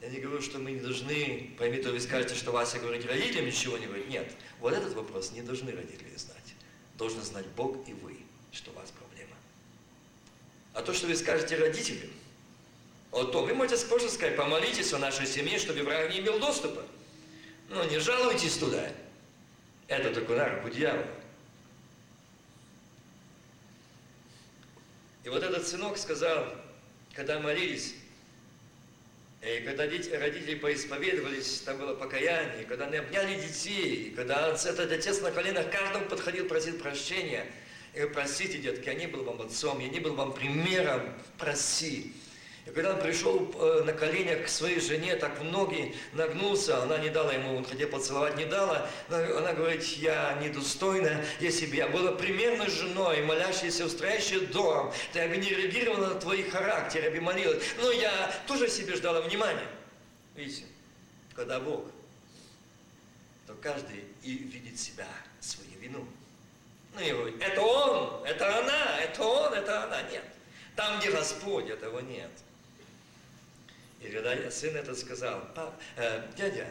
Я 0.00 0.08
не 0.08 0.20
говорю, 0.20 0.40
что 0.40 0.58
мы 0.60 0.70
не 0.70 0.80
должны, 0.80 1.52
поймите, 1.58 1.90
вы 1.90 1.98
скажете, 1.98 2.36
что 2.36 2.52
Вася 2.52 2.78
говорит 2.78 3.04
родителям 3.04 3.46
ничего 3.46 3.76
не 3.76 3.86
говорит. 3.86 4.08
Нет, 4.08 4.32
вот 4.60 4.72
этот 4.72 4.94
вопрос 4.94 5.32
не 5.32 5.42
должны 5.42 5.72
родители 5.72 6.14
знать. 6.16 6.54
Должны 6.96 7.22
знать 7.22 7.46
Бог 7.56 7.76
и 7.88 7.92
вы, 7.92 8.18
что 8.52 8.70
у 8.70 8.74
вас 8.74 8.92
проблема. 8.92 9.34
А 10.72 10.82
то, 10.82 10.94
что 10.94 11.08
вы 11.08 11.16
скажете 11.16 11.56
родителям, 11.56 12.10
о 13.10 13.24
том, 13.24 13.46
вы 13.46 13.54
можете 13.54 13.84
позже 13.86 14.08
сказать, 14.10 14.36
помолитесь 14.36 14.92
о 14.92 14.98
нашей 14.98 15.26
семье, 15.26 15.58
чтобы 15.58 15.82
враг 15.82 16.08
не 16.10 16.20
имел 16.20 16.38
доступа. 16.38 16.82
Но 17.68 17.84
не 17.84 17.98
жалуйтесь 17.98 18.56
туда. 18.58 18.92
Это 19.88 20.14
только 20.14 20.34
на 20.34 20.48
руку 20.48 20.70
дьявола. 20.70 21.21
И 25.24 25.28
вот 25.28 25.42
этот 25.42 25.66
сынок 25.66 25.98
сказал, 25.98 26.52
когда 27.14 27.38
молились, 27.38 27.94
и 29.42 29.60
когда 29.60 29.84
родители 29.84 30.54
поисповедовались, 30.54 31.60
там 31.60 31.78
было 31.78 31.94
покаяние, 31.94 32.64
когда 32.64 32.86
они 32.86 32.98
обняли 32.98 33.40
детей, 33.40 34.12
когда 34.14 34.50
этот 34.50 34.92
отец 34.92 35.20
на 35.20 35.32
коленах 35.32 35.68
каждому 35.70 36.06
подходил, 36.06 36.46
просил 36.46 36.78
прощения. 36.78 37.46
И 37.94 38.04
простите, 38.12 38.58
детки, 38.58 38.86
я 38.86 38.94
не 38.94 39.06
был 39.06 39.24
вам 39.24 39.42
отцом, 39.42 39.80
я 39.80 39.88
не 39.88 39.98
был 39.98 40.14
вам 40.14 40.32
примером, 40.32 41.02
проси. 41.38 42.12
И 42.64 42.70
когда 42.70 42.94
он 42.94 43.00
пришел 43.00 43.50
э, 43.54 43.82
на 43.84 43.92
коленях 43.92 44.44
к 44.44 44.48
своей 44.48 44.78
жене, 44.78 45.16
так 45.16 45.36
в 45.40 45.44
ноги 45.44 45.96
нагнулся, 46.12 46.80
она 46.80 46.98
не 46.98 47.08
дала 47.10 47.32
ему, 47.32 47.56
он 47.56 47.64
хотел 47.64 47.88
поцеловать, 47.88 48.36
не 48.36 48.44
дала. 48.44 48.88
Она 49.08 49.52
говорит, 49.52 49.82
я 49.82 50.38
недостойна, 50.40 51.24
если 51.40 51.66
бы 51.66 51.74
я 51.74 51.88
была 51.88 52.12
примерной 52.12 52.70
женой, 52.70 53.22
молящейся, 53.22 53.84
устроящей 53.84 54.46
дом, 54.46 54.92
то 55.12 55.18
я 55.18 55.28
бы 55.28 55.38
не 55.38 55.48
реагировала 55.48 56.14
на 56.14 56.20
твой 56.20 56.44
характер, 56.44 57.02
я 57.02 57.10
бы 57.10 57.20
молилась. 57.20 57.64
Но 57.80 57.90
я 57.90 58.32
тоже 58.46 58.68
себе 58.68 58.94
ждала 58.94 59.22
внимания. 59.22 59.66
Видите, 60.36 60.64
когда 61.34 61.58
Бог, 61.58 61.84
то 63.48 63.54
каждый 63.54 64.04
и 64.22 64.34
видит 64.34 64.78
себя, 64.78 65.08
свою 65.40 65.80
вину. 65.80 66.06
Ну 66.94 67.00
и 67.00 67.10
говорит, 67.10 67.42
это 67.42 67.60
он, 67.60 68.24
это 68.24 68.58
она, 68.60 69.00
это 69.00 69.22
он, 69.24 69.52
это 69.52 69.82
она. 69.82 70.02
Нет. 70.02 70.24
Там, 70.76 71.00
где 71.00 71.10
Господь, 71.10 71.68
этого 71.68 71.98
нет. 72.00 72.30
И 74.02 74.10
когда 74.10 74.50
сын 74.50 74.76
это 74.76 74.94
сказал, 74.94 75.48
э, 75.96 76.28
дядя, 76.36 76.66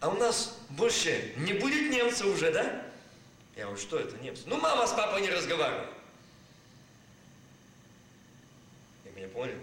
а 0.00 0.08
у 0.08 0.16
нас 0.16 0.56
больше 0.70 1.34
не 1.38 1.52
будет 1.54 1.90
немцев 1.90 2.26
уже, 2.26 2.52
да? 2.52 2.84
Я 3.56 3.64
говорю, 3.64 3.80
что 3.80 3.98
это 3.98 4.16
немцы? 4.18 4.44
Ну, 4.46 4.60
мама 4.60 4.86
с 4.86 4.92
папой 4.92 5.20
не 5.20 5.30
разговаривают. 5.30 5.90
И 9.04 9.08
меня 9.16 9.26
поняли? 9.28 9.58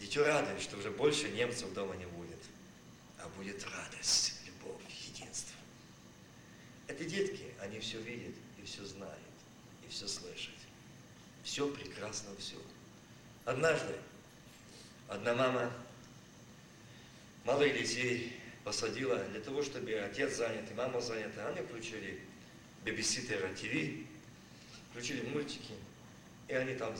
Дитё 0.00 0.24
радует, 0.24 0.60
что 0.60 0.76
уже 0.76 0.90
больше 0.90 1.28
немцев 1.28 1.72
дома 1.72 1.94
не 1.94 2.06
будет, 2.06 2.40
а 3.18 3.28
будет 3.36 3.64
радость, 3.64 4.40
любовь, 4.44 4.82
единство. 5.06 5.56
Это 6.88 7.04
детки, 7.04 7.54
они 7.60 7.78
все 7.78 8.00
видят 8.00 8.34
и 8.60 8.66
все 8.66 8.84
знают, 8.84 9.16
и 9.86 9.88
все 9.88 10.08
слышат. 10.08 10.54
Все 11.44 11.68
прекрасно, 11.68 12.30
все. 12.40 12.56
Однажды 13.44 13.94
Одна 15.12 15.34
мама 15.34 15.70
малых 17.44 17.74
детей 17.74 18.34
посадила 18.64 19.22
для 19.24 19.42
того, 19.42 19.62
чтобы 19.62 19.92
отец 19.92 20.38
занят 20.38 20.70
и 20.70 20.74
мама 20.74 21.02
занята. 21.02 21.48
Они 21.48 21.60
включили 21.60 22.18
бебиситера 22.82 23.48
ТВ, 23.48 24.06
включили 24.90 25.28
мультики, 25.28 25.74
и 26.48 26.54
они 26.54 26.74
там 26.76 26.94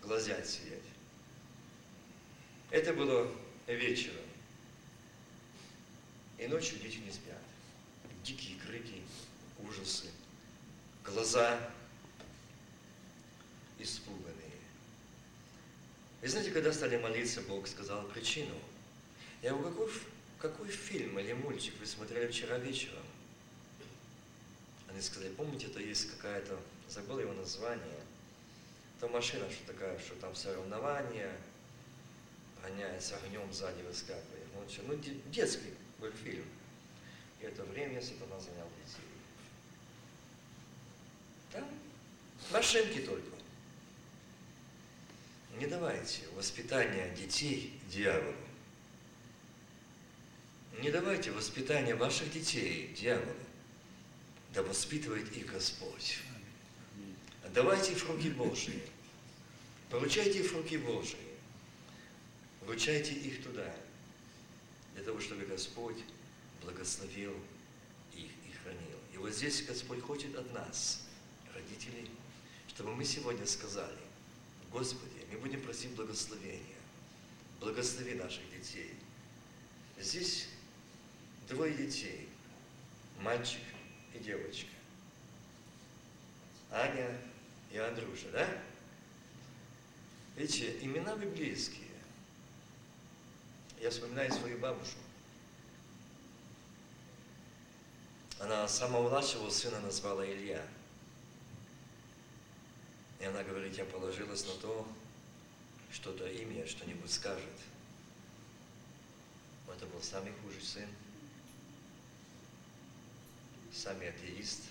глазят 0.00 0.46
сидят. 0.46 0.78
Это 2.70 2.94
было 2.94 3.28
вечером. 3.66 4.22
И 6.38 6.46
ночью 6.46 6.78
дети 6.78 6.98
не 6.98 7.10
спят. 7.10 7.42
Дикие 8.22 8.60
крики, 8.60 9.02
ужасы, 9.58 10.06
глаза 11.02 11.58
испуганные. 13.80 14.35
И 16.26 16.28
знаете, 16.28 16.50
когда 16.50 16.72
стали 16.72 16.96
молиться, 16.96 17.40
Бог 17.42 17.68
сказал 17.68 18.02
причину. 18.08 18.56
Я 19.42 19.52
говорю, 19.52 19.70
какой, 19.70 19.92
какой 20.40 20.68
фильм 20.70 21.20
или 21.20 21.32
мультик 21.32 21.74
вы 21.78 21.86
смотрели 21.86 22.26
вчера 22.26 22.58
вечером? 22.58 23.04
Они 24.88 25.00
сказали, 25.00 25.32
помните, 25.34 25.68
это 25.68 25.78
есть 25.78 26.10
какая-то, 26.10 26.58
забыл 26.88 27.20
его 27.20 27.32
название, 27.32 28.00
это 28.96 29.06
машина, 29.06 29.48
что 29.48 29.72
такая, 29.72 29.96
что 30.00 30.16
там 30.16 30.34
соревнования, 30.34 31.30
гоняется 32.60 33.16
огнем 33.18 33.52
сзади 33.52 33.82
выскакивает. 33.82 34.48
Ну, 34.52 34.64
ну 34.88 35.00
детский 35.30 35.74
был 36.00 36.10
фильм. 36.10 36.46
И 37.40 37.44
это 37.44 37.62
время 37.62 38.02
сатана 38.02 38.40
занял 38.40 38.68
детей. 38.84 39.04
Там 41.52 41.68
машинки 42.50 42.98
только. 43.02 43.35
Не 45.58 45.66
давайте 45.66 46.20
воспитания 46.36 47.14
детей 47.14 47.80
дьяволу. 47.88 48.34
Не 50.80 50.90
давайте 50.90 51.30
воспитания 51.30 51.94
ваших 51.94 52.30
детей 52.30 52.92
дьяволу. 52.94 53.32
Да 54.52 54.62
воспитывает 54.62 55.34
их 55.34 55.46
Господь. 55.50 56.18
Давайте 57.54 57.92
их 57.92 57.98
в 57.98 58.10
руки 58.10 58.28
Божьи. 58.28 58.82
Поручайте 59.88 60.40
их 60.40 60.52
в 60.52 60.56
руки 60.56 60.76
Божьи. 60.76 61.16
Вручайте 62.60 63.14
их 63.14 63.42
туда, 63.42 63.74
для 64.94 65.04
того, 65.04 65.20
чтобы 65.20 65.46
Господь 65.46 66.02
благословил 66.62 67.32
их 68.12 68.30
и 68.46 68.52
хранил. 68.62 68.98
И 69.14 69.16
вот 69.16 69.32
здесь 69.32 69.64
Господь 69.64 70.02
хочет 70.02 70.34
от 70.36 70.52
нас, 70.52 71.06
родителей, 71.54 72.10
чтобы 72.68 72.94
мы 72.94 73.04
сегодня 73.04 73.46
сказали, 73.46 74.05
Господи, 74.72 75.26
мы 75.32 75.38
будем 75.38 75.62
просить 75.62 75.92
благословения. 75.92 76.76
Благослови 77.60 78.14
наших 78.14 78.48
детей. 78.50 78.94
Здесь 79.98 80.48
двое 81.48 81.74
детей, 81.74 82.28
мальчик 83.20 83.62
и 84.14 84.18
девочка. 84.18 84.70
Аня 86.70 87.18
и 87.72 87.78
Андрюша, 87.78 88.30
да? 88.32 88.46
Видите, 90.36 90.78
имена 90.82 91.16
библейские. 91.16 91.86
Я 93.80 93.90
вспоминаю 93.90 94.30
свою 94.32 94.58
бабушку. 94.58 94.98
Она 98.38 98.68
самого 98.68 99.08
младшего 99.08 99.48
сына 99.48 99.80
назвала 99.80 100.26
Илья. 100.26 100.62
И 103.20 103.24
она 103.24 103.42
говорит, 103.42 103.76
я 103.76 103.84
положилась 103.84 104.46
на 104.46 104.54
то, 104.60 104.88
что-то 105.90 106.26
имя, 106.26 106.66
что-нибудь 106.66 107.10
скажет. 107.10 107.44
Это 109.76 109.86
был 109.86 110.00
самый 110.00 110.32
худший 110.40 110.62
сын, 110.62 110.88
самый 113.70 114.08
атеист, 114.08 114.62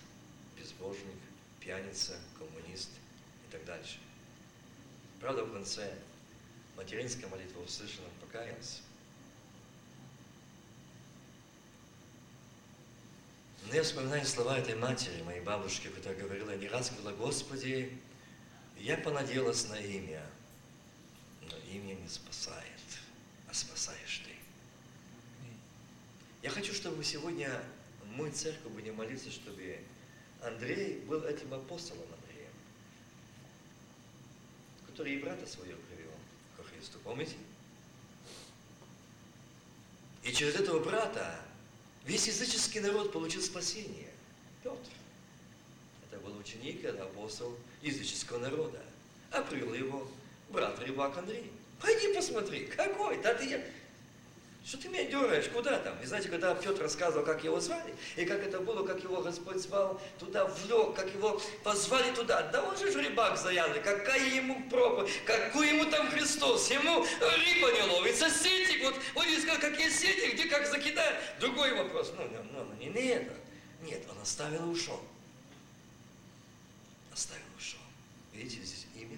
безбожник, 0.57 1.15
пьяница, 1.59 2.17
коммунист 2.39 2.89
и 3.47 3.51
так 3.51 3.63
дальше. 3.65 3.99
Правда, 5.21 5.43
в 5.43 5.53
конце 5.53 5.93
материнская 6.75 7.29
молитва 7.29 7.61
услышана, 7.61 8.07
покаялся. 8.19 8.81
Но 13.67 13.75
я 13.75 13.83
вспоминаю 13.83 14.25
слова 14.25 14.57
этой 14.57 14.75
матери, 14.75 15.21
моей 15.21 15.41
бабушки, 15.41 15.87
которая 15.89 16.17
говорила 16.19 16.55
не 16.55 16.67
раз, 16.67 16.89
говорила, 16.89 17.11
Господи, 17.11 17.95
я 18.85 18.97
понадеялась 18.97 19.67
на 19.67 19.79
имя, 19.79 20.23
но 21.41 21.57
имя 21.73 21.95
не 21.95 22.07
спасает, 22.07 22.81
а 23.47 23.53
спасаешь 23.53 24.21
ты. 24.23 24.31
Я 26.43 26.51
хочу, 26.51 26.71
чтобы 26.71 27.03
сегодня 27.03 27.63
мы, 28.15 28.29
церковь, 28.29 28.71
будем 28.73 28.93
молиться, 28.93 29.31
чтобы 29.31 29.79
Андрей 30.43 30.99
был 30.99 31.23
этим 31.23 31.51
апостолом 31.51 32.03
Андреем, 32.03 32.51
который 34.85 35.15
и 35.15 35.19
брата 35.19 35.47
своего 35.47 35.79
привел 35.89 36.13
ко 36.55 36.63
Христу. 36.65 36.99
Помните? 36.99 37.37
И 40.21 40.31
через 40.31 40.53
этого 40.53 40.83
брата 40.83 41.43
весь 42.03 42.27
языческий 42.27 42.81
народ 42.81 43.11
получил 43.11 43.41
спасение. 43.41 44.13
Петр. 44.61 44.91
Это 46.11 46.19
был 46.19 46.37
ученик, 46.37 46.83
это 46.83 47.01
апостол 47.01 47.57
языческого 47.85 48.39
народа. 48.39 48.81
А 49.31 49.41
привел 49.41 49.73
его 49.73 50.07
брат 50.49 50.77
рыбак 50.79 51.17
Андрей. 51.17 51.51
Пойди 51.81 52.13
посмотри, 52.13 52.65
какой, 52.65 53.21
да 53.21 53.33
ты 53.33 53.45
я... 53.45 53.61
Что 54.65 54.79
ты 54.79 54.89
меня 54.89 55.03
дергаешь, 55.03 55.47
куда 55.49 55.77
там? 55.77 56.01
И 56.01 56.05
знаете, 56.07 56.27
когда 56.27 56.55
Петр 56.55 56.81
рассказывал, 56.81 57.23
как 57.23 57.43
его 57.43 57.59
звали, 57.59 57.93
и 58.15 58.25
как 58.25 58.39
это 58.39 58.59
было, 58.59 58.83
как 58.83 59.03
его 59.03 59.21
Господь 59.21 59.57
звал 59.57 60.01
туда, 60.17 60.45
влек, 60.45 60.95
как 60.95 61.13
его 61.13 61.39
позвали 61.63 62.11
туда. 62.15 62.41
Да 62.51 62.63
он 62.63 62.75
же 62.75 62.91
рыбак 62.91 63.37
заядлый, 63.37 63.83
какая 63.83 64.27
ему 64.27 64.67
проповедь, 64.67 65.11
какой 65.23 65.69
ему 65.69 65.85
там 65.91 66.09
Христос, 66.09 66.71
ему 66.71 67.03
рыба 67.03 67.71
не 67.73 67.83
ловится, 67.83 68.27
сетик, 68.27 68.83
вот, 68.85 68.95
вот 69.13 69.27
не 69.27 69.37
сказал, 69.37 69.59
какие 69.59 69.89
сети, 69.89 70.33
где 70.33 70.45
как 70.45 70.65
закидать. 70.65 71.15
Другой 71.39 71.75
вопрос, 71.75 72.11
ну, 72.17 72.23
ну, 72.51 72.63
ну, 72.63 72.73
не, 72.79 72.87
не 72.87 73.09
это. 73.09 73.33
Нет, 73.83 74.01
он 74.09 74.19
оставил 74.19 74.65
и 74.65 74.73
ушел. 74.73 74.99
Оставил 77.13 77.44
Видите, 78.35 78.61
здесь 78.63 78.85
имя 78.95 79.17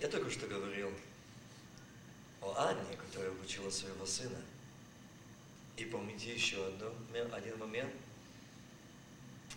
Я 0.00 0.08
только 0.08 0.30
что 0.30 0.48
говорил 0.48 0.90
о 2.40 2.52
Анне, 2.56 2.96
которая 2.96 3.30
обучила 3.30 3.70
своего 3.70 4.04
сына. 4.04 4.40
И 5.76 5.84
помните 5.84 6.34
еще 6.34 6.66
одно, 6.66 6.92
один 7.32 7.56
момент. 7.58 7.94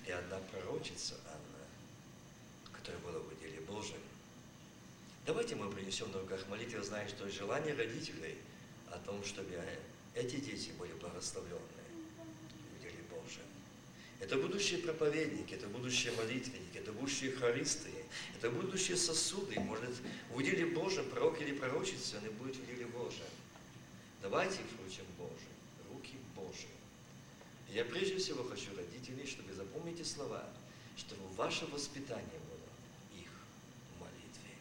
И 0.05 0.11
одна 0.11 0.37
пророчица 0.51 1.15
Анна, 1.25 2.71
которая 2.71 3.01
была 3.01 3.19
в 3.21 3.39
деле 3.39 3.59
Божьем. 3.61 3.97
Давайте 5.25 5.55
мы 5.55 5.71
принесем 5.71 6.11
на 6.11 6.19
руках 6.19 6.47
молитву, 6.47 6.83
зная, 6.83 7.07
что 7.07 7.27
желание 7.27 7.73
родителей 7.73 8.37
о 8.91 8.99
том, 8.99 9.23
чтобы 9.25 9.59
эти 10.13 10.35
дети 10.35 10.69
были 10.77 10.91
Божьем. 10.91 11.84
Это 14.25 14.37
будущие 14.37 14.79
проповедники, 14.79 15.53
это 15.53 15.67
будущие 15.67 16.11
молитвенники, 16.13 16.79
это 16.79 16.91
будущие 16.91 17.31
хористы, 17.31 17.91
это 18.35 18.49
будущие 18.49 18.97
сосуды. 18.97 19.59
Может, 19.59 19.91
в 20.31 20.37
уделе 20.37 20.65
Божьем 20.65 21.07
пророк 21.11 21.39
или 21.41 21.51
пророчица, 21.51 22.17
они 22.17 22.29
будут 22.29 22.55
в 22.55 22.63
уделе 22.63 22.87
Божьем. 22.87 23.27
Давайте 24.23 24.55
их 24.55 24.79
вручим 24.79 25.05
Божьим, 25.19 25.93
руки 25.93 26.15
Божьи. 26.35 26.69
Я 27.69 27.85
прежде 27.85 28.17
всего 28.17 28.43
хочу 28.45 28.75
родителей, 28.75 29.27
чтобы 29.27 29.53
запомните 29.53 30.03
слова, 30.03 30.43
чтобы 30.97 31.21
ваше 31.35 31.67
воспитание 31.67 32.39
было 32.49 33.21
их 33.21 33.29
молитве. 33.99 34.55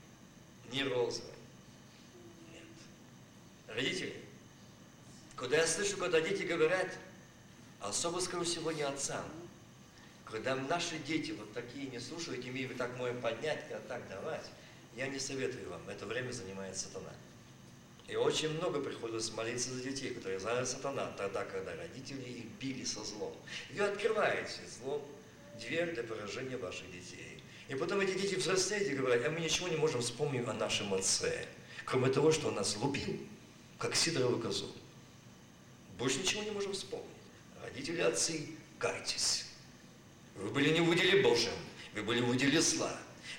Не 0.72 0.82
розовой. 0.94 1.32
Нет. 2.52 3.74
Родители, 3.74 4.14
когда 5.36 5.56
я 5.56 5.66
слышу, 5.66 5.96
когда 5.96 6.20
дети 6.20 6.42
говорят, 6.42 6.98
особо 7.80 8.20
скажу 8.20 8.44
сегодня 8.44 8.90
отцам, 8.90 9.24
когда 10.24 10.56
наши 10.56 10.98
дети 10.98 11.32
вот 11.32 11.52
такие 11.52 11.86
не 11.88 12.00
слушают, 12.00 12.44
ими 12.44 12.66
вы 12.66 12.74
так 12.74 12.96
можем 12.96 13.20
поднять, 13.20 13.64
а 13.70 13.80
так 13.88 14.08
давать, 14.08 14.50
я 14.96 15.06
не 15.08 15.18
советую 15.18 15.68
вам, 15.68 15.88
это 15.88 16.06
время 16.06 16.32
занимает 16.32 16.76
сатана. 16.76 17.12
И 18.06 18.16
очень 18.16 18.50
много 18.50 18.80
приходилось 18.80 19.32
молиться 19.32 19.70
за 19.74 19.82
детей, 19.82 20.12
которые 20.12 20.38
знают 20.38 20.68
сатана, 20.68 21.12
тогда, 21.16 21.44
когда 21.44 21.74
родители 21.74 22.22
их 22.22 22.44
били 22.60 22.84
со 22.84 23.02
злом. 23.02 23.34
И 23.70 23.78
вы 23.78 23.84
открываете 23.84 24.60
злом 24.78 25.02
дверь 25.58 25.94
для 25.94 26.02
поражения 26.02 26.56
ваших 26.58 26.90
детей. 26.92 27.42
И 27.68 27.74
потом 27.74 28.00
эти 28.00 28.18
дети 28.18 28.34
взрослеют 28.34 28.88
и 28.88 28.94
говорят, 28.94 29.24
а 29.24 29.30
мы 29.30 29.40
ничего 29.40 29.68
не 29.68 29.76
можем 29.76 30.02
вспомнить 30.02 30.46
о 30.46 30.52
нашем 30.52 30.92
отце, 30.92 31.46
кроме 31.86 32.10
того, 32.10 32.30
что 32.30 32.48
он 32.48 32.56
нас 32.56 32.76
лупил, 32.76 33.18
как 33.78 33.94
сидорову 33.94 34.38
козу. 34.38 34.70
Больше 35.98 36.18
ничего 36.18 36.42
не 36.42 36.50
можем 36.50 36.72
вспомнить. 36.72 37.08
Родители, 37.62 38.02
отцы, 38.02 38.50
кайтесь. 38.78 39.46
Вы 40.34 40.50
были 40.50 40.70
не 40.70 40.80
в 40.80 40.88
уделе 40.88 41.22
Божьем, 41.22 41.54
вы 41.94 42.02
были 42.02 42.20
в 42.20 42.28
уделе 42.28 42.60
зла. 42.60 42.92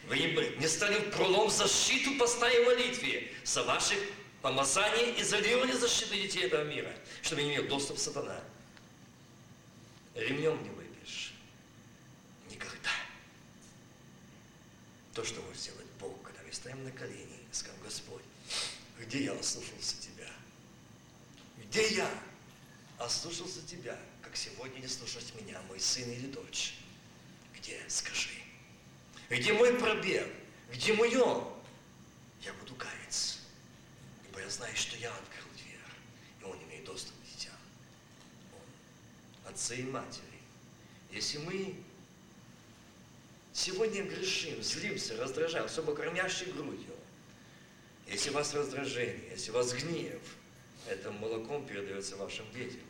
Вы 0.07 0.19
не, 0.19 0.57
не 0.59 0.67
стали 0.67 0.99
в 0.99 1.11
пролом 1.11 1.49
защиту 1.49 2.17
постоянной 2.17 2.65
молитве 2.65 3.31
за 3.43 3.63
ваших 3.63 3.97
помазание, 4.41 5.19
изолировали 5.19 5.71
защиту 5.71 6.13
детей 6.13 6.43
этого 6.43 6.63
мира, 6.63 6.95
чтобы 7.21 7.41
не 7.41 7.55
имел 7.55 7.67
доступ 7.67 7.97
сатана. 7.97 8.39
Ремнем 10.13 10.61
не 10.63 10.69
выбьешь. 10.69 11.33
Никогда. 12.49 12.91
То, 15.13 15.23
что 15.23 15.41
может 15.41 15.59
сделать 15.59 15.87
Бог, 15.99 16.21
когда 16.23 16.41
мы 16.43 16.53
стоим 16.53 16.83
на 16.83 16.91
колени 16.91 17.39
и 17.51 17.53
скажем, 17.53 17.79
Господь, 17.83 18.23
где 18.99 19.25
я 19.25 19.33
ослушался 19.33 19.99
Тебя? 19.99 20.29
Где 21.57 21.95
я 21.95 22.09
ослушался 22.99 23.65
Тебя, 23.65 23.99
как 24.21 24.37
сегодня 24.37 24.79
не 24.79 24.87
слушать 24.87 25.33
меня, 25.41 25.59
мой 25.63 25.79
сын 25.79 26.09
или 26.09 26.27
дочь? 26.27 26.75
Где? 27.65 27.79
Скажи. 27.87 28.29
Где 29.29 29.53
мой 29.53 29.73
пробег? 29.73 30.27
Где 30.71 30.93
мое? 30.93 31.43
Я 32.41 32.53
буду 32.53 32.75
каяться 32.75 33.39
ибо 34.35 34.43
я 34.43 34.49
знаю, 34.49 34.75
что 34.75 34.97
я 34.97 35.09
открыл 35.09 35.47
дверь, 35.53 35.79
и 36.41 36.43
он 36.43 36.61
имеет 36.65 36.83
доступ 36.83 37.13
к 37.21 37.23
детям. 37.23 37.53
Он, 38.53 39.51
отцы 39.51 39.77
и 39.77 39.83
матери. 39.83 40.23
Если 41.09 41.37
мы 41.37 41.75
сегодня 43.53 44.03
грешим, 44.03 44.61
злимся, 44.61 45.15
раздражаем, 45.15 45.65
особо 45.65 45.95
кормящей 45.95 46.51
грудью, 46.51 46.93
если 48.07 48.29
у 48.29 48.33
вас 48.33 48.53
раздражение, 48.53 49.29
если 49.31 49.51
у 49.51 49.53
вас 49.53 49.73
гнев, 49.73 50.21
это 50.87 51.11
молоком 51.11 51.65
передается 51.65 52.17
вашим 52.17 52.45
детям. 52.51 52.81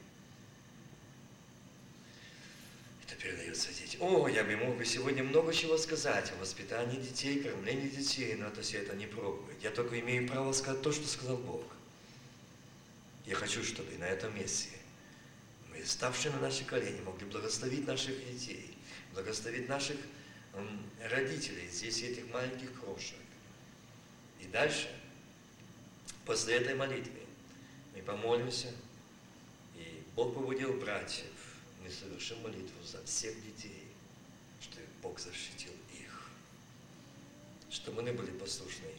Это 3.07 3.15
передается 3.21 3.71
детям. 3.71 4.01
О, 4.01 4.27
я 4.27 4.43
бы 4.43 4.55
мог 4.55 4.77
бы 4.77 4.85
сегодня 4.85 5.23
много 5.23 5.53
чего 5.53 5.77
сказать 5.77 6.31
о 6.31 6.41
воспитании 6.41 6.99
детей, 6.99 7.39
кормлении 7.39 7.87
детей, 7.87 8.33
но 8.35 8.47
это 8.47 8.61
все 8.61 8.79
это 8.79 8.95
не 8.95 9.05
пробует. 9.05 9.61
Я 9.61 9.69
только 9.69 9.99
имею 9.99 10.27
право 10.27 10.51
сказать 10.53 10.81
то, 10.81 10.91
что 10.91 11.07
сказал 11.07 11.37
Бог. 11.37 11.63
Я 13.25 13.35
хочу, 13.35 13.63
чтобы 13.63 13.95
на 13.97 14.05
этом 14.05 14.35
месте 14.35 14.69
мы, 15.69 15.85
ставшие 15.85 16.31
на 16.33 16.39
наши 16.39 16.65
колени, 16.65 16.99
могли 17.01 17.27
благословить 17.27 17.85
наших 17.85 18.15
детей, 18.31 18.75
благословить 19.13 19.69
наших 19.69 19.97
родителей, 21.03 21.67
здесь 21.69 22.01
этих 22.01 22.31
маленьких 22.33 22.73
крошек. 22.79 23.17
И 24.39 24.45
дальше, 24.45 24.89
после 26.25 26.55
этой 26.55 26.75
молитвы, 26.75 27.19
мы 27.93 28.01
помолимся, 28.01 28.71
и 29.75 30.01
Бог 30.15 30.33
побудил 30.33 30.73
братьев 30.73 31.25
мы 31.85 31.91
совершим 31.91 32.41
молитву 32.41 32.83
за 32.83 33.03
всех 33.03 33.35
детей, 33.45 33.83
что 34.59 34.77
Бог 35.03 35.19
защитил 35.19 35.71
их, 35.93 36.29
чтобы 37.69 38.01
мы 38.01 38.11
были 38.11 38.31
послушны 38.31 38.89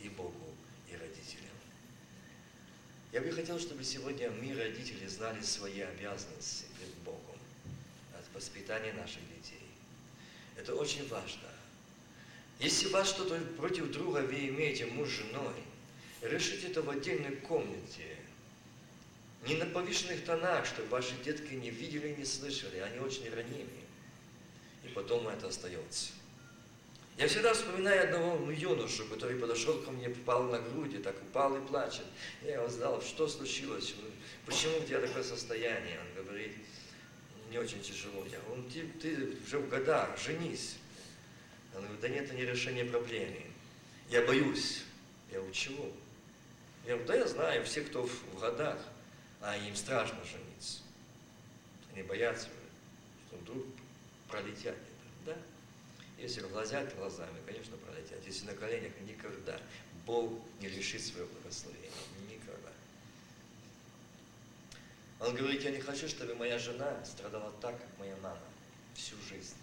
и 0.00 0.08
Богу, 0.08 0.54
и 0.90 0.96
родителям. 0.96 1.54
Я 3.12 3.20
бы 3.20 3.30
хотел, 3.30 3.60
чтобы 3.60 3.84
сегодня 3.84 4.30
мы, 4.30 4.54
родители, 4.54 5.06
знали 5.06 5.40
свои 5.42 5.80
обязанности 5.80 6.64
перед 6.78 6.94
Богом 7.04 7.38
от 8.18 8.34
воспитания 8.34 8.92
наших 8.94 9.22
детей. 9.36 9.68
Это 10.56 10.74
очень 10.74 11.06
важно. 11.08 11.48
Если 12.58 12.88
вас 12.88 13.08
что-то 13.08 13.38
против 13.56 13.92
друга 13.92 14.18
вы 14.18 14.48
имеете 14.48 14.86
муж 14.86 15.08
с 15.08 15.12
женой, 15.12 15.54
решите 16.22 16.68
это 16.68 16.82
в 16.82 16.90
отдельной 16.90 17.36
комнате, 17.36 18.16
не 19.46 19.56
на 19.56 19.66
повышенных 19.66 20.24
тонах, 20.24 20.66
чтобы 20.66 20.88
ваши 20.88 21.14
детки 21.24 21.54
не 21.54 21.70
видели 21.70 22.08
и 22.08 22.16
не 22.16 22.24
слышали, 22.24 22.78
они 22.78 23.00
очень 23.00 23.28
ранимы. 23.34 23.68
И 24.84 24.88
потом 24.88 25.26
это 25.28 25.48
остается. 25.48 26.12
Я 27.18 27.28
всегда 27.28 27.52
вспоминаю 27.52 28.04
одного 28.04 28.38
ну, 28.38 28.50
юношу, 28.50 29.04
который 29.06 29.36
подошел 29.38 29.78
ко 29.82 29.90
мне, 29.90 30.08
попал 30.08 30.44
на 30.44 30.58
груди, 30.60 30.98
так 30.98 31.14
упал 31.22 31.56
и 31.56 31.66
плачет. 31.66 32.06
Я 32.42 32.54
его 32.54 32.68
задал, 32.68 33.02
что 33.02 33.28
случилось, 33.28 33.94
почему 34.46 34.78
у 34.78 34.84
тебя 34.84 35.00
такое 35.00 35.22
состояние? 35.22 36.00
Он 36.00 36.24
говорит, 36.24 36.52
мне 37.48 37.60
очень 37.60 37.82
тяжело. 37.82 38.24
Я 38.30 38.40
говорю, 38.40 38.64
ты, 38.70 38.82
ты 39.00 39.36
уже 39.44 39.58
в 39.58 39.68
годах, 39.68 40.18
женись. 40.18 40.76
Он 41.74 41.82
говорит, 41.82 42.00
да 42.00 42.08
нет, 42.08 42.24
это 42.24 42.34
не 42.34 42.44
решение 42.44 42.84
проблемы. 42.84 43.42
Я 44.08 44.22
боюсь. 44.22 44.82
Я 45.30 45.38
говорю, 45.38 45.52
чего? 45.52 45.92
Я 46.86 46.94
говорю, 46.94 47.06
да 47.06 47.14
я 47.16 47.28
знаю, 47.28 47.64
все, 47.64 47.82
кто 47.82 48.06
в 48.06 48.40
годах 48.40 48.78
а 49.42 49.56
им 49.56 49.74
страшно 49.74 50.18
жениться. 50.24 50.80
Они 51.92 52.02
боятся, 52.02 52.48
что 53.26 53.36
вдруг 53.38 53.64
пролетят 54.28 54.76
это. 54.76 55.26
Да? 55.26 55.36
Если 56.18 56.40
глазят 56.42 56.94
глазами, 56.96 57.38
конечно, 57.44 57.76
пролетят. 57.76 58.24
Если 58.24 58.46
на 58.46 58.54
коленях, 58.54 58.92
никогда. 59.06 59.58
Бог 60.06 60.32
не 60.60 60.68
лишит 60.68 61.02
своего 61.02 61.28
благословения. 61.28 61.90
Никогда. 62.30 62.70
Он 65.20 65.34
говорит, 65.34 65.62
я 65.62 65.72
не 65.72 65.80
хочу, 65.80 66.08
чтобы 66.08 66.34
моя 66.36 66.58
жена 66.58 67.04
страдала 67.04 67.52
так, 67.60 67.76
как 67.78 67.98
моя 67.98 68.16
мама. 68.22 68.38
Всю 68.94 69.16
жизнь. 69.28 69.54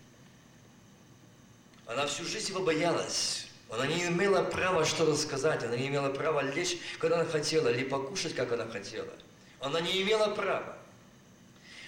Она 1.85 2.05
всю 2.05 2.25
жизнь 2.25 2.49
его 2.49 2.63
боялась. 2.63 3.47
Она 3.69 3.87
не 3.87 4.07
имела 4.07 4.43
права 4.43 4.83
что-то 4.83 5.15
сказать, 5.15 5.63
она 5.63 5.77
не 5.77 5.87
имела 5.87 6.11
права 6.11 6.41
лечь, 6.41 6.77
когда 6.97 7.21
она 7.21 7.29
хотела, 7.29 7.69
или 7.69 7.83
покушать, 7.83 8.35
как 8.35 8.51
она 8.51 8.67
хотела. 8.67 9.13
Она 9.59 9.81
не 9.81 10.01
имела 10.01 10.33
права. 10.33 10.77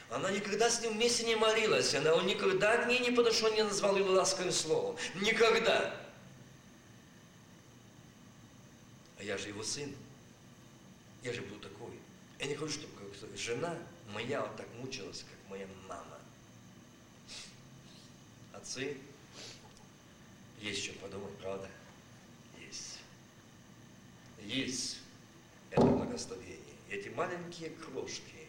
Она 0.10 0.30
никогда 0.30 0.70
с 0.70 0.82
ним 0.82 0.94
вместе 0.94 1.26
не 1.26 1.36
молилась. 1.36 1.96
Она, 1.96 2.14
он 2.14 2.26
никогда 2.26 2.78
к 2.78 2.88
ней 2.88 3.00
не 3.00 3.12
подошел, 3.12 3.52
не 3.54 3.64
назвал 3.64 3.96
ее 3.96 4.04
ласковым 4.04 4.52
словом. 4.52 4.98
Никогда. 5.16 5.96
А 9.18 9.24
я 9.24 9.38
же 9.38 9.48
его 9.48 9.64
сын. 9.64 9.96
Я 11.24 11.32
же 11.32 11.42
был 11.42 11.58
такой. 11.60 11.98
Я 12.40 12.48
не 12.48 12.56
хочу, 12.56 12.74
чтобы 12.74 13.38
жена 13.38 13.78
моя 14.14 14.42
вот 14.42 14.56
так 14.58 14.68
мучилась, 14.80 15.20
как 15.20 15.50
моя 15.50 15.68
мама. 15.88 16.18
Отцы, 18.52 18.98
есть 20.60 20.84
что 20.84 20.94
подумать, 21.00 21.38
правда? 21.38 21.70
Есть. 22.60 23.00
Есть 24.44 24.98
это 25.70 25.86
благословение 25.86 26.61
эти 26.92 27.08
маленькие 27.08 27.70
крошки, 27.70 28.48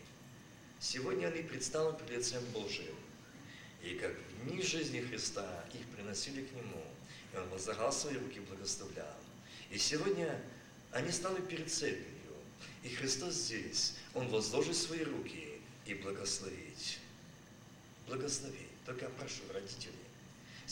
сегодня 0.80 1.28
они 1.28 1.42
предстанут 1.42 1.98
перед 1.98 2.18
лицем 2.18 2.44
Божиим. 2.52 2.96
И 3.82 3.94
как 3.94 4.12
в 4.12 4.48
дни 4.48 4.60
жизни 4.62 5.00
Христа 5.00 5.64
их 5.72 5.86
приносили 5.88 6.44
к 6.44 6.52
Нему, 6.52 6.84
и 7.32 7.36
Он 7.36 7.48
возлагал 7.50 7.92
свои 7.92 8.16
руки 8.16 8.40
благословлял. 8.40 9.16
И 9.70 9.78
сегодня 9.78 10.40
они 10.90 11.10
станут 11.12 11.48
перед 11.48 11.72
церковью, 11.72 12.06
и 12.82 12.88
Христос 12.88 13.34
здесь, 13.34 13.94
Он 14.12 14.26
возложит 14.28 14.76
свои 14.76 15.04
руки 15.04 15.60
и 15.86 15.94
благословить. 15.94 16.98
Благословить. 18.08 18.58
Только 18.84 19.08
прошу, 19.10 19.42
родители, 19.52 19.92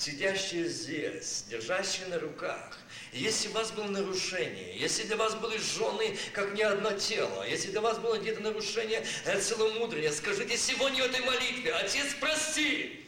сидящие 0.01 0.67
здесь, 0.69 1.45
держащие 1.51 2.07
на 2.07 2.19
руках, 2.19 2.79
если 3.13 3.49
у 3.49 3.53
вас 3.53 3.71
было 3.73 3.87
нарушение, 3.87 4.79
если 4.79 5.03
для 5.03 5.17
вас 5.17 5.35
были 5.35 5.59
жены, 5.59 6.17
как 6.33 6.55
не 6.55 6.63
одно 6.63 6.93
тело, 6.93 7.47
если 7.47 7.71
для 7.71 7.81
вас 7.81 7.99
было 7.99 8.17
где-то 8.17 8.41
нарушение 8.41 9.05
э, 9.27 9.39
целомудрия, 9.41 10.11
скажите 10.13 10.57
сегодня 10.57 11.03
в 11.03 11.07
этой 11.07 11.21
молитве, 11.21 11.75
Отец, 11.75 12.15
прости, 12.19 13.01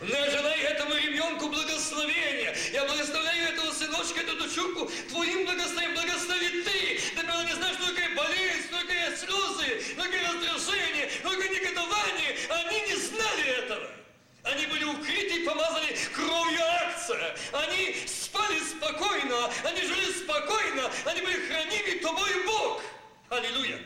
Я 0.00 0.30
желаю 0.30 0.62
этому 0.62 0.94
ребенку 0.94 1.48
благословения. 1.48 2.56
Я 2.72 2.84
благословляю 2.86 3.52
этого 3.52 3.72
сыночка, 3.72 4.20
эту 4.20 4.36
дочурку 4.36 4.90
Твоим 5.10 5.44
благословением. 5.44 5.94
Благослови 5.94 6.62
Ты. 6.62 7.00
Ты, 7.14 7.22
наверное, 7.22 7.46
не 7.46 7.54
знаешь, 7.54 7.76
что 7.76 7.86
такое 7.88 8.14
болезнь, 8.14 8.62
что 8.68 8.80
такое 8.80 9.16
слезы, 9.16 9.82
что 9.84 10.02
такое 10.02 10.22
раздражение, 10.32 11.10
что 11.10 11.30
такое 11.30 11.48
негодование. 11.48 12.36
Они 12.48 12.80
не 12.88 12.96
знали 12.96 13.44
этого. 13.64 13.90
Они 14.46 14.66
были 14.66 14.84
укрыты 14.84 15.40
и 15.40 15.44
помазаны 15.44 15.88
кровью 16.14 16.62
акция. 16.62 17.25
Они 17.52 17.96
спали 18.06 18.58
спокойно, 18.60 19.50
они 19.64 19.80
жили 19.82 20.12
спокойно, 20.12 20.90
они 21.04 21.20
были 21.20 21.46
хранимы 21.46 22.00
тобою 22.00 22.46
Бог. 22.46 22.82
Аллилуйя. 23.28 23.80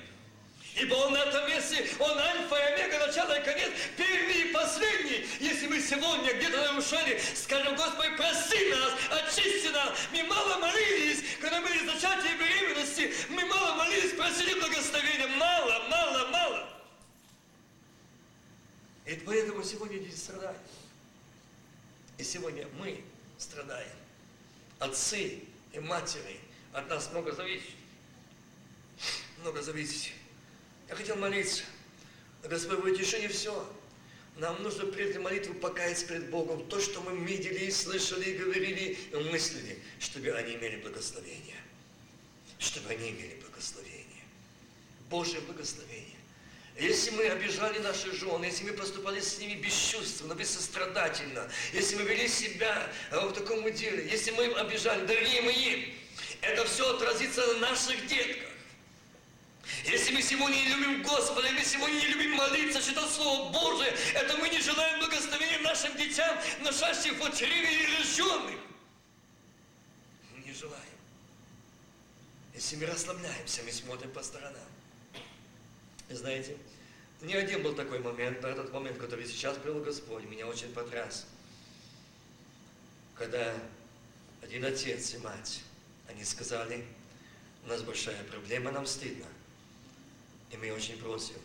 Ибо 0.77 0.95
Он 0.95 1.13
на 1.13 1.19
этом 1.19 1.49
месте, 1.49 1.87
Он 1.99 2.17
альфа 2.17 2.57
и 2.57 2.73
омега, 2.73 3.07
начало 3.07 3.39
и 3.39 3.45
конец, 3.45 3.71
первый 3.97 4.43
и 4.43 4.53
последний. 4.53 5.27
Если 5.41 5.67
мы 5.67 5.81
сегодня 5.81 6.33
где-то 6.35 6.57
нарушали, 6.73 7.21
скажем, 7.35 7.75
Господи, 7.75 8.17
прости 8.17 8.71
нас, 8.71 8.93
очисти 9.11 9.69
нас. 9.69 9.91
Мы 10.13 10.23
мало 10.25 10.59
молились, 10.59 11.25
когда 11.41 11.61
были 11.61 11.87
зачатие 11.87 12.37
беременности, 12.37 13.13
мы 13.31 13.45
мало 13.47 13.75
молились, 13.75 14.13
просили 14.13 14.59
благословения. 14.61 15.27
Мало, 15.27 15.89
мало, 15.89 16.29
мало. 16.29 16.69
И 19.07 19.15
поэтому 19.27 19.65
сегодня 19.65 19.99
дети 19.99 20.15
страдают. 20.15 20.57
И 22.17 22.23
сегодня 22.23 22.69
мы 22.79 23.03
страдаем. 23.41 23.91
Отцы 24.79 25.41
и 25.73 25.81
матери 25.81 26.39
от 26.73 26.89
нас 26.89 27.11
много 27.11 27.33
зависит. 27.33 27.71
Много 29.39 29.63
зависит. 29.63 30.13
Я 30.89 30.95
хотел 30.95 31.17
молиться. 31.17 31.65
Господь, 32.43 32.81
в 32.81 32.85
утешение 32.85 33.29
все. 33.29 33.69
Нам 34.37 34.63
нужно 34.63 34.87
прежде 34.87 35.19
молитву 35.19 35.55
покаяться 35.55 36.07
перед 36.07 36.31
Богом. 36.31 36.67
То, 36.69 36.81
что 36.81 37.01
мы 37.01 37.17
видели, 37.25 37.71
слышали, 37.71 38.37
говорили, 38.39 38.97
и 39.13 39.17
мыслили, 39.31 39.79
чтобы 39.99 40.31
они 40.33 40.55
имели 40.55 40.77
благословение. 40.77 41.57
Чтобы 42.59 42.91
они 42.91 43.11
имели 43.11 43.39
благословение. 43.41 44.25
Божье 45.09 45.41
благословение. 45.41 46.20
Если 46.81 47.11
мы 47.11 47.29
обижали 47.29 47.79
наши 47.81 48.11
жены, 48.17 48.47
если 48.47 48.65
мы 48.65 48.73
поступали 48.73 49.21
с 49.21 49.39
ними 49.39 49.61
бесчувственно, 49.61 50.33
бессострадательно, 50.33 51.47
если 51.75 51.97
мы 51.97 52.05
вели 52.05 52.27
себя 52.27 52.91
в 53.11 53.33
таком 53.33 53.71
деле, 53.71 54.09
если 54.11 54.31
мы 54.31 54.47
обижали, 54.55 55.05
дорогие 55.05 55.43
мои, 55.43 55.93
это 56.41 56.65
все 56.65 56.89
отразится 56.97 57.47
на 57.49 57.71
наших 57.71 58.07
детках. 58.07 58.49
Если 59.85 60.11
мы 60.15 60.23
сегодня 60.23 60.57
не 60.57 60.69
любим 60.69 61.03
Господа, 61.03 61.49
если 61.49 61.59
мы 61.59 61.65
сегодня 61.65 62.01
не 62.01 62.07
любим 62.07 62.31
молиться, 62.33 62.83
читать 62.83 63.11
Слово 63.11 63.53
Божие, 63.53 63.95
это 64.15 64.39
мы 64.39 64.49
не 64.49 64.61
желаем 64.61 65.01
благословения 65.01 65.59
нашим 65.59 65.95
детям, 65.99 66.35
нашащих 66.63 67.13
в 67.13 67.37
чреве 67.37 67.75
или 67.75 67.97
рожденных. 67.99 68.59
Не 70.47 70.55
желаем. 70.55 70.81
Если 72.55 72.77
мы 72.77 72.87
расслабляемся, 72.87 73.63
мы 73.65 73.71
смотрим 73.71 74.11
по 74.13 74.23
сторонам. 74.23 74.57
Знаете, 76.09 76.57
не 77.23 77.35
один 77.35 77.63
был 77.63 77.75
такой 77.75 77.99
момент, 77.99 78.41
но 78.43 78.49
этот 78.49 78.73
момент, 78.73 78.99
который 78.99 79.27
сейчас 79.27 79.57
привел 79.59 79.81
Господь, 79.81 80.25
меня 80.25 80.47
очень 80.47 80.73
потряс. 80.73 81.27
Когда 83.15 83.55
один 84.43 84.65
отец 84.65 85.15
и 85.15 85.19
мать, 85.19 85.63
они 86.09 86.25
сказали, 86.25 86.85
у 87.65 87.69
нас 87.69 87.83
большая 87.83 88.23
проблема, 88.25 88.71
нам 88.71 88.87
стыдно. 88.87 89.27
И 90.51 90.57
мы 90.57 90.73
очень 90.73 90.99
просим 90.99 91.37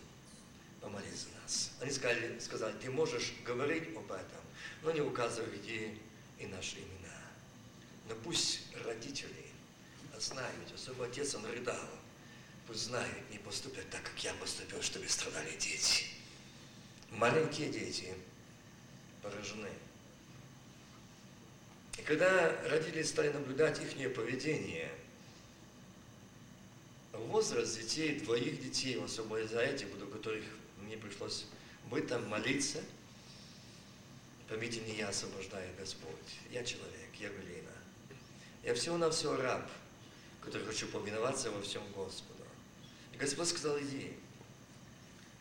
помолись 0.82 1.28
за 1.28 1.42
нас. 1.42 1.72
Они 1.82 1.92
сказали, 1.92 2.40
сказали, 2.40 2.74
ты 2.82 2.90
можешь 2.90 3.34
говорить 3.46 3.96
об 3.96 4.12
этом, 4.12 4.42
но 4.82 4.92
не 4.92 5.02
указывай 5.02 5.58
где 5.58 5.98
и 6.40 6.46
наши 6.48 6.78
имена. 6.78 7.22
Но 8.08 8.16
пусть 8.24 8.62
родители 8.86 9.46
знают, 10.18 10.74
особо 10.74 11.06
отец, 11.06 11.36
он 11.36 11.46
рыдал, 11.46 11.90
пусть 12.68 12.82
знают, 12.82 13.32
не 13.32 13.38
поступят 13.40 13.90
так, 13.90 14.04
как 14.04 14.24
я 14.24 14.34
поступил, 14.36 14.82
чтобы 14.82 15.08
страдали 15.08 15.52
дети. 15.58 16.06
Маленькие 17.12 17.70
дети 17.70 18.14
поражены. 19.22 19.70
И 21.98 22.02
когда 22.02 22.56
родители 22.68 23.04
стали 23.04 23.30
наблюдать 23.32 23.80
их 23.82 24.14
поведение– 24.14 24.92
возраст 27.18 27.80
детей, 27.80 28.20
твоих 28.20 28.62
детей, 28.62 29.02
особо 29.04 29.46
за 29.48 29.62
этих, 29.62 29.88
у 29.96 30.08
которых 30.08 30.44
мне 30.82 30.98
пришлось 30.98 31.46
быть 31.90 32.08
там, 32.08 32.28
молиться, 32.28 32.84
поймите, 34.48 34.82
не 34.82 34.96
я 34.96 35.10
освобождаю 35.10 35.70
Господь, 35.78 36.12
я 36.52 36.64
человек, 36.64 37.10
я 37.20 37.30
глина. 37.30 37.72
Я 38.64 38.74
всего 38.74 38.98
на 38.98 39.12
все 39.12 39.36
раб, 39.36 39.70
который 40.42 40.66
хочу 40.66 40.88
повиноваться 40.88 41.52
во 41.52 41.62
всем 41.62 41.84
Господу. 41.94 42.45
Господь 43.20 43.48
сказал, 43.48 43.80
иди, 43.80 44.14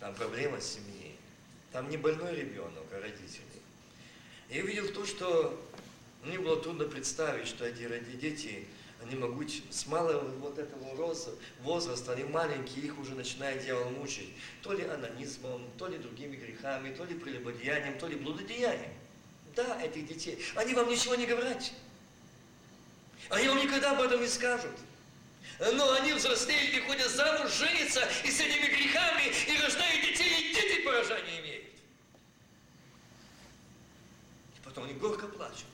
там 0.01 0.15
проблема 0.15 0.61
семьи, 0.61 1.17
там 1.73 1.89
не 1.91 1.97
больной 1.97 2.37
ребенок, 2.37 2.85
а 2.93 3.01
родители. 3.01 3.43
Я 4.51 4.63
увидел 4.63 4.89
то, 4.93 5.05
что 5.05 5.61
мне 6.23 6.39
было 6.39 6.61
трудно 6.61 6.85
представить, 6.85 7.49
что 7.49 7.67
эти 7.67 7.87
дети 8.17 8.67
они 9.03 9.17
могут 9.17 9.51
с 9.71 9.87
малого 9.87 10.25
вот 10.39 10.59
этого 10.59 10.97
роста, 10.97 11.33
возраста, 11.61 12.13
они 12.13 12.25
маленькие, 12.25 12.87
их 12.87 12.99
уже 12.99 13.15
начинает 13.15 13.63
дьявол 13.63 13.91
мучить. 13.91 14.33
То 14.63 14.73
ли 14.73 14.85
анонизмом, 14.85 15.63
то 15.77 15.89
ли 15.89 15.99
другими 15.99 16.37
грехами, 16.37 16.95
то 16.95 17.05
ли 17.05 17.15
прелюбодеянием, 17.15 17.99
то 17.99 18.07
ли 18.07 18.17
блудодеянием. 18.17 18.93
Да, 19.55 19.83
этих 19.83 20.07
детей. 20.07 20.43
Они 20.55 20.75
вам 20.75 20.89
ничего 20.89 21.15
не 21.17 21.27
говорят. 21.27 21.71
Они 23.29 23.49
вам 23.49 23.59
никогда 23.59 23.93
об 23.93 24.01
этом 24.01 24.21
не 24.21 24.29
скажут. 24.29 24.73
Но 25.59 25.93
они 25.93 26.13
взрослеют 26.13 26.75
и 26.75 26.81
ходят 26.81 27.11
замуж, 27.11 27.53
женятся 27.53 28.09
и 28.25 28.31
с 28.31 28.41
этими 28.41 28.67
грехами, 28.67 29.33
и 29.47 29.63
рождают 29.63 30.05
детей, 30.05 30.51
и 30.51 30.55
дети 30.55 30.85
поражения 30.85 31.41
имеют. 31.41 31.65
И 34.57 34.65
потом 34.65 34.85
они 34.85 34.95
горько 34.95 35.27
плачут. 35.29 35.67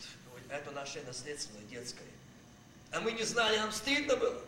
Это 0.50 0.70
наше 0.72 1.00
наследственное 1.02 1.62
детское. 1.64 2.06
А 2.90 3.00
мы 3.00 3.12
не 3.12 3.22
знали, 3.22 3.56
нам 3.56 3.72
стыдно 3.72 4.16
было. 4.16 4.42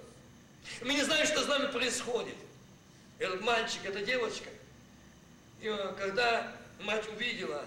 Мы 0.82 0.94
не 0.94 1.02
знаем, 1.02 1.26
что 1.26 1.42
с 1.42 1.46
нами 1.46 1.70
происходит. 1.70 2.36
Этот 3.18 3.40
мальчик, 3.40 3.84
эта 3.84 4.04
девочка. 4.04 4.50
И 5.60 5.68
э, 5.68 5.94
когда 5.96 6.52
мать 6.80 7.08
увидела, 7.08 7.64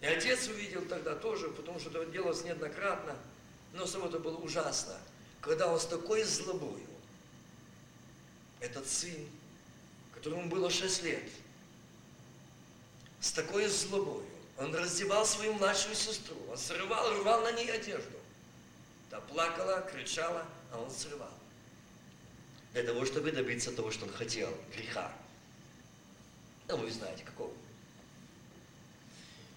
и 0.00 0.06
отец 0.06 0.48
увидел 0.48 0.84
тогда 0.86 1.14
тоже, 1.14 1.48
потому 1.50 1.78
что 1.78 1.90
это 1.90 2.10
делалось 2.10 2.44
неоднократно, 2.44 3.16
но 3.72 3.86
само 3.86 4.08
это 4.08 4.18
было 4.18 4.36
ужасно. 4.38 4.94
Когда 5.46 5.68
он 5.68 5.78
с 5.78 5.86
такой 5.86 6.24
злобою, 6.24 6.84
этот 8.58 8.84
сын, 8.88 9.14
которому 10.12 10.48
было 10.48 10.68
6 10.68 11.04
лет, 11.04 11.22
с 13.20 13.30
такой 13.30 13.68
злобою, 13.68 14.26
он 14.58 14.74
раздевал 14.74 15.24
свою 15.24 15.52
младшую 15.52 15.94
сестру, 15.94 16.36
он 16.50 16.58
срывал, 16.58 17.20
рвал 17.20 17.42
на 17.42 17.52
ней 17.52 17.70
одежду. 17.70 18.18
Та 19.08 19.20
плакала, 19.20 19.82
кричала, 19.82 20.44
а 20.72 20.80
он 20.80 20.90
срывал. 20.90 21.32
Для 22.72 22.82
того, 22.82 23.06
чтобы 23.06 23.30
добиться 23.30 23.70
того, 23.70 23.92
что 23.92 24.06
он 24.06 24.12
хотел, 24.12 24.52
греха. 24.74 25.12
Ну, 26.66 26.78
вы 26.78 26.90
знаете, 26.90 27.22
какого. 27.22 27.54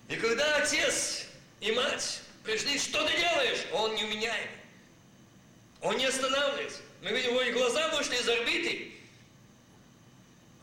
И 0.08 0.16
когда 0.18 0.58
отец 0.58 1.26
и 1.62 1.72
мать 1.72 2.22
пришли, 2.44 2.78
что 2.78 3.04
ты 3.08 3.18
делаешь? 3.18 3.66
Он 3.74 3.96
не 3.96 4.04
меняем. 4.04 4.59
Он 5.82 5.98
не 5.98 6.06
останавливается. 6.06 6.82
Мы 7.02 7.12
видим, 7.12 7.32
его 7.32 7.60
глаза 7.60 7.96
вышли 7.96 8.16
из 8.16 8.28
орбиты. 8.28 8.92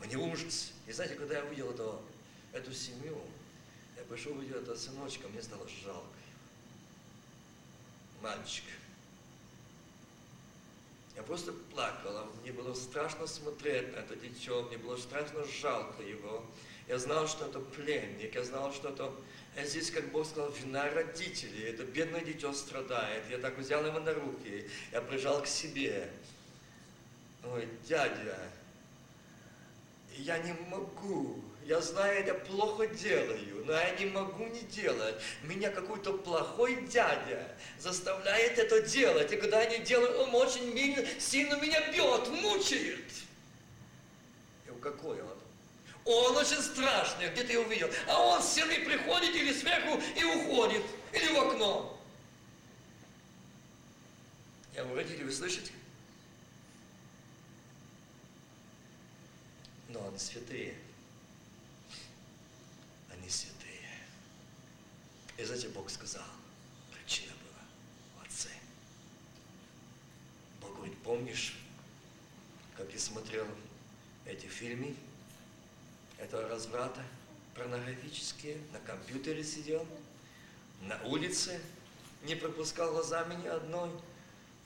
У 0.03 0.05
него 0.05 0.27
ужас. 0.27 0.73
И 0.87 0.93
знаете, 0.93 1.15
когда 1.15 1.39
я 1.39 1.45
увидел 1.45 1.71
эту, 1.71 2.01
эту 2.53 2.73
семью, 2.73 3.19
я 3.97 4.05
пошел 4.05 4.33
увидел 4.33 4.59
этого 4.59 4.77
сыночка, 4.77 5.27
мне 5.29 5.43
стало 5.43 5.67
жалко. 5.83 6.07
Мальчик. 8.23 8.65
Я 11.17 11.23
просто 11.23 11.53
плакала, 11.73 12.29
мне 12.43 12.53
было 12.53 12.75
страшно 12.75 13.27
смотреть 13.27 13.93
на 13.95 14.01
это 14.01 14.17
дитё, 14.17 14.63
мне 14.65 14.77
было 14.77 14.99
страшно 14.99 15.45
жалко 15.45 16.03
его. 16.03 16.45
Я 16.89 16.99
знал, 16.99 17.27
что 17.27 17.47
это 17.47 17.59
пленник, 17.59 18.35
я 18.35 18.45
знал, 18.45 18.73
что 18.73 18.91
это... 18.91 19.11
А 19.57 19.65
здесь, 19.65 19.91
как 19.91 20.11
Бог 20.11 20.27
сказал, 20.27 20.51
вина 20.51 20.91
родителей, 20.91 21.71
это 21.71 21.85
бедное 21.85 22.21
дитё 22.21 22.53
страдает. 22.53 23.25
Я 23.31 23.39
так 23.39 23.57
взял 23.57 23.85
его 23.87 23.99
на 23.99 24.13
руки, 24.13 24.69
я 24.93 25.01
прижал 25.01 25.43
к 25.43 25.47
себе. 25.47 26.11
Ой, 27.43 27.67
дядя, 27.89 28.39
я 30.19 30.37
не 30.39 30.53
могу, 30.69 31.43
я 31.65 31.81
знаю, 31.81 32.27
я 32.27 32.35
плохо 32.35 32.87
делаю, 32.87 33.65
но 33.65 33.73
я 33.73 33.91
не 33.99 34.07
могу 34.07 34.45
не 34.45 34.61
делать. 34.61 35.15
Меня 35.43 35.71
какой-то 35.71 36.19
плохой 36.19 36.87
дядя 36.87 37.57
заставляет 37.79 38.59
это 38.59 38.83
делать. 38.83 39.33
И 39.33 39.37
когда 39.39 39.63
я 39.63 39.79
не 39.79 39.85
делаю, 39.85 40.19
он 40.19 40.35
очень 40.35 41.19
сильно 41.19 41.55
меня 41.55 41.81
бьет, 41.93 42.29
мучает. 42.29 43.11
И 44.67 44.81
какой 44.83 45.23
он? 45.23 45.36
Он 46.07 46.37
очень 46.37 46.63
страшный, 46.63 47.31
где 47.31 47.43
ты 47.43 47.55
его 47.55 47.65
видел. 47.65 47.91
А 48.07 48.21
он 48.23 48.41
с 48.41 48.53
стены 48.53 48.85
приходит 48.85 49.35
или 49.35 49.53
сверху 49.53 50.01
и 50.17 50.23
уходит. 50.23 50.83
Или 51.13 51.33
в 51.33 51.39
окно. 51.41 52.01
Я 54.73 54.85
говорю, 54.85 54.99
родители, 54.99 55.25
вы 55.25 55.33
слышите? 55.33 55.73
Но 59.89 60.07
они 60.07 60.19
святые. 60.19 60.77
Они 63.11 63.29
святые. 63.29 63.99
И 65.39 65.45
знаете, 65.45 65.69
Бог 65.71 65.91
сказал, 65.91 66.23
причина 66.93 67.33
была 67.33 68.23
в 68.23 68.27
Отце. 68.27 68.51
Бог 70.61 70.77
говорит, 70.77 70.97
помнишь, 70.99 71.57
как 72.77 72.93
я 72.93 72.99
смотрел 73.01 73.47
эти 74.25 74.47
фильмы, 74.47 74.95
этого 76.19 76.49
разврата, 76.49 77.03
порнографические, 77.55 78.59
на 78.73 78.81
компьютере 78.81 79.45
сидел, 79.45 79.87
на 80.83 81.03
улице, 81.05 81.61
не 82.25 82.35
пропускал 82.35 82.93
глазами 82.93 83.35
ни 83.43 83.47
одной. 83.47 83.91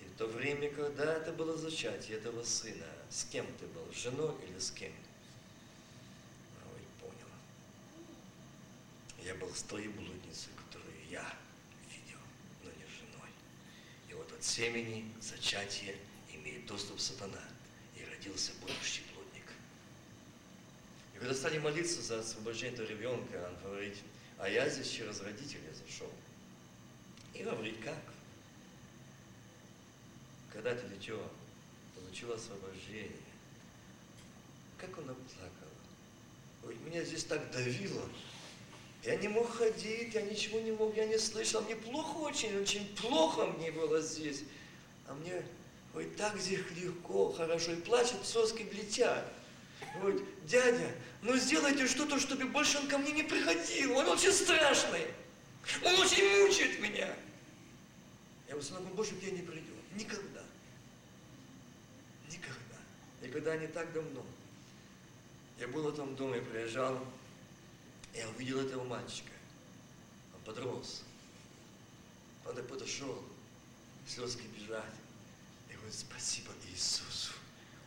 И 0.00 0.04
в 0.04 0.16
то 0.16 0.26
время, 0.26 0.70
когда 0.70 1.14
это 1.14 1.32
было 1.32 1.56
зачатие 1.56 2.18
этого 2.18 2.42
сына, 2.42 2.86
с 3.08 3.24
кем 3.24 3.46
ты 3.58 3.66
был, 3.66 3.86
с 3.92 3.96
женой 3.96 4.34
или 4.48 4.58
с 4.58 4.70
кем? 4.70 4.92
Ой, 6.72 6.82
понял. 7.00 7.32
Я 9.24 9.34
был 9.34 9.52
с 9.54 9.62
той 9.62 9.88
блудницей, 9.88 10.52
которую 10.66 10.96
я 11.10 11.24
видел, 11.92 12.18
но 12.64 12.70
не 12.70 12.86
женой. 12.86 13.30
И 14.08 14.14
вот 14.14 14.32
от 14.32 14.44
семени 14.44 15.12
зачатия 15.20 15.96
имеет 16.32 16.66
доступ 16.66 17.00
сатана. 17.00 17.42
И 17.96 18.04
родился 18.04 18.52
будущий 18.60 19.02
когда 21.20 21.34
стали 21.34 21.58
молиться 21.58 22.00
за 22.00 22.20
освобождение 22.20 22.72
этого 22.72 22.86
ребенка, 22.86 23.46
он 23.46 23.70
говорит, 23.70 23.94
а 24.38 24.48
я 24.48 24.66
здесь 24.70 24.88
через 24.88 25.20
родителей 25.20 25.68
зашел. 25.74 26.10
И 27.34 27.42
говорит, 27.42 27.76
как? 27.84 28.00
Когда 30.50 30.70
это 30.70 30.88
дитё 30.88 31.22
получило 31.94 32.36
освобождение, 32.36 33.20
как 34.78 34.96
он 34.96 35.04
плакал. 35.04 35.68
Говорит, 36.62 36.80
меня 36.86 37.04
здесь 37.04 37.24
так 37.24 37.50
давило. 37.50 38.08
Я 39.04 39.16
не 39.16 39.28
мог 39.28 39.50
ходить, 39.50 40.14
я 40.14 40.22
ничего 40.22 40.58
не 40.60 40.72
мог, 40.72 40.96
я 40.96 41.04
не 41.04 41.18
слышал. 41.18 41.60
Мне 41.60 41.76
плохо 41.76 42.16
очень, 42.16 42.58
очень 42.58 42.96
плохо 42.96 43.44
мне 43.46 43.70
было 43.70 44.00
здесь. 44.00 44.44
А 45.06 45.12
мне, 45.12 45.44
ой, 45.94 46.06
так 46.16 46.38
здесь 46.38 46.60
легко, 46.76 47.30
хорошо. 47.30 47.72
И 47.72 47.76
плачет, 47.76 48.24
соски 48.24 48.62
летят. 48.72 49.30
Говорит, 49.94 50.22
дядя, 50.46 50.94
ну 51.22 51.36
сделайте 51.36 51.86
что-то, 51.86 52.18
чтобы 52.18 52.46
больше 52.46 52.78
он 52.78 52.88
ко 52.88 52.98
мне 52.98 53.12
не 53.12 53.22
приходил. 53.22 53.96
Он 53.96 54.08
очень 54.08 54.32
страшный. 54.32 55.06
Он 55.84 55.94
очень 56.00 56.46
мучает 56.46 56.80
меня. 56.80 57.14
Я 58.48 58.56
бы 58.56 58.62
сказал, 58.62 58.82
больше 58.84 59.14
к 59.14 59.20
тебе 59.20 59.32
не 59.32 59.42
придет. 59.42 59.66
Никогда. 59.94 60.42
Никогда. 62.30 62.76
Никогда 63.22 63.56
не 63.56 63.66
так 63.66 63.92
давно. 63.92 64.24
Я 65.58 65.68
был 65.68 65.82
в 65.82 65.88
этом 65.88 66.16
доме, 66.16 66.40
приезжал, 66.40 67.04
я 68.14 68.28
увидел 68.30 68.60
этого 68.60 68.82
мальчика. 68.84 69.32
Он 70.34 70.40
подрос. 70.42 71.02
Он 72.46 72.56
подошел, 72.64 73.22
слезки 74.06 74.42
бежать. 74.58 74.84
Я 75.68 75.76
говорю, 75.76 75.92
спасибо 75.92 76.50
Иисусу. 76.72 77.32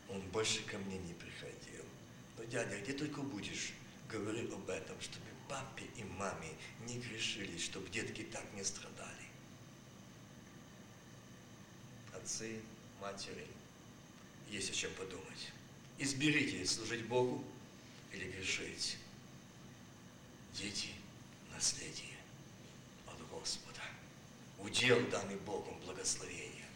Он 0.10 0.22
больше 0.32 0.64
ко 0.64 0.78
мне 0.78 0.98
не 1.00 1.14
приходил. 1.14 1.33
Дядя, 2.50 2.80
где 2.80 2.94
только 2.94 3.22
будешь, 3.22 3.74
говори 4.10 4.48
об 4.52 4.70
этом, 4.70 5.00
чтобы 5.02 5.26
папе 5.48 5.86
и 5.96 6.04
маме 6.04 6.50
не 6.86 7.00
грешили, 7.00 7.58
чтобы 7.58 7.90
детки 7.90 8.24
так 8.24 8.44
не 8.54 8.64
страдали. 8.64 9.28
Отцы, 12.14 12.62
матери, 13.02 13.48
есть 14.50 14.70
о 14.70 14.74
чем 14.74 14.94
подумать. 14.94 15.52
Изберите 15.98 16.66
служить 16.66 17.06
Богу 17.06 17.44
или 18.12 18.30
грешить. 18.32 18.98
Дети– 20.54 20.90
наследие 21.54 22.18
от 23.08 23.18
Господа. 23.30 23.82
Удел 24.60 25.00
данный 25.10 25.38
Богом 25.38 25.80
благословение. 25.80 26.68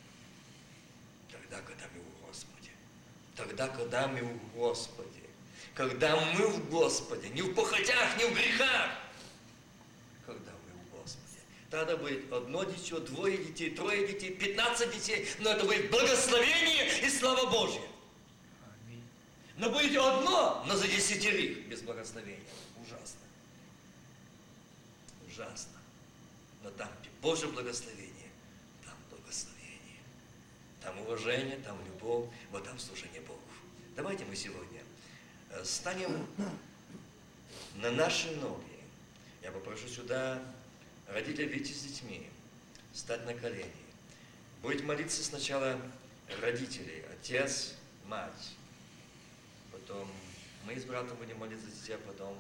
Тогда, 1.32 1.61
когда 1.61 1.88
мы 1.93 1.99
у 1.99 2.26
Господе. 2.26 2.72
Тогда, 3.36 3.68
когда 3.68 4.07
мы 4.07 4.24
у 4.24 4.38
Господе 4.57 5.26
когда 5.78 6.15
мы 6.34 6.47
в 6.47 6.69
Господе, 6.71 7.30
не 7.30 7.43
в 7.43 7.53
похотях, 7.53 8.17
не 8.17 8.25
в 8.25 8.34
грехах, 8.34 8.89
когда 10.25 10.51
мы 10.51 10.84
в 10.84 10.99
Господе. 10.99 11.39
Тогда 11.69 11.95
будет 11.95 12.34
одно 12.34 12.63
дитё, 12.63 12.99
двое 12.99 13.38
детей, 13.38 13.69
трое 13.69 14.07
детей, 14.07 14.32
пятнадцать 14.32 14.91
детей, 14.91 15.28
но 15.38 15.51
это 15.51 15.65
будет 15.65 15.91
благословение 15.91 17.05
и 17.05 17.09
слава 17.11 17.51
Божья. 17.51 17.84
Но 19.57 19.69
будет 19.69 19.95
одно, 19.95 20.63
но 20.67 20.75
за 20.75 20.88
десятерых 20.88 21.67
без 21.67 21.84
благословения. 21.84 22.41
Ужасно. 22.84 23.19
Ужасно. 25.30 25.78
Но 26.63 26.71
там 26.71 26.89
Божье 27.21 27.49
благословение, 27.49 28.32
там 28.84 28.95
благословение. 29.11 30.01
Там 30.82 30.99
уважение, 31.01 31.57
там 31.57 31.78
любовь, 31.86 32.28
вот 32.51 32.63
там 32.63 32.80
служение 32.80 33.21
Богу. 33.21 33.39
Давайте 33.95 34.25
мы 34.25 34.36
сегодня 34.36 34.82
станем 35.63 36.27
на 37.75 37.91
наши 37.91 38.31
ноги. 38.37 38.63
Я 39.41 39.51
попрошу 39.51 39.87
сюда 39.87 40.41
родителей 41.07 41.47
выйти 41.47 41.71
с 41.71 41.83
детьми, 41.83 42.29
встать 42.93 43.25
на 43.25 43.33
колени. 43.33 43.71
Будет 44.61 44.83
молиться 44.83 45.23
сначала 45.23 45.79
родители, 46.41 47.05
отец, 47.11 47.75
мать. 48.05 48.55
Потом 49.71 50.09
мы 50.65 50.79
с 50.79 50.83
братом 50.83 51.17
будем 51.17 51.37
молиться 51.37 51.67
детей, 51.67 51.95
а 51.95 51.99
потом 51.99 52.37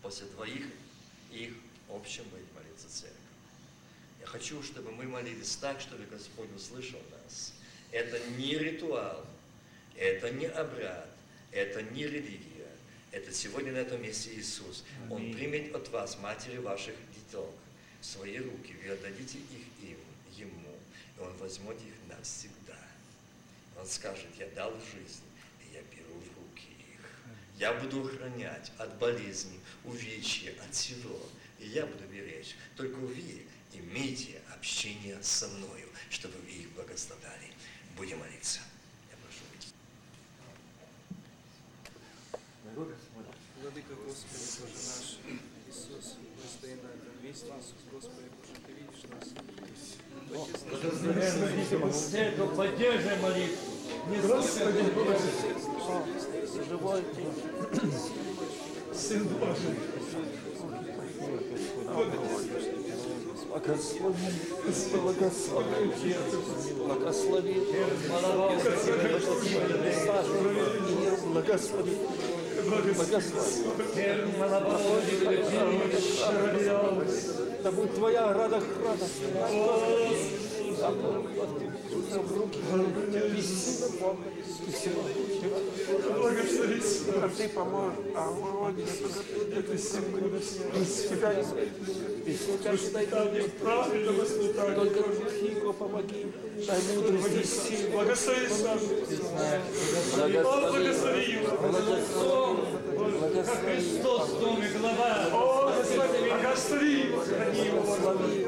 после 0.00 0.26
двоих 0.26 0.66
их 1.30 1.52
общем 1.88 2.24
будет 2.24 2.52
молиться 2.54 2.88
церковь. 2.88 3.18
Я 4.20 4.26
хочу, 4.26 4.62
чтобы 4.62 4.92
мы 4.92 5.04
молились 5.04 5.56
так, 5.56 5.80
чтобы 5.80 6.04
Господь 6.04 6.50
услышал 6.54 7.00
нас. 7.10 7.52
Это 7.90 8.18
не 8.30 8.56
ритуал, 8.56 9.26
это 9.96 10.30
не 10.30 10.46
обряд, 10.46 11.08
это 11.52 11.82
не 11.82 12.04
религия. 12.04 12.68
Это 13.10 13.32
сегодня 13.32 13.72
на 13.72 13.78
этом 13.78 14.02
месте 14.02 14.30
Иисус. 14.34 14.84
Он 15.10 15.34
примет 15.34 15.74
от 15.74 15.88
вас, 15.90 16.18
матери 16.18 16.56
ваших 16.56 16.94
деток, 17.14 17.50
в 18.00 18.04
свои 18.06 18.38
руки. 18.38 18.74
Вы 18.82 18.90
отдадите 18.90 19.38
их 19.38 19.90
им, 19.90 19.98
Ему. 20.36 20.74
И 21.18 21.20
Он 21.20 21.32
возьмет 21.36 21.76
их 21.76 21.94
навсегда. 22.08 22.78
Он 23.78 23.86
скажет, 23.86 24.28
я 24.38 24.48
дал 24.48 24.72
жизнь, 24.92 25.22
и 25.60 25.74
я 25.74 25.82
беру 25.82 26.18
в 26.18 26.38
руки 26.38 26.68
их. 26.94 27.10
Я 27.58 27.74
буду 27.74 28.06
охранять 28.06 28.72
от 28.78 28.98
болезни, 28.98 29.60
увечья, 29.84 30.54
от 30.66 30.74
всего. 30.74 31.20
И 31.58 31.68
я 31.68 31.84
буду 31.84 32.04
беречь. 32.06 32.56
Только 32.76 32.96
вы 32.96 33.44
имейте 33.74 34.40
общение 34.54 35.18
со 35.22 35.48
мною, 35.48 35.88
чтобы 36.08 36.34
вы 36.38 36.50
их 36.50 36.70
благословляли. 36.70 37.52
Будем 37.96 38.18
молиться. 38.18 38.60
Владыка 42.74 43.94
Господи, 44.06 44.32
Боже 44.32 44.72
наш, 44.72 45.18
Иисус, 45.68 46.16
мы 46.36 46.44
стоим 46.48 46.78
на 46.82 46.88
этом 46.88 47.14
месте, 47.22 47.46
Иисус, 47.46 47.80
Господи, 47.92 48.28
Боже, 48.32 48.54
Ты 48.66 48.72
видишь 48.72 49.04
нас. 49.12 49.24
Церковь, 52.10 52.56
поддерживай 52.56 53.18
молитву. 53.20 53.72
Не 54.08 54.16
Господи 54.26 54.82
Боже, 54.94 55.28
живой 56.66 57.02
Сын 58.94 59.28
Божий. 59.28 59.76
Благослови, 63.48 64.30
благослови, 64.94 66.14
благослови, 66.78 67.54
благослови, 68.88 69.66
благослови, 71.26 71.96
Да 77.62 77.70
будет 77.70 77.94
Твоя 77.94 78.32
рада 78.32 78.60
радость. 78.84 79.22
сам 80.82 80.94
Господи, 80.98 81.70
руки, 82.36 82.58
Бога, 86.16 86.40
а 87.22 87.28
ты 87.36 87.48
поможешь, 87.48 87.98
а 88.14 88.30
вроде 88.30 88.82
это 88.82 89.72
из 89.72 89.90
тебя 89.90 91.32
из 92.24 92.38
тебя 92.38 92.62
не 92.76 94.52
дойдет. 94.52 94.94
Только 94.94 95.00
Его 95.44 95.72
помоги, 95.72 96.26
дай 96.66 96.80
мудрости 96.94 97.40
и 97.40 97.44
силы. 97.44 97.90
Благослови 97.92 98.48
сам. 98.48 98.78
Благослови, 100.14 101.38
Благослови. 101.60 102.62
Христос 103.64 104.28
в 104.28 104.40
доме 104.40 104.68
глава. 104.78 105.12
О, 105.32 105.72
благослови 106.38 107.00
благослови. 107.08 108.42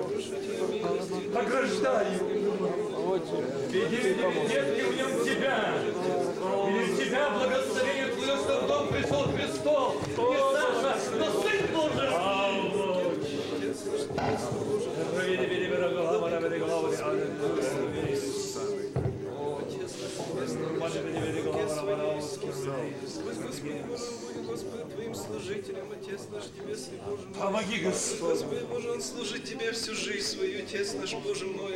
ограждай 1.36 2.14
его. 2.14 3.18
Веди, 3.70 4.14
детки, 4.48 4.82
в 4.82 4.96
нем 4.96 5.24
тебя. 5.24 5.74
Тебя 7.14 7.30
благословение 7.30 8.08
твое, 8.08 8.36
что 8.38 8.60
в 8.60 8.66
дом 8.66 8.88
пришел 8.88 9.22
Христос. 9.22 9.94
Не 10.16 10.36
Саша, 10.52 11.10
но 11.16 11.26
Сын 11.42 11.66
Божий. 11.72 12.14
Помоги, 27.38 27.78
Господь. 27.78 28.44
Боже, 28.68 28.90
Он 28.90 29.00
служит 29.00 29.44
Тебе 29.44 29.70
всю 29.70 29.94
жизнь 29.94 30.26
свою, 30.26 30.64
Отец 30.64 30.94
наш, 30.94 31.14
Боже 31.14 31.46
мой. 31.46 31.74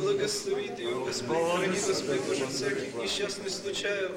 Благослови 0.00 0.70
Ты 0.76 0.82
его, 0.82 1.04
Господи, 1.04 1.28
храни, 1.28 1.68
Господи, 1.68 2.20
Боже, 2.26 2.46
всяких 2.46 2.94
несчастных 2.96 3.50
случаев. 3.50 4.10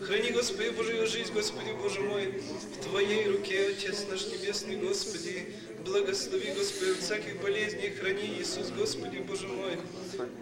Храни, 0.00 0.30
Господи, 0.30 0.66
его 0.66 1.06
жизнь, 1.06 1.32
Господи, 1.32 1.72
Боже 1.82 2.00
мой, 2.00 2.26
в 2.26 2.84
Твоей 2.84 3.28
руке, 3.28 3.68
Отец 3.68 4.04
наш 4.10 4.26
Небесный, 4.26 4.76
Господи. 4.76 5.54
Благослови, 5.84 6.52
Господи, 6.52 6.90
от 6.90 6.98
всяких 6.98 7.40
болезней, 7.40 7.90
храни, 7.90 8.38
Иисус, 8.38 8.70
Господи, 8.70 9.18
Боже 9.18 9.46
мой. 9.46 9.78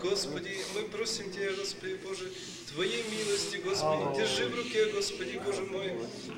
Господи, 0.00 0.56
мы 0.74 0.82
просим 0.84 1.30
Тебя, 1.30 1.52
Господи, 1.52 1.98
Боже, 2.02 2.32
Твоей 2.72 3.04
милости, 3.04 3.56
Господи, 3.58 4.16
держи 4.16 4.48
в 4.48 4.56
руке, 4.56 4.86
Господи, 4.86 5.40
Боже 5.44 5.62
мой, 5.62 5.92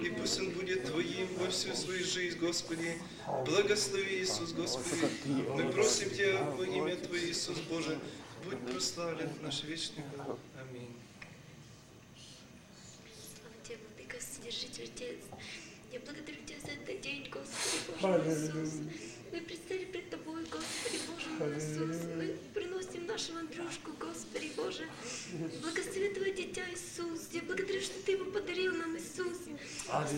и 0.04 0.10
пусть 0.10 0.38
Он 0.40 0.50
будет 0.50 0.84
Твоим 0.84 1.28
во 1.38 1.48
всю 1.50 1.72
свою 1.74 2.04
жизнь, 2.04 2.38
Господи. 2.38 3.00
Благослови, 3.46 4.22
Иисус, 4.22 4.52
Господи. 4.52 5.10
Мы 5.54 5.70
просим 5.70 6.10
Тебя 6.10 6.42
во 6.42 6.64
имя 6.64 6.96
Твое, 6.96 7.30
Иисус, 7.30 7.58
Боже, 7.70 7.98
будь 8.44 8.58
прославлен 8.72 9.30
наш 9.40 9.62
вечный 9.62 10.04
Бог. 10.16 10.38
Аминь. 10.60 10.94
Слава 13.38 13.54
Тебе, 13.64 13.78
Вседержитель, 14.56 14.90
Отец. 14.94 15.16
Я 15.92 16.00
благодарю 16.00 16.38
Тебя 16.46 16.58
за 16.60 16.72
этот 16.72 17.00
день, 17.02 17.28
Господи 17.30 17.78
Боже 17.88 18.06
мой 18.06 18.34
Иисус. 18.34 18.74
Мы 19.32 19.40
предстали 19.42 19.84
пред 19.84 20.08
Тобой, 20.08 20.44
Господи 20.44 20.98
Боже 21.08 21.28
мой 21.38 21.58
Иисус. 21.58 21.96
Мы 22.16 22.36
приносим 22.54 23.06
нашего 23.06 23.40
Андрюшку, 23.40 23.92
Господи 24.00 24.52
Боже. 24.56 24.88
Благослови 25.60 26.08
Твое 26.08 26.32
дитя, 26.32 26.62
Иисус. 26.72 27.28
Я 27.32 27.42
благодарю, 27.42 27.82
что 27.82 28.00
Ты 28.06 28.12
его 28.12 28.30
подарил 28.30 28.74
нам, 28.76 28.96
Иисус. 28.96 29.36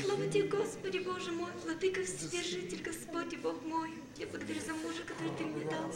Слава 0.05 0.27
Тебе, 0.29 0.45
Господи 0.45 0.99
Боже 0.99 1.33
мой, 1.33 1.51
Владыка, 1.65 2.05
Вседержитель, 2.05 2.85
Господи 2.85 3.37
Бог 3.37 3.61
мой. 3.65 3.91
Я 4.19 4.27
благодарю 4.29 4.61
за 4.61 4.75
мужа, 4.75 5.03
который 5.03 5.37
Ты 5.37 5.45
мне 5.45 5.65
дал. 5.69 5.93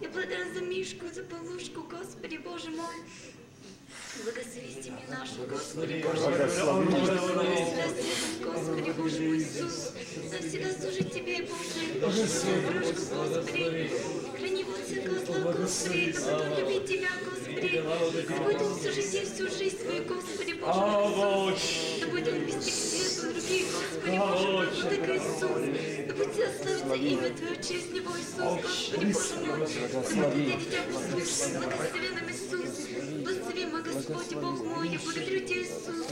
Я 0.00 0.08
благодарю 0.08 0.54
за 0.54 0.62
Мишку, 0.62 1.06
за 1.12 1.22
Полушку, 1.22 1.82
Господи 1.82 2.38
Боже 2.38 2.70
мой. 2.70 2.96
Благослови 4.22 4.82
семью 4.82 5.00
нашу, 5.10 5.42
Господи 5.50 6.04
Боже. 6.04 6.20
Благослови 6.20 6.86
Господи 8.44 8.90
Боже 8.96 9.20
мой 9.20 9.38
Иисус. 9.38 9.92
Навсегда 10.30 10.70
служить 10.72 11.12
Тебе, 11.12 11.42
Боже. 11.42 11.80
Боже, 12.00 12.22
Господи. 12.22 13.90
Храни 14.38 14.62
от 14.62 14.68
всякого 14.86 15.52
Господи. 15.52 16.14
Он 16.30 16.58
любить 16.58 16.86
Тебя, 16.86 17.10
Господи. 17.24 17.82
Да 18.28 18.34
будет 18.36 18.62
он 18.62 18.80
служить 18.80 19.10
Тебе 19.10 19.24
всю 19.24 19.44
жизнь 19.58 19.78
свою, 19.82 20.04
Господи 20.04 20.52
Боже 20.52 20.80
мой 20.80 21.52
Иисус. 21.54 22.00
Да 22.00 22.06
будет 22.06 22.28
он 22.28 22.38
вести 22.44 22.70
к 22.70 22.74
свету 22.74 23.32
других, 23.32 23.66
Господи 23.72 24.18
Боже 24.18 24.48
мой, 24.48 24.66
Владыка 24.66 25.12
Иисус. 25.16 25.40
Да 26.06 26.14
будет 26.14 26.32
всегда 26.32 26.50
славиться 26.62 26.94
имя 26.94 27.30
Твое 27.34 27.56
через 27.62 27.86
Него, 27.90 28.12
Иисус, 28.16 28.38
Господи 28.38 29.06
Боже 29.12 29.34
мой. 29.44 30.32
Для 30.34 30.56
дитя 30.56 30.80
послушным, 30.92 31.62
благословенным 31.62 32.33
Иисус. 32.44 32.88
Благослови, 33.22 33.66
мой 33.66 33.82
Господь, 33.82 34.34
Бог 34.34 34.64
мой, 34.64 34.88
я 34.88 34.98
благодарю 34.98 35.46
Тебя, 35.46 35.62
Иисус. 35.62 36.06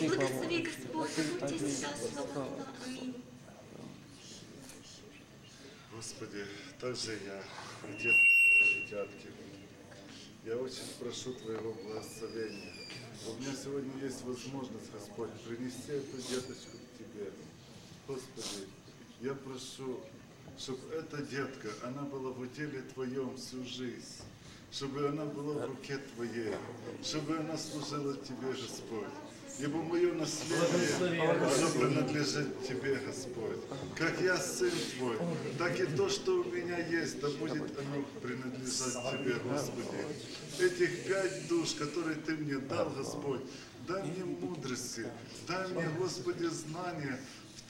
Благослови, 0.00 0.62
Господь, 0.62 1.10
да 1.16 1.22
будьте 1.46 1.66
всегда 1.66 1.88
слава. 2.12 2.66
Аминь. 2.86 3.14
Господи, 5.94 6.46
также 6.80 7.12
я, 7.12 7.42
отец 7.88 8.14
дитятки, 8.74 9.28
я 10.44 10.56
очень 10.56 10.88
прошу 10.98 11.32
Твоего 11.34 11.72
благословения. 11.74 12.72
У 13.28 13.40
меня 13.40 13.52
сегодня 13.54 14.02
есть 14.02 14.22
возможность, 14.24 14.90
Господь, 14.92 15.30
принести 15.46 15.92
эту 15.92 16.16
деточку 16.16 16.76
к 16.76 16.98
Тебе. 16.98 17.30
Господи, 18.08 18.66
я 19.20 19.34
прошу, 19.34 20.00
чтобы 20.58 20.92
эта 20.92 21.22
детка, 21.22 21.68
она 21.84 22.02
была 22.02 22.30
в 22.30 22.40
уделе 22.40 22.82
Твоем 22.94 23.36
всю 23.36 23.64
жизнь, 23.64 24.22
чтобы 24.72 25.06
она 25.06 25.26
была 25.26 25.66
в 25.66 25.68
руке 25.68 25.98
Твоей, 26.14 26.54
чтобы 27.04 27.36
она 27.36 27.56
служила 27.58 28.16
Тебе, 28.16 28.48
Господь. 28.48 29.12
Ибо 29.58 29.82
мое 29.82 30.14
наследие, 30.14 31.30
оно 31.30 31.68
принадлежит 31.78 32.66
Тебе, 32.66 32.96
Господь. 33.06 33.58
Как 33.96 34.18
я 34.22 34.38
сын 34.38 34.72
Твой, 34.96 35.18
так 35.58 35.78
и 35.78 35.84
то, 35.84 36.08
что 36.08 36.40
у 36.40 36.44
меня 36.44 36.78
есть, 36.88 37.20
да 37.20 37.28
будет 37.28 37.78
оно 37.78 38.02
принадлежать 38.22 38.94
Тебе, 39.12 39.34
Господи. 39.44 40.06
Этих 40.58 41.06
пять 41.06 41.48
душ, 41.48 41.72
которые 41.72 42.16
Ты 42.16 42.32
мне 42.36 42.56
дал, 42.56 42.88
Господь, 42.90 43.42
дай 43.86 44.02
мне 44.02 44.24
мудрости, 44.24 45.06
дай 45.46 45.68
мне, 45.68 45.86
Господи, 45.98 46.46
знания 46.46 47.20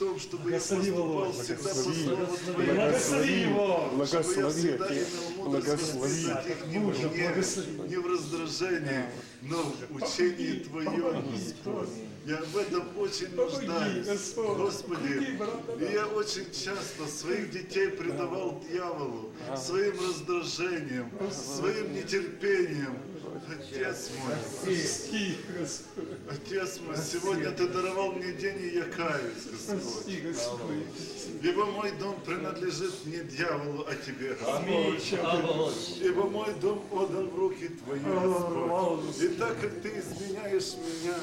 том, 0.03 0.19
чтобы 0.19 0.51
я 0.51 0.59
поступал 0.59 1.33
всегда 1.33 1.63
по 1.63 1.75
слову 1.75 2.37
Твоему. 2.45 2.75
Благослови 2.75 3.41
его. 3.41 4.07
Чтобы 4.07 4.35
я 4.37 4.49
всегда 4.49 4.89
имел 4.89 5.31
мудрость 5.37 5.95
воспитать 5.95 6.47
их 6.47 6.67
не 6.67 6.79
благослови. 6.79 7.89
не 7.89 7.97
в 7.97 8.07
раздражении, 8.07 9.05
но 9.43 9.63
в 9.91 9.97
учении 9.97 10.59
Твоем, 10.65 11.31
Господь. 11.31 11.89
Я 12.27 12.37
в 12.37 12.57
этом 12.57 12.99
очень 12.99 13.35
нуждаюсь. 13.35 14.35
Господи. 14.37 15.39
И 15.81 15.93
я 15.93 16.07
очень 16.07 16.47
часто 16.51 17.07
своих 17.07 17.51
детей 17.51 17.89
предавал 17.91 18.61
дьяволу, 18.69 19.31
своим 19.57 19.95
раздражением, 20.01 21.11
своим 21.31 21.95
нетерпением. 21.95 22.99
Отец 23.49 24.11
мой, 24.19 24.35
Прости, 24.65 25.37
Господь. 25.59 26.12
Отец 26.33 26.81
мой, 26.87 26.97
сегодня 26.97 27.51
Ты 27.51 27.69
даровал 27.69 28.13
мне 28.13 28.33
день, 28.33 28.59
и 28.63 28.77
я 28.77 28.85
каюсь, 28.85 29.47
Господь. 29.51 30.09
Ибо 31.43 31.67
мой 31.67 31.91
дом 31.93 32.17
принадлежит 32.25 33.05
не 33.05 33.19
дьяволу, 33.19 33.85
а 33.87 33.95
Тебе, 33.95 34.35
Господь. 34.35 36.01
Ибо 36.01 36.25
мой 36.25 36.55
дом 36.61 36.83
отдан 36.91 37.29
в 37.29 37.39
руки 37.39 37.69
Твои, 37.85 38.01
Господь. 38.01 39.21
И 39.21 39.29
так 39.29 39.61
как 39.61 39.81
Ты 39.83 39.89
изменяешь 39.99 40.75
меня, 40.75 41.17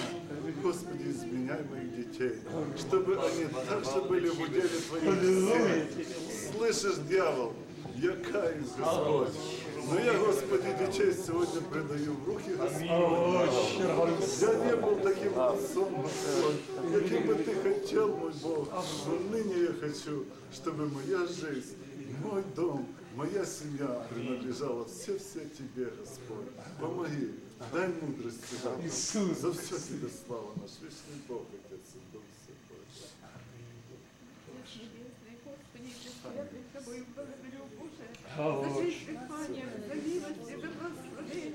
Господи, 0.61 1.09
изменяй 1.09 1.63
моих 1.63 1.95
детей, 1.95 2.33
чтобы 2.77 3.19
они 3.19 3.45
также 3.67 4.01
были 4.07 4.29
в 4.29 4.39
уделе 4.39 4.69
Твоем. 4.89 5.87
Слышишь, 6.51 6.99
дьявол, 7.07 7.53
я 7.95 8.11
каюсь, 8.11 8.71
Господь. 8.77 9.33
Но 9.89 9.99
я, 9.99 10.13
Господи, 10.19 10.67
детей 10.79 11.13
сегодня 11.13 11.61
предаю 11.61 12.13
в 12.13 12.27
руки 12.27 12.53
Господь. 12.55 12.85
Я 12.85 14.53
не 14.65 14.75
был 14.75 14.95
таким 14.97 15.39
отцом, 15.39 16.05
каким 16.93 17.27
бы 17.27 17.35
Ты 17.35 17.55
хотел, 17.55 18.15
мой 18.15 18.31
Бог. 18.43 18.69
Но 19.07 19.13
ныне 19.31 19.63
я 19.63 19.73
хочу, 19.73 20.25
чтобы 20.53 20.89
моя 20.89 21.25
жизнь, 21.25 21.75
мой 22.23 22.43
дом, 22.55 22.87
моя 23.15 23.43
семья 23.45 24.05
принадлежала 24.09 24.85
все-все 24.85 25.47
Тебе, 25.57 25.85
Господь. 25.99 26.47
Помоги, 26.79 27.33
дай 27.73 27.87
мудрость. 27.87 28.43
Иисус. 28.83 29.39
За 29.39 29.51
все 29.53 29.75
Тебе 29.77 30.07
слава, 30.25 30.51
наш 30.61 30.71
вечный 30.81 31.19
Бог, 31.27 31.43
А 38.41 38.47
лучше. 38.55 39.19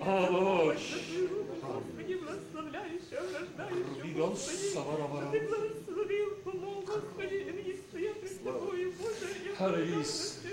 А 0.01 0.29
лучше. 0.31 1.29
Господи, 1.63 2.15
благословляющего, 2.15 3.23
рождающего, 3.33 4.21
Господи, 4.27 5.31
Ты 5.33 5.39
благословил, 5.49 6.31
помог, 6.45 6.85
Господи, 6.85 7.35
и 7.37 7.53
мне 7.53 7.75
стоять 7.89 8.31
с 8.31 8.37
Тобою, 8.45 8.93
Боже, 9.01 9.29
я 9.47 9.53
благодарна, 9.57 10.05
что 10.05 10.43
Ты 10.43 10.51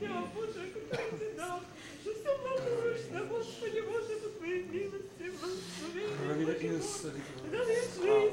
меня, 0.00 0.24
Боже, 0.34 0.62
как 0.90 1.08
Ты 1.20 1.26
дал, 1.36 1.60
что 2.02 2.10
все 2.14 2.38
благоручно, 2.38 3.24
Господи, 3.30 3.80
Боже, 3.80 4.16
по 4.22 4.28
Твоей 4.38 4.62
милости, 4.64 5.24
благословение, 5.38 6.16
Боже, 6.18 7.12
дай 7.52 7.62
я 7.62 7.82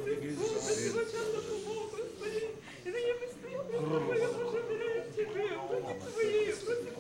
жизнь, 0.06 0.40
Боже, 0.40 0.94
начало 0.96 1.40
помог, 1.44 1.92
Господи, 1.92 2.50
и 2.84 2.90
да 2.90 2.98
я 2.98 3.14
постоянно 3.14 3.70
с 3.70 3.74
Тобою, 3.78 4.28
Боже, 4.34 4.60
веряю 4.70 5.04
Тебе, 5.16 5.46
Боже, 5.70 5.94
Твои, 6.12 6.46
Боже, 6.66 6.97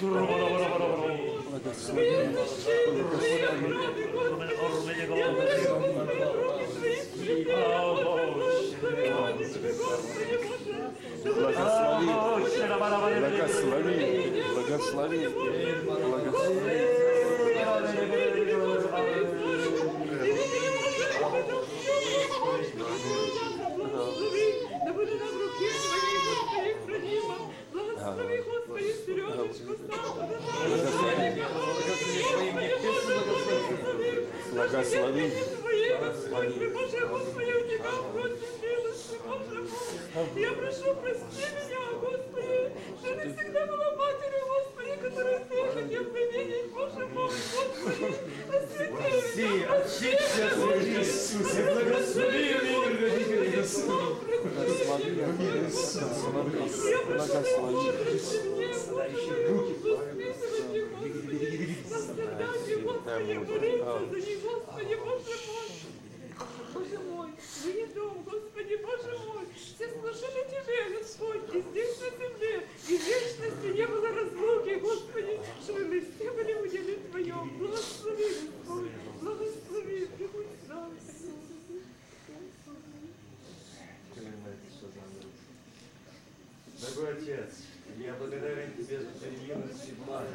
да 0.00 0.08
Благослови, 13.26 13.76
благослови, 14.54 15.28
благослови. 16.04 16.76
Да 24.86 24.92
буде 24.92 25.14
нам 25.14 25.34
руки 25.40 25.70
твої, 25.82 26.16
Господи, 26.28 26.76
хранімо. 26.86 27.34
Благослови, 28.06 28.38
Господи, 28.46 28.94
Сережечку, 29.04 29.72
Благослови. 34.52 35.32
Боже, 36.72 37.06
Господи, 37.08 37.52
у 37.52 37.66
Тебя 37.66 37.92
против 38.12 38.62
милости, 38.62 39.16
Боже 39.26 39.60
мой. 39.60 40.42
Я 40.42 40.52
прошу, 40.52 40.94
прости 41.02 41.44
меня, 41.56 41.82
Господи, 42.00 42.72
что 43.00 43.14
не 43.14 43.34
всегда 43.34 43.66
была 43.66 43.88
матерью, 43.96 44.44
Господи, 44.54 44.94
которая 45.02 45.40
Ты 45.40 45.56
хотел 45.74 46.04
бы 46.04 46.20
видеть, 46.32 46.70
Боже 46.72 47.06
мой, 47.08 47.26
Господи. 47.26 48.85
Освети 49.36 49.54
меня, 49.54 49.66
прости 49.66 50.06
меня, 50.06 51.02
Иисусе, 51.02 51.60
благослови 51.74 52.44
меня, 52.54 52.80
родители 53.00 53.48
Господи. 53.56 54.36
Я 56.90 56.98
прошу, 57.04 57.40
помощи 57.60 58.38
мне, 58.46 58.72
Боже 58.88 59.02
мой, 59.02 59.44
воспитывайте, 61.92 62.76
Господи, 62.80 63.34
Господи, 63.36 64.32
Господи, 64.42 64.94
Боже 64.94 65.34
мой. 65.46 65.68
Боже 66.74 66.98
мой, 66.98 67.30
вы 67.64 67.72
не 67.72 67.86
дом, 67.86 68.22
Господи, 68.24 68.76
Боже 68.76 69.18
мой, 69.26 69.44
все 69.54 69.88
служили 69.88 70.42
Тебе, 70.50 70.98
Господь, 70.98 71.54
и 71.54 71.56
здесь 71.70 72.00
на 72.00 72.08
земле, 72.10 72.54
и 72.88 72.96
в 72.96 73.00
вечности 73.02 73.66
не 73.74 73.86
было 73.86 74.08
разлуки, 74.08 74.74
Господи, 74.80 75.40
чтобы 75.62 75.84
мы 75.86 76.00
все 76.00 76.30
были 76.32 76.52
в 76.54 76.62
уделе 76.62 76.98
Твоем. 77.10 77.58
Благослови, 77.58 78.24
Господь, 78.44 78.90
благослови, 79.22 80.06
прибудь 80.18 80.46
с 80.64 80.68
нами. 80.68 81.00
Дорогой 86.96 87.18
Отец, 87.18 87.52
я 87.98 88.14
благодарен 88.14 88.72
Тебе 88.72 89.00
за 89.00 89.12
терпимость 89.20 89.88
и 89.88 89.92
благо. 90.04 90.26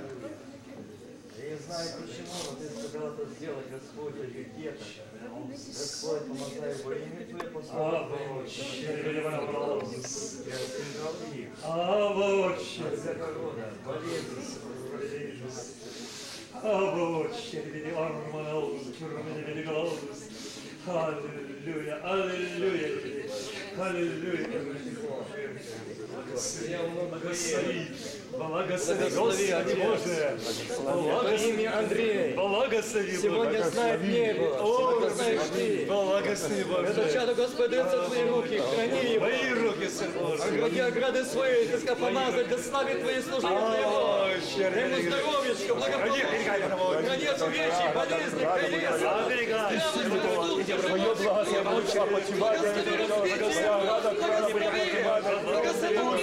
Я 1.37 1.49
не 1.49 1.57
знаю 1.57 1.89
почему, 2.01 2.35
но 2.45 2.55
Ты 2.59 2.65
сказал 2.69 3.07
это 3.13 3.25
сделать, 3.33 3.69
Господь, 3.71 4.15
этих 4.21 4.55
деток. 4.55 4.87
Господь, 5.49 6.27
помогай 6.27 6.75
во 6.83 6.93
имя 6.93 7.25
Твое 7.25 7.49
послание. 7.51 8.09
Я 10.45 10.57
сказал 10.67 11.15
их. 11.33 11.49
Авочи, 11.63 12.83
всякого 12.95 13.33
рода, 13.33 13.67
болезни, 13.83 14.41
авочи, 16.61 17.57
арманаус, 17.97 18.83
кюрмени 18.99 19.41
види 19.47 19.63
галаус. 19.63 19.99
Аллилуйя, 20.85 21.95
аллилуйя, 23.77 24.45
аллилуйя. 24.45 25.17
Благослови, 27.09 27.87
благослови, 28.37 29.09
Господи. 29.09 29.75
Боже, 29.81 30.37
благослови, 30.77 31.65
Андрей. 31.65 32.33
благослови, 32.33 33.17
Сегодня 33.17 33.63
знает 33.63 34.01
небо, 34.03 34.57
сегодня 34.57 35.09
знаешь 35.09 35.41
ты. 35.53 35.85
благослови, 35.87 36.61
Это 36.61 37.01
Боже. 37.01 37.13
чадо 37.13 37.33
Господь 37.35 37.69
дается 37.69 38.01
в 38.01 38.05
твои 38.07 38.23
руки, 38.29 38.57
храни 38.73 39.13
его. 39.13 39.25
Мои 39.25 39.53
руки, 39.53 39.87
Сын 39.89 40.11
Божий. 40.11 40.45
Огради 40.45 40.79
ограды 40.79 41.25
свои, 41.25 41.65
ты 41.67 41.77
сказал 41.79 41.95
помазать, 41.97 42.47
да 42.49 42.57
славит 42.57 43.01
твои 43.01 43.21
служения 43.21 43.59
твоего. 43.59 44.27
Дай 44.57 44.83
ему 44.85 45.01
здоровьечко, 45.01 45.75
благополучие. 45.75 46.25
От 47.31 47.41
увечий, 47.41 47.89
болезни, 47.95 48.43
колес. 48.43 49.01
Оберегай. 49.01 49.81
Твое 50.81 51.15
благословение, 51.15 51.63
почивание, 52.05 52.61
благословение, 55.43 56.21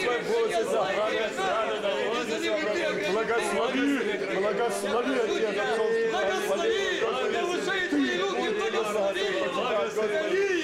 Благослови, 3.12 4.20
благослови, 4.36 5.16
Отец, 5.16 5.78
Благослови, 6.10 7.02
наушай 7.32 7.88
твои 7.88 8.20
руки, 8.20 8.48
благослови. 8.60 9.20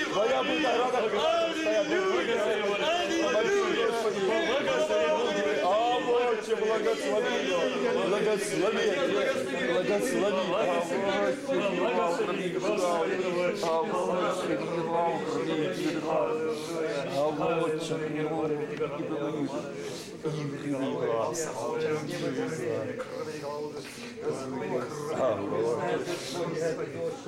Его. 0.00 0.12
Твоя 0.12 0.42
винограда 0.42 1.00
стоят, 1.60 2.63
Авочи, 6.54 6.66
благослови 6.66 7.34
его, 7.48 8.08
благослови, 8.08 8.86
благослови, 9.72 10.44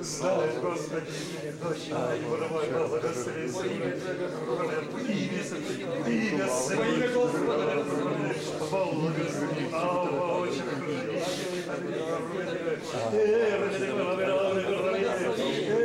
Слава 0.03 0.47
Господи, 0.61 1.11
дочь 1.61 1.89
моя, 1.91 2.87
благослови, 2.87 3.77
имя 5.07 5.43
имя 6.07 6.47
Свое, 6.47 7.09
благослови, 8.69 9.65
авочи, 9.73 10.61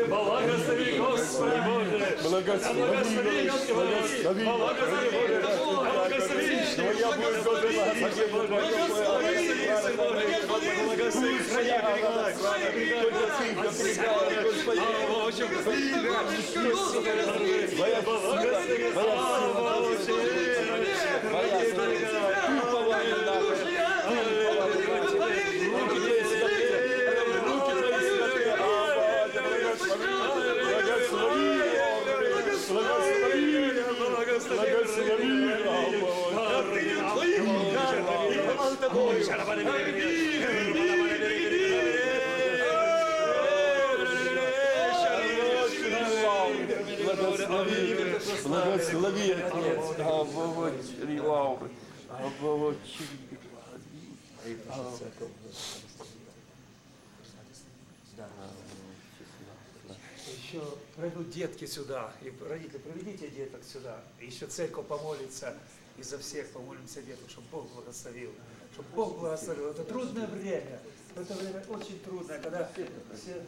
Благослови, 0.08 0.98
Господи 0.98 1.60
Боже! 1.66 2.16
благослови, 2.22 2.80
благослови, 2.80 4.44
Благослови, 4.44 5.08
Боже! 5.12 5.36
Благослови, 5.92 6.46
Твоя 6.76 7.08
будет 7.16 7.42
Благослови, 10.84 11.38
храни, 11.38 11.70
оберегай, 11.70 12.34
Твоя 12.34 12.68
Благослови, 13.52 14.02
Благослови, 47.04 47.96
благослови, 48.46 49.32
Отец, 49.32 50.00
Авовочи, 50.00 51.20
Лауры, 51.20 51.20
Авовочи, 51.20 51.91
Еще 60.26 60.62
пройдут 60.96 61.30
детки 61.30 61.64
сюда, 61.64 62.12
и 62.20 62.32
родители, 62.46 62.78
проведите 62.78 63.28
деток 63.28 63.64
сюда. 63.64 64.02
Еще 64.20 64.46
церковь 64.46 64.86
помолится, 64.86 65.56
и 65.96 66.02
за 66.02 66.18
всех 66.18 66.50
помолимся 66.50 67.02
деток, 67.02 67.30
чтобы 67.30 67.46
Бог 67.50 67.72
благословил. 67.72 68.30
Чтобы 68.74 68.88
Бог 68.94 69.18
благословил. 69.18 69.68
Это 69.68 69.84
трудное 69.84 70.26
время. 70.26 70.80
Это 71.16 71.34
время 71.34 71.64
очень 71.68 71.98
трудное, 72.00 72.38
когда 72.40 72.68
все... 72.72 72.86
все 73.14 73.42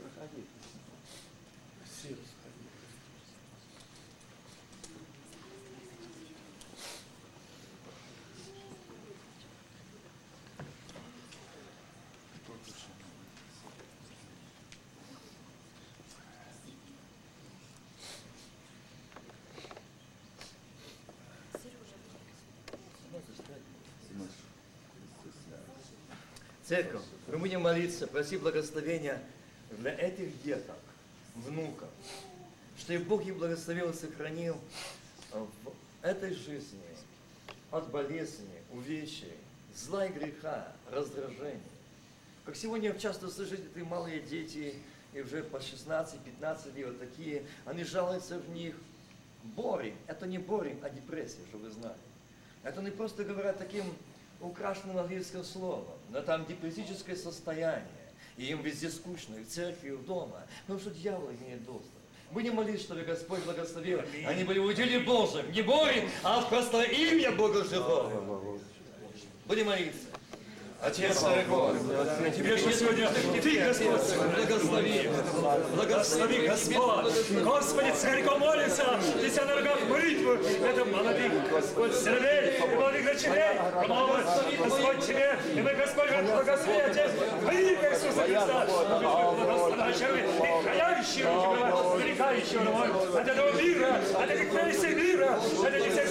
Церковь, 26.66 27.02
мы 27.28 27.36
будем 27.36 27.60
молиться, 27.60 28.06
просить 28.06 28.40
благословения 28.40 29.22
для 29.72 29.92
этих 29.92 30.42
деток, 30.42 30.78
внуков, 31.34 31.90
чтобы 32.78 33.04
Бог 33.04 33.26
их 33.26 33.36
благословил 33.36 33.90
и 33.90 33.92
сохранил 33.92 34.58
в 35.30 35.72
этой 36.00 36.32
жизни 36.32 36.80
от 37.70 37.90
болезни, 37.90 38.62
увечий, 38.72 39.34
зла 39.74 40.06
и 40.06 40.12
греха, 40.12 40.72
раздражений. 40.90 41.60
Как 42.46 42.56
сегодня 42.56 42.98
часто 42.98 43.28
слышите, 43.28 43.64
ты 43.74 43.84
малые 43.84 44.20
дети, 44.20 44.74
и 45.12 45.20
уже 45.20 45.42
по 45.42 45.58
16-15 45.58 46.74
лет, 46.76 46.86
вот 46.86 46.98
такие, 46.98 47.44
они 47.66 47.84
жалуются 47.84 48.38
в 48.38 48.48
них. 48.50 48.74
Борем. 49.42 49.94
Это 50.06 50.26
не 50.26 50.38
борем, 50.38 50.80
а 50.82 50.88
депрессия, 50.88 51.40
чтобы 51.50 51.64
вы 51.64 51.70
знали. 51.70 51.98
Это 52.62 52.80
не 52.80 52.90
просто 52.90 53.24
говорят 53.24 53.58
таким 53.58 53.84
украшенным 54.44 54.98
английским 54.98 55.44
словом, 55.44 55.86
но 56.10 56.20
там 56.22 56.44
депрессическое 56.46 57.16
состояние. 57.16 57.88
И 58.36 58.46
им 58.46 58.62
везде 58.62 58.90
скучно, 58.90 59.36
и 59.36 59.44
в 59.44 59.48
церкви, 59.48 59.90
и 59.90 59.96
дома. 59.96 60.42
Потому 60.62 60.80
что 60.80 60.90
дьявол 60.90 61.30
имеет 61.30 61.64
доступ. 61.64 61.90
Будем 62.30 62.56
молиться, 62.56 62.84
чтобы 62.84 63.02
Господь 63.02 63.44
благословил. 63.44 64.00
Они 64.26 64.42
были 64.42 64.58
в 64.58 64.64
уделе 64.64 64.98
Божьем. 65.00 65.50
Не 65.52 65.62
борем, 65.62 66.08
а 66.24 66.40
в 66.40 66.48
простое 66.48 66.86
имя 66.86 67.30
Бога 67.32 67.64
живого. 67.64 68.58
Будем 69.46 69.66
молиться. 69.66 70.08
Отец 70.86 71.22
дорогой, 71.22 71.76
Тебе 72.36 72.58
же 72.58 72.70
сегодня 72.70 73.08
Ты, 73.42 73.58
Господь, 73.58 74.18
благослови. 74.36 75.10
Благослови, 75.74 76.46
Господь. 76.46 77.14
Господи, 77.42 77.90
церковь 77.92 78.38
молится. 78.38 79.00
Здесь 79.18 79.36
на 79.36 79.46
ногах 79.46 79.78
молитву. 79.88 80.32
Это 80.32 80.84
молодых, 80.84 81.32
Господь, 81.50 81.94
сыновей, 81.94 82.58
и 82.58 82.74
молодых 82.74 83.04
дочерей. 83.06 83.56
Помолвь, 83.72 84.26
Господь, 84.58 85.06
Тебе. 85.06 85.38
И 85.54 85.62
мы, 85.62 85.72
Господь, 85.72 86.10
благослови, 86.10 86.80
Отец, 86.80 87.10
во 87.42 87.52
имя 87.52 87.90
Иисуса 87.90 88.22
Христа. 88.24 88.66
Благословящего 89.00 90.16
и 90.16 90.64
хранящего, 90.64 91.98
великающего, 91.98 92.62
мой, 92.62 93.20
от 93.22 93.26
этого 93.26 93.52
мира, 93.52 94.00
от 94.22 94.30
этих 94.30 94.50
прелестей 94.52 94.94
мира, 94.94 95.38
от 95.62 95.74
этих 95.74 95.92
всех 95.92 96.08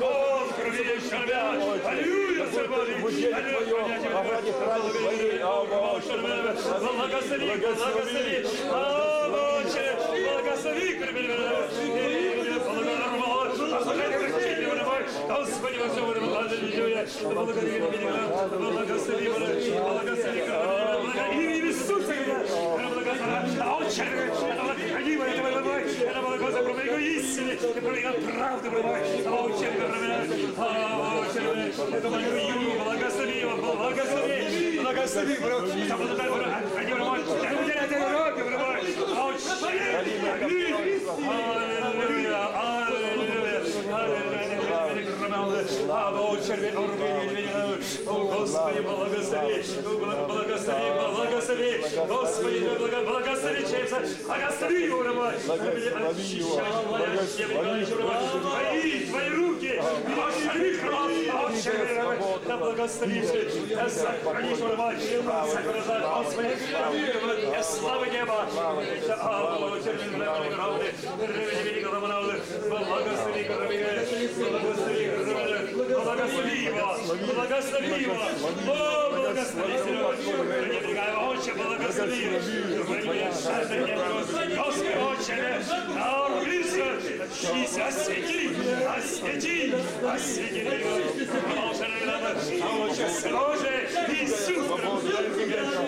О, 0.00 0.48
крови 0.56 1.00
шарбя, 1.08 1.42
Аллилуйя, 1.86 2.44
Господи, 2.46 2.94
Благослови, 6.96 7.46
благослови, 7.46 8.46
а 8.70 9.04
Отче, 9.04 9.09
благослови, 10.62 10.98
Господи, 15.28 15.76
Господи, 15.78 16.20
Аллилуйя, 16.40 17.06
благослови, 17.22 17.78
благослови, 18.58 19.28
благослови, 19.28 19.68
благослови, 19.80 20.40
Иисуса, 21.32 22.14
а 23.60 23.78
Отче, 23.78 24.04
хранимо 24.04 24.46
этого 24.46 24.59
давай, 25.16 25.84
это 25.84 26.20
благослови, 26.20 26.72
про 26.72 26.84
Его 26.84 26.98
истины, 26.98 27.56
про 27.56 27.96
Его 27.96 28.12
правду, 28.30 28.68
а 29.26 29.44
Отче, 29.44 29.68
а 30.56 31.20
Отче, 31.20 31.40
это 31.92 32.08
благослови, 32.08 32.78
благослови 32.84 33.38
его, 33.40 33.54
благослови, 33.76 34.78
благослови, 34.80 35.34
храни 35.36 36.90
его, 36.90 37.16
не 37.16 37.56
уделяйте 37.60 37.96
руки, 37.98 38.42
а 39.16 39.26
Отче, 39.26 39.50
Аллилуйя, 39.98 40.32
Аллилуйя, 40.34 40.76
Аллилуйя, 41.90 42.79
Господи, 48.06 48.80
благослови, 48.80 49.60
благослови, 50.28 50.90
благослови, 51.16 51.70
Господи, 52.08 52.60
благослови, 53.06 53.64
Чейса, 53.70 54.00
благослови 54.26 54.84
его, 54.84 55.02
Роман, 55.02 55.34
очищай, 56.10 56.64
Твои, 58.40 59.06
Твои 59.06 59.28
руки, 59.30 59.82
благослови, 60.14 60.70
Роман, 60.82 61.10
да 62.46 62.56
благослови, 62.56 63.20
да 63.68 63.88
сохрани, 63.90 64.54
Роман, 64.62 64.94
Господи, 66.16 66.54
слава 67.62 68.06
неба, 68.06 68.46
благослови, 69.58 70.10
благослови, 72.78 73.40
Благослови 74.50 74.99
его! 76.16 76.96
Благослови 77.34 78.02
его! 78.02 78.14
О, 78.68 79.10
благослови, 79.10 79.74
Серега! 79.84 80.10
Не 80.66 80.80
другая 80.80 81.16
отче, 81.16 81.52
благослови! 81.54 82.40
Господи, 84.56 84.94
отче, 84.98 85.36
нарубися! 85.94 86.86
Очись, 87.22 87.78
освети! 87.78 88.50
Освети! 88.96 89.74
Освети! 90.04 90.62
А 92.62 92.66
отче, 92.78 93.06
Боже, 93.30 93.72
Иисус! 94.08 94.66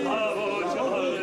А 0.07 0.35
вот, 0.35 0.77
а 0.77 0.85
вот, 0.85 1.23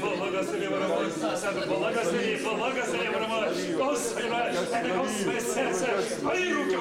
Благослови, 0.00 0.68
благослови, 1.68 2.38
благослови, 2.44 3.08
Господи, 3.78 4.26
это 4.72 4.88
Господи, 4.98 5.40
сердце, 5.40 5.86
Твои 6.20 6.52
руки, 6.52 6.76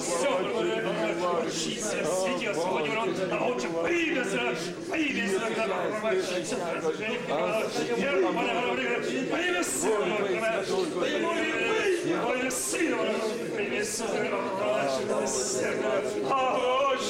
все, 0.00 0.30
очись, 1.46 1.84
свети, 1.84 2.48
Господи, 2.54 2.90
а 3.30 3.48
отче, 3.48 3.68
появится, 3.68 4.40
появится, 4.90 5.40
появится, 6.02 6.56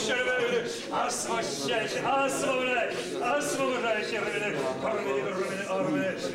Освобождающий, 0.02 2.00
освобождающий, 2.04 3.22
освобождающий, 3.22 4.18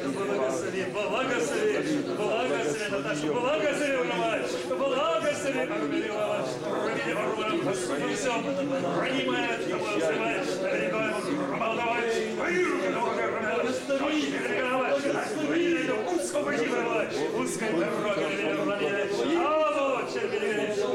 благослови, 0.07 0.85
благослови, 0.93 1.81
благослови, 2.15 2.87
Наташа, 2.91 3.27
благослови, 3.27 3.97
благослови, 4.69 5.63
Господи, 7.65 8.13
все, 8.15 8.31
ранимое, 9.01 9.59
благословай, 9.67 10.35
Роман, 11.51 11.75
давай, 11.75 12.01
твои 12.35 12.63
руки, 12.63 12.87
освободи, 16.15 16.67
Роман, 16.67 17.07
узкая 17.35 17.71
дорога, 17.73 18.25
а 19.35 19.57
вот, 19.57 20.86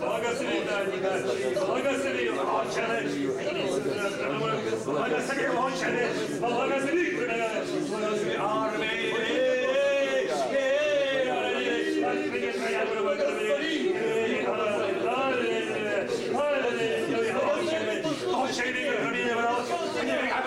Благослови, 0.00 0.62
Даника, 0.68 1.12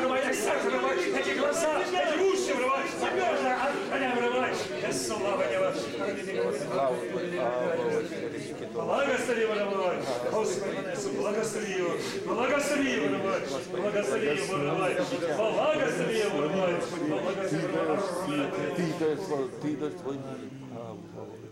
благослови, 0.07 0.69
благослови, 0.69 0.91
армии, 0.91 1.19
эти 1.19 1.37
глаза, 1.37 1.81
эти 1.81 2.17
уши 2.21 2.53
врывай, 2.53 2.83
коня 3.89 4.15
врывай, 4.15 4.53
слава 4.93 5.43
неба. 5.51 5.73
Благослови 8.73 9.41
его, 9.41 9.53
Роман, 9.53 9.97
Господи, 10.31 10.77
благослови 11.17 11.73
его, 11.73 11.91
благослови 12.25 12.91
его, 12.91 13.07
Роман, 13.07 13.41
благослови 13.71 14.27
его, 14.27 14.55
Роман, 14.57 14.91
благослови 15.37 16.17
его, 16.17 16.41
Роман, 16.41 16.71
благослови 17.09 17.63
его, 17.63 17.77
Роман. 17.85 18.01
Ты 19.61 19.69
даешь 19.77 19.93
свой 19.99 20.15
мир. 20.15 21.50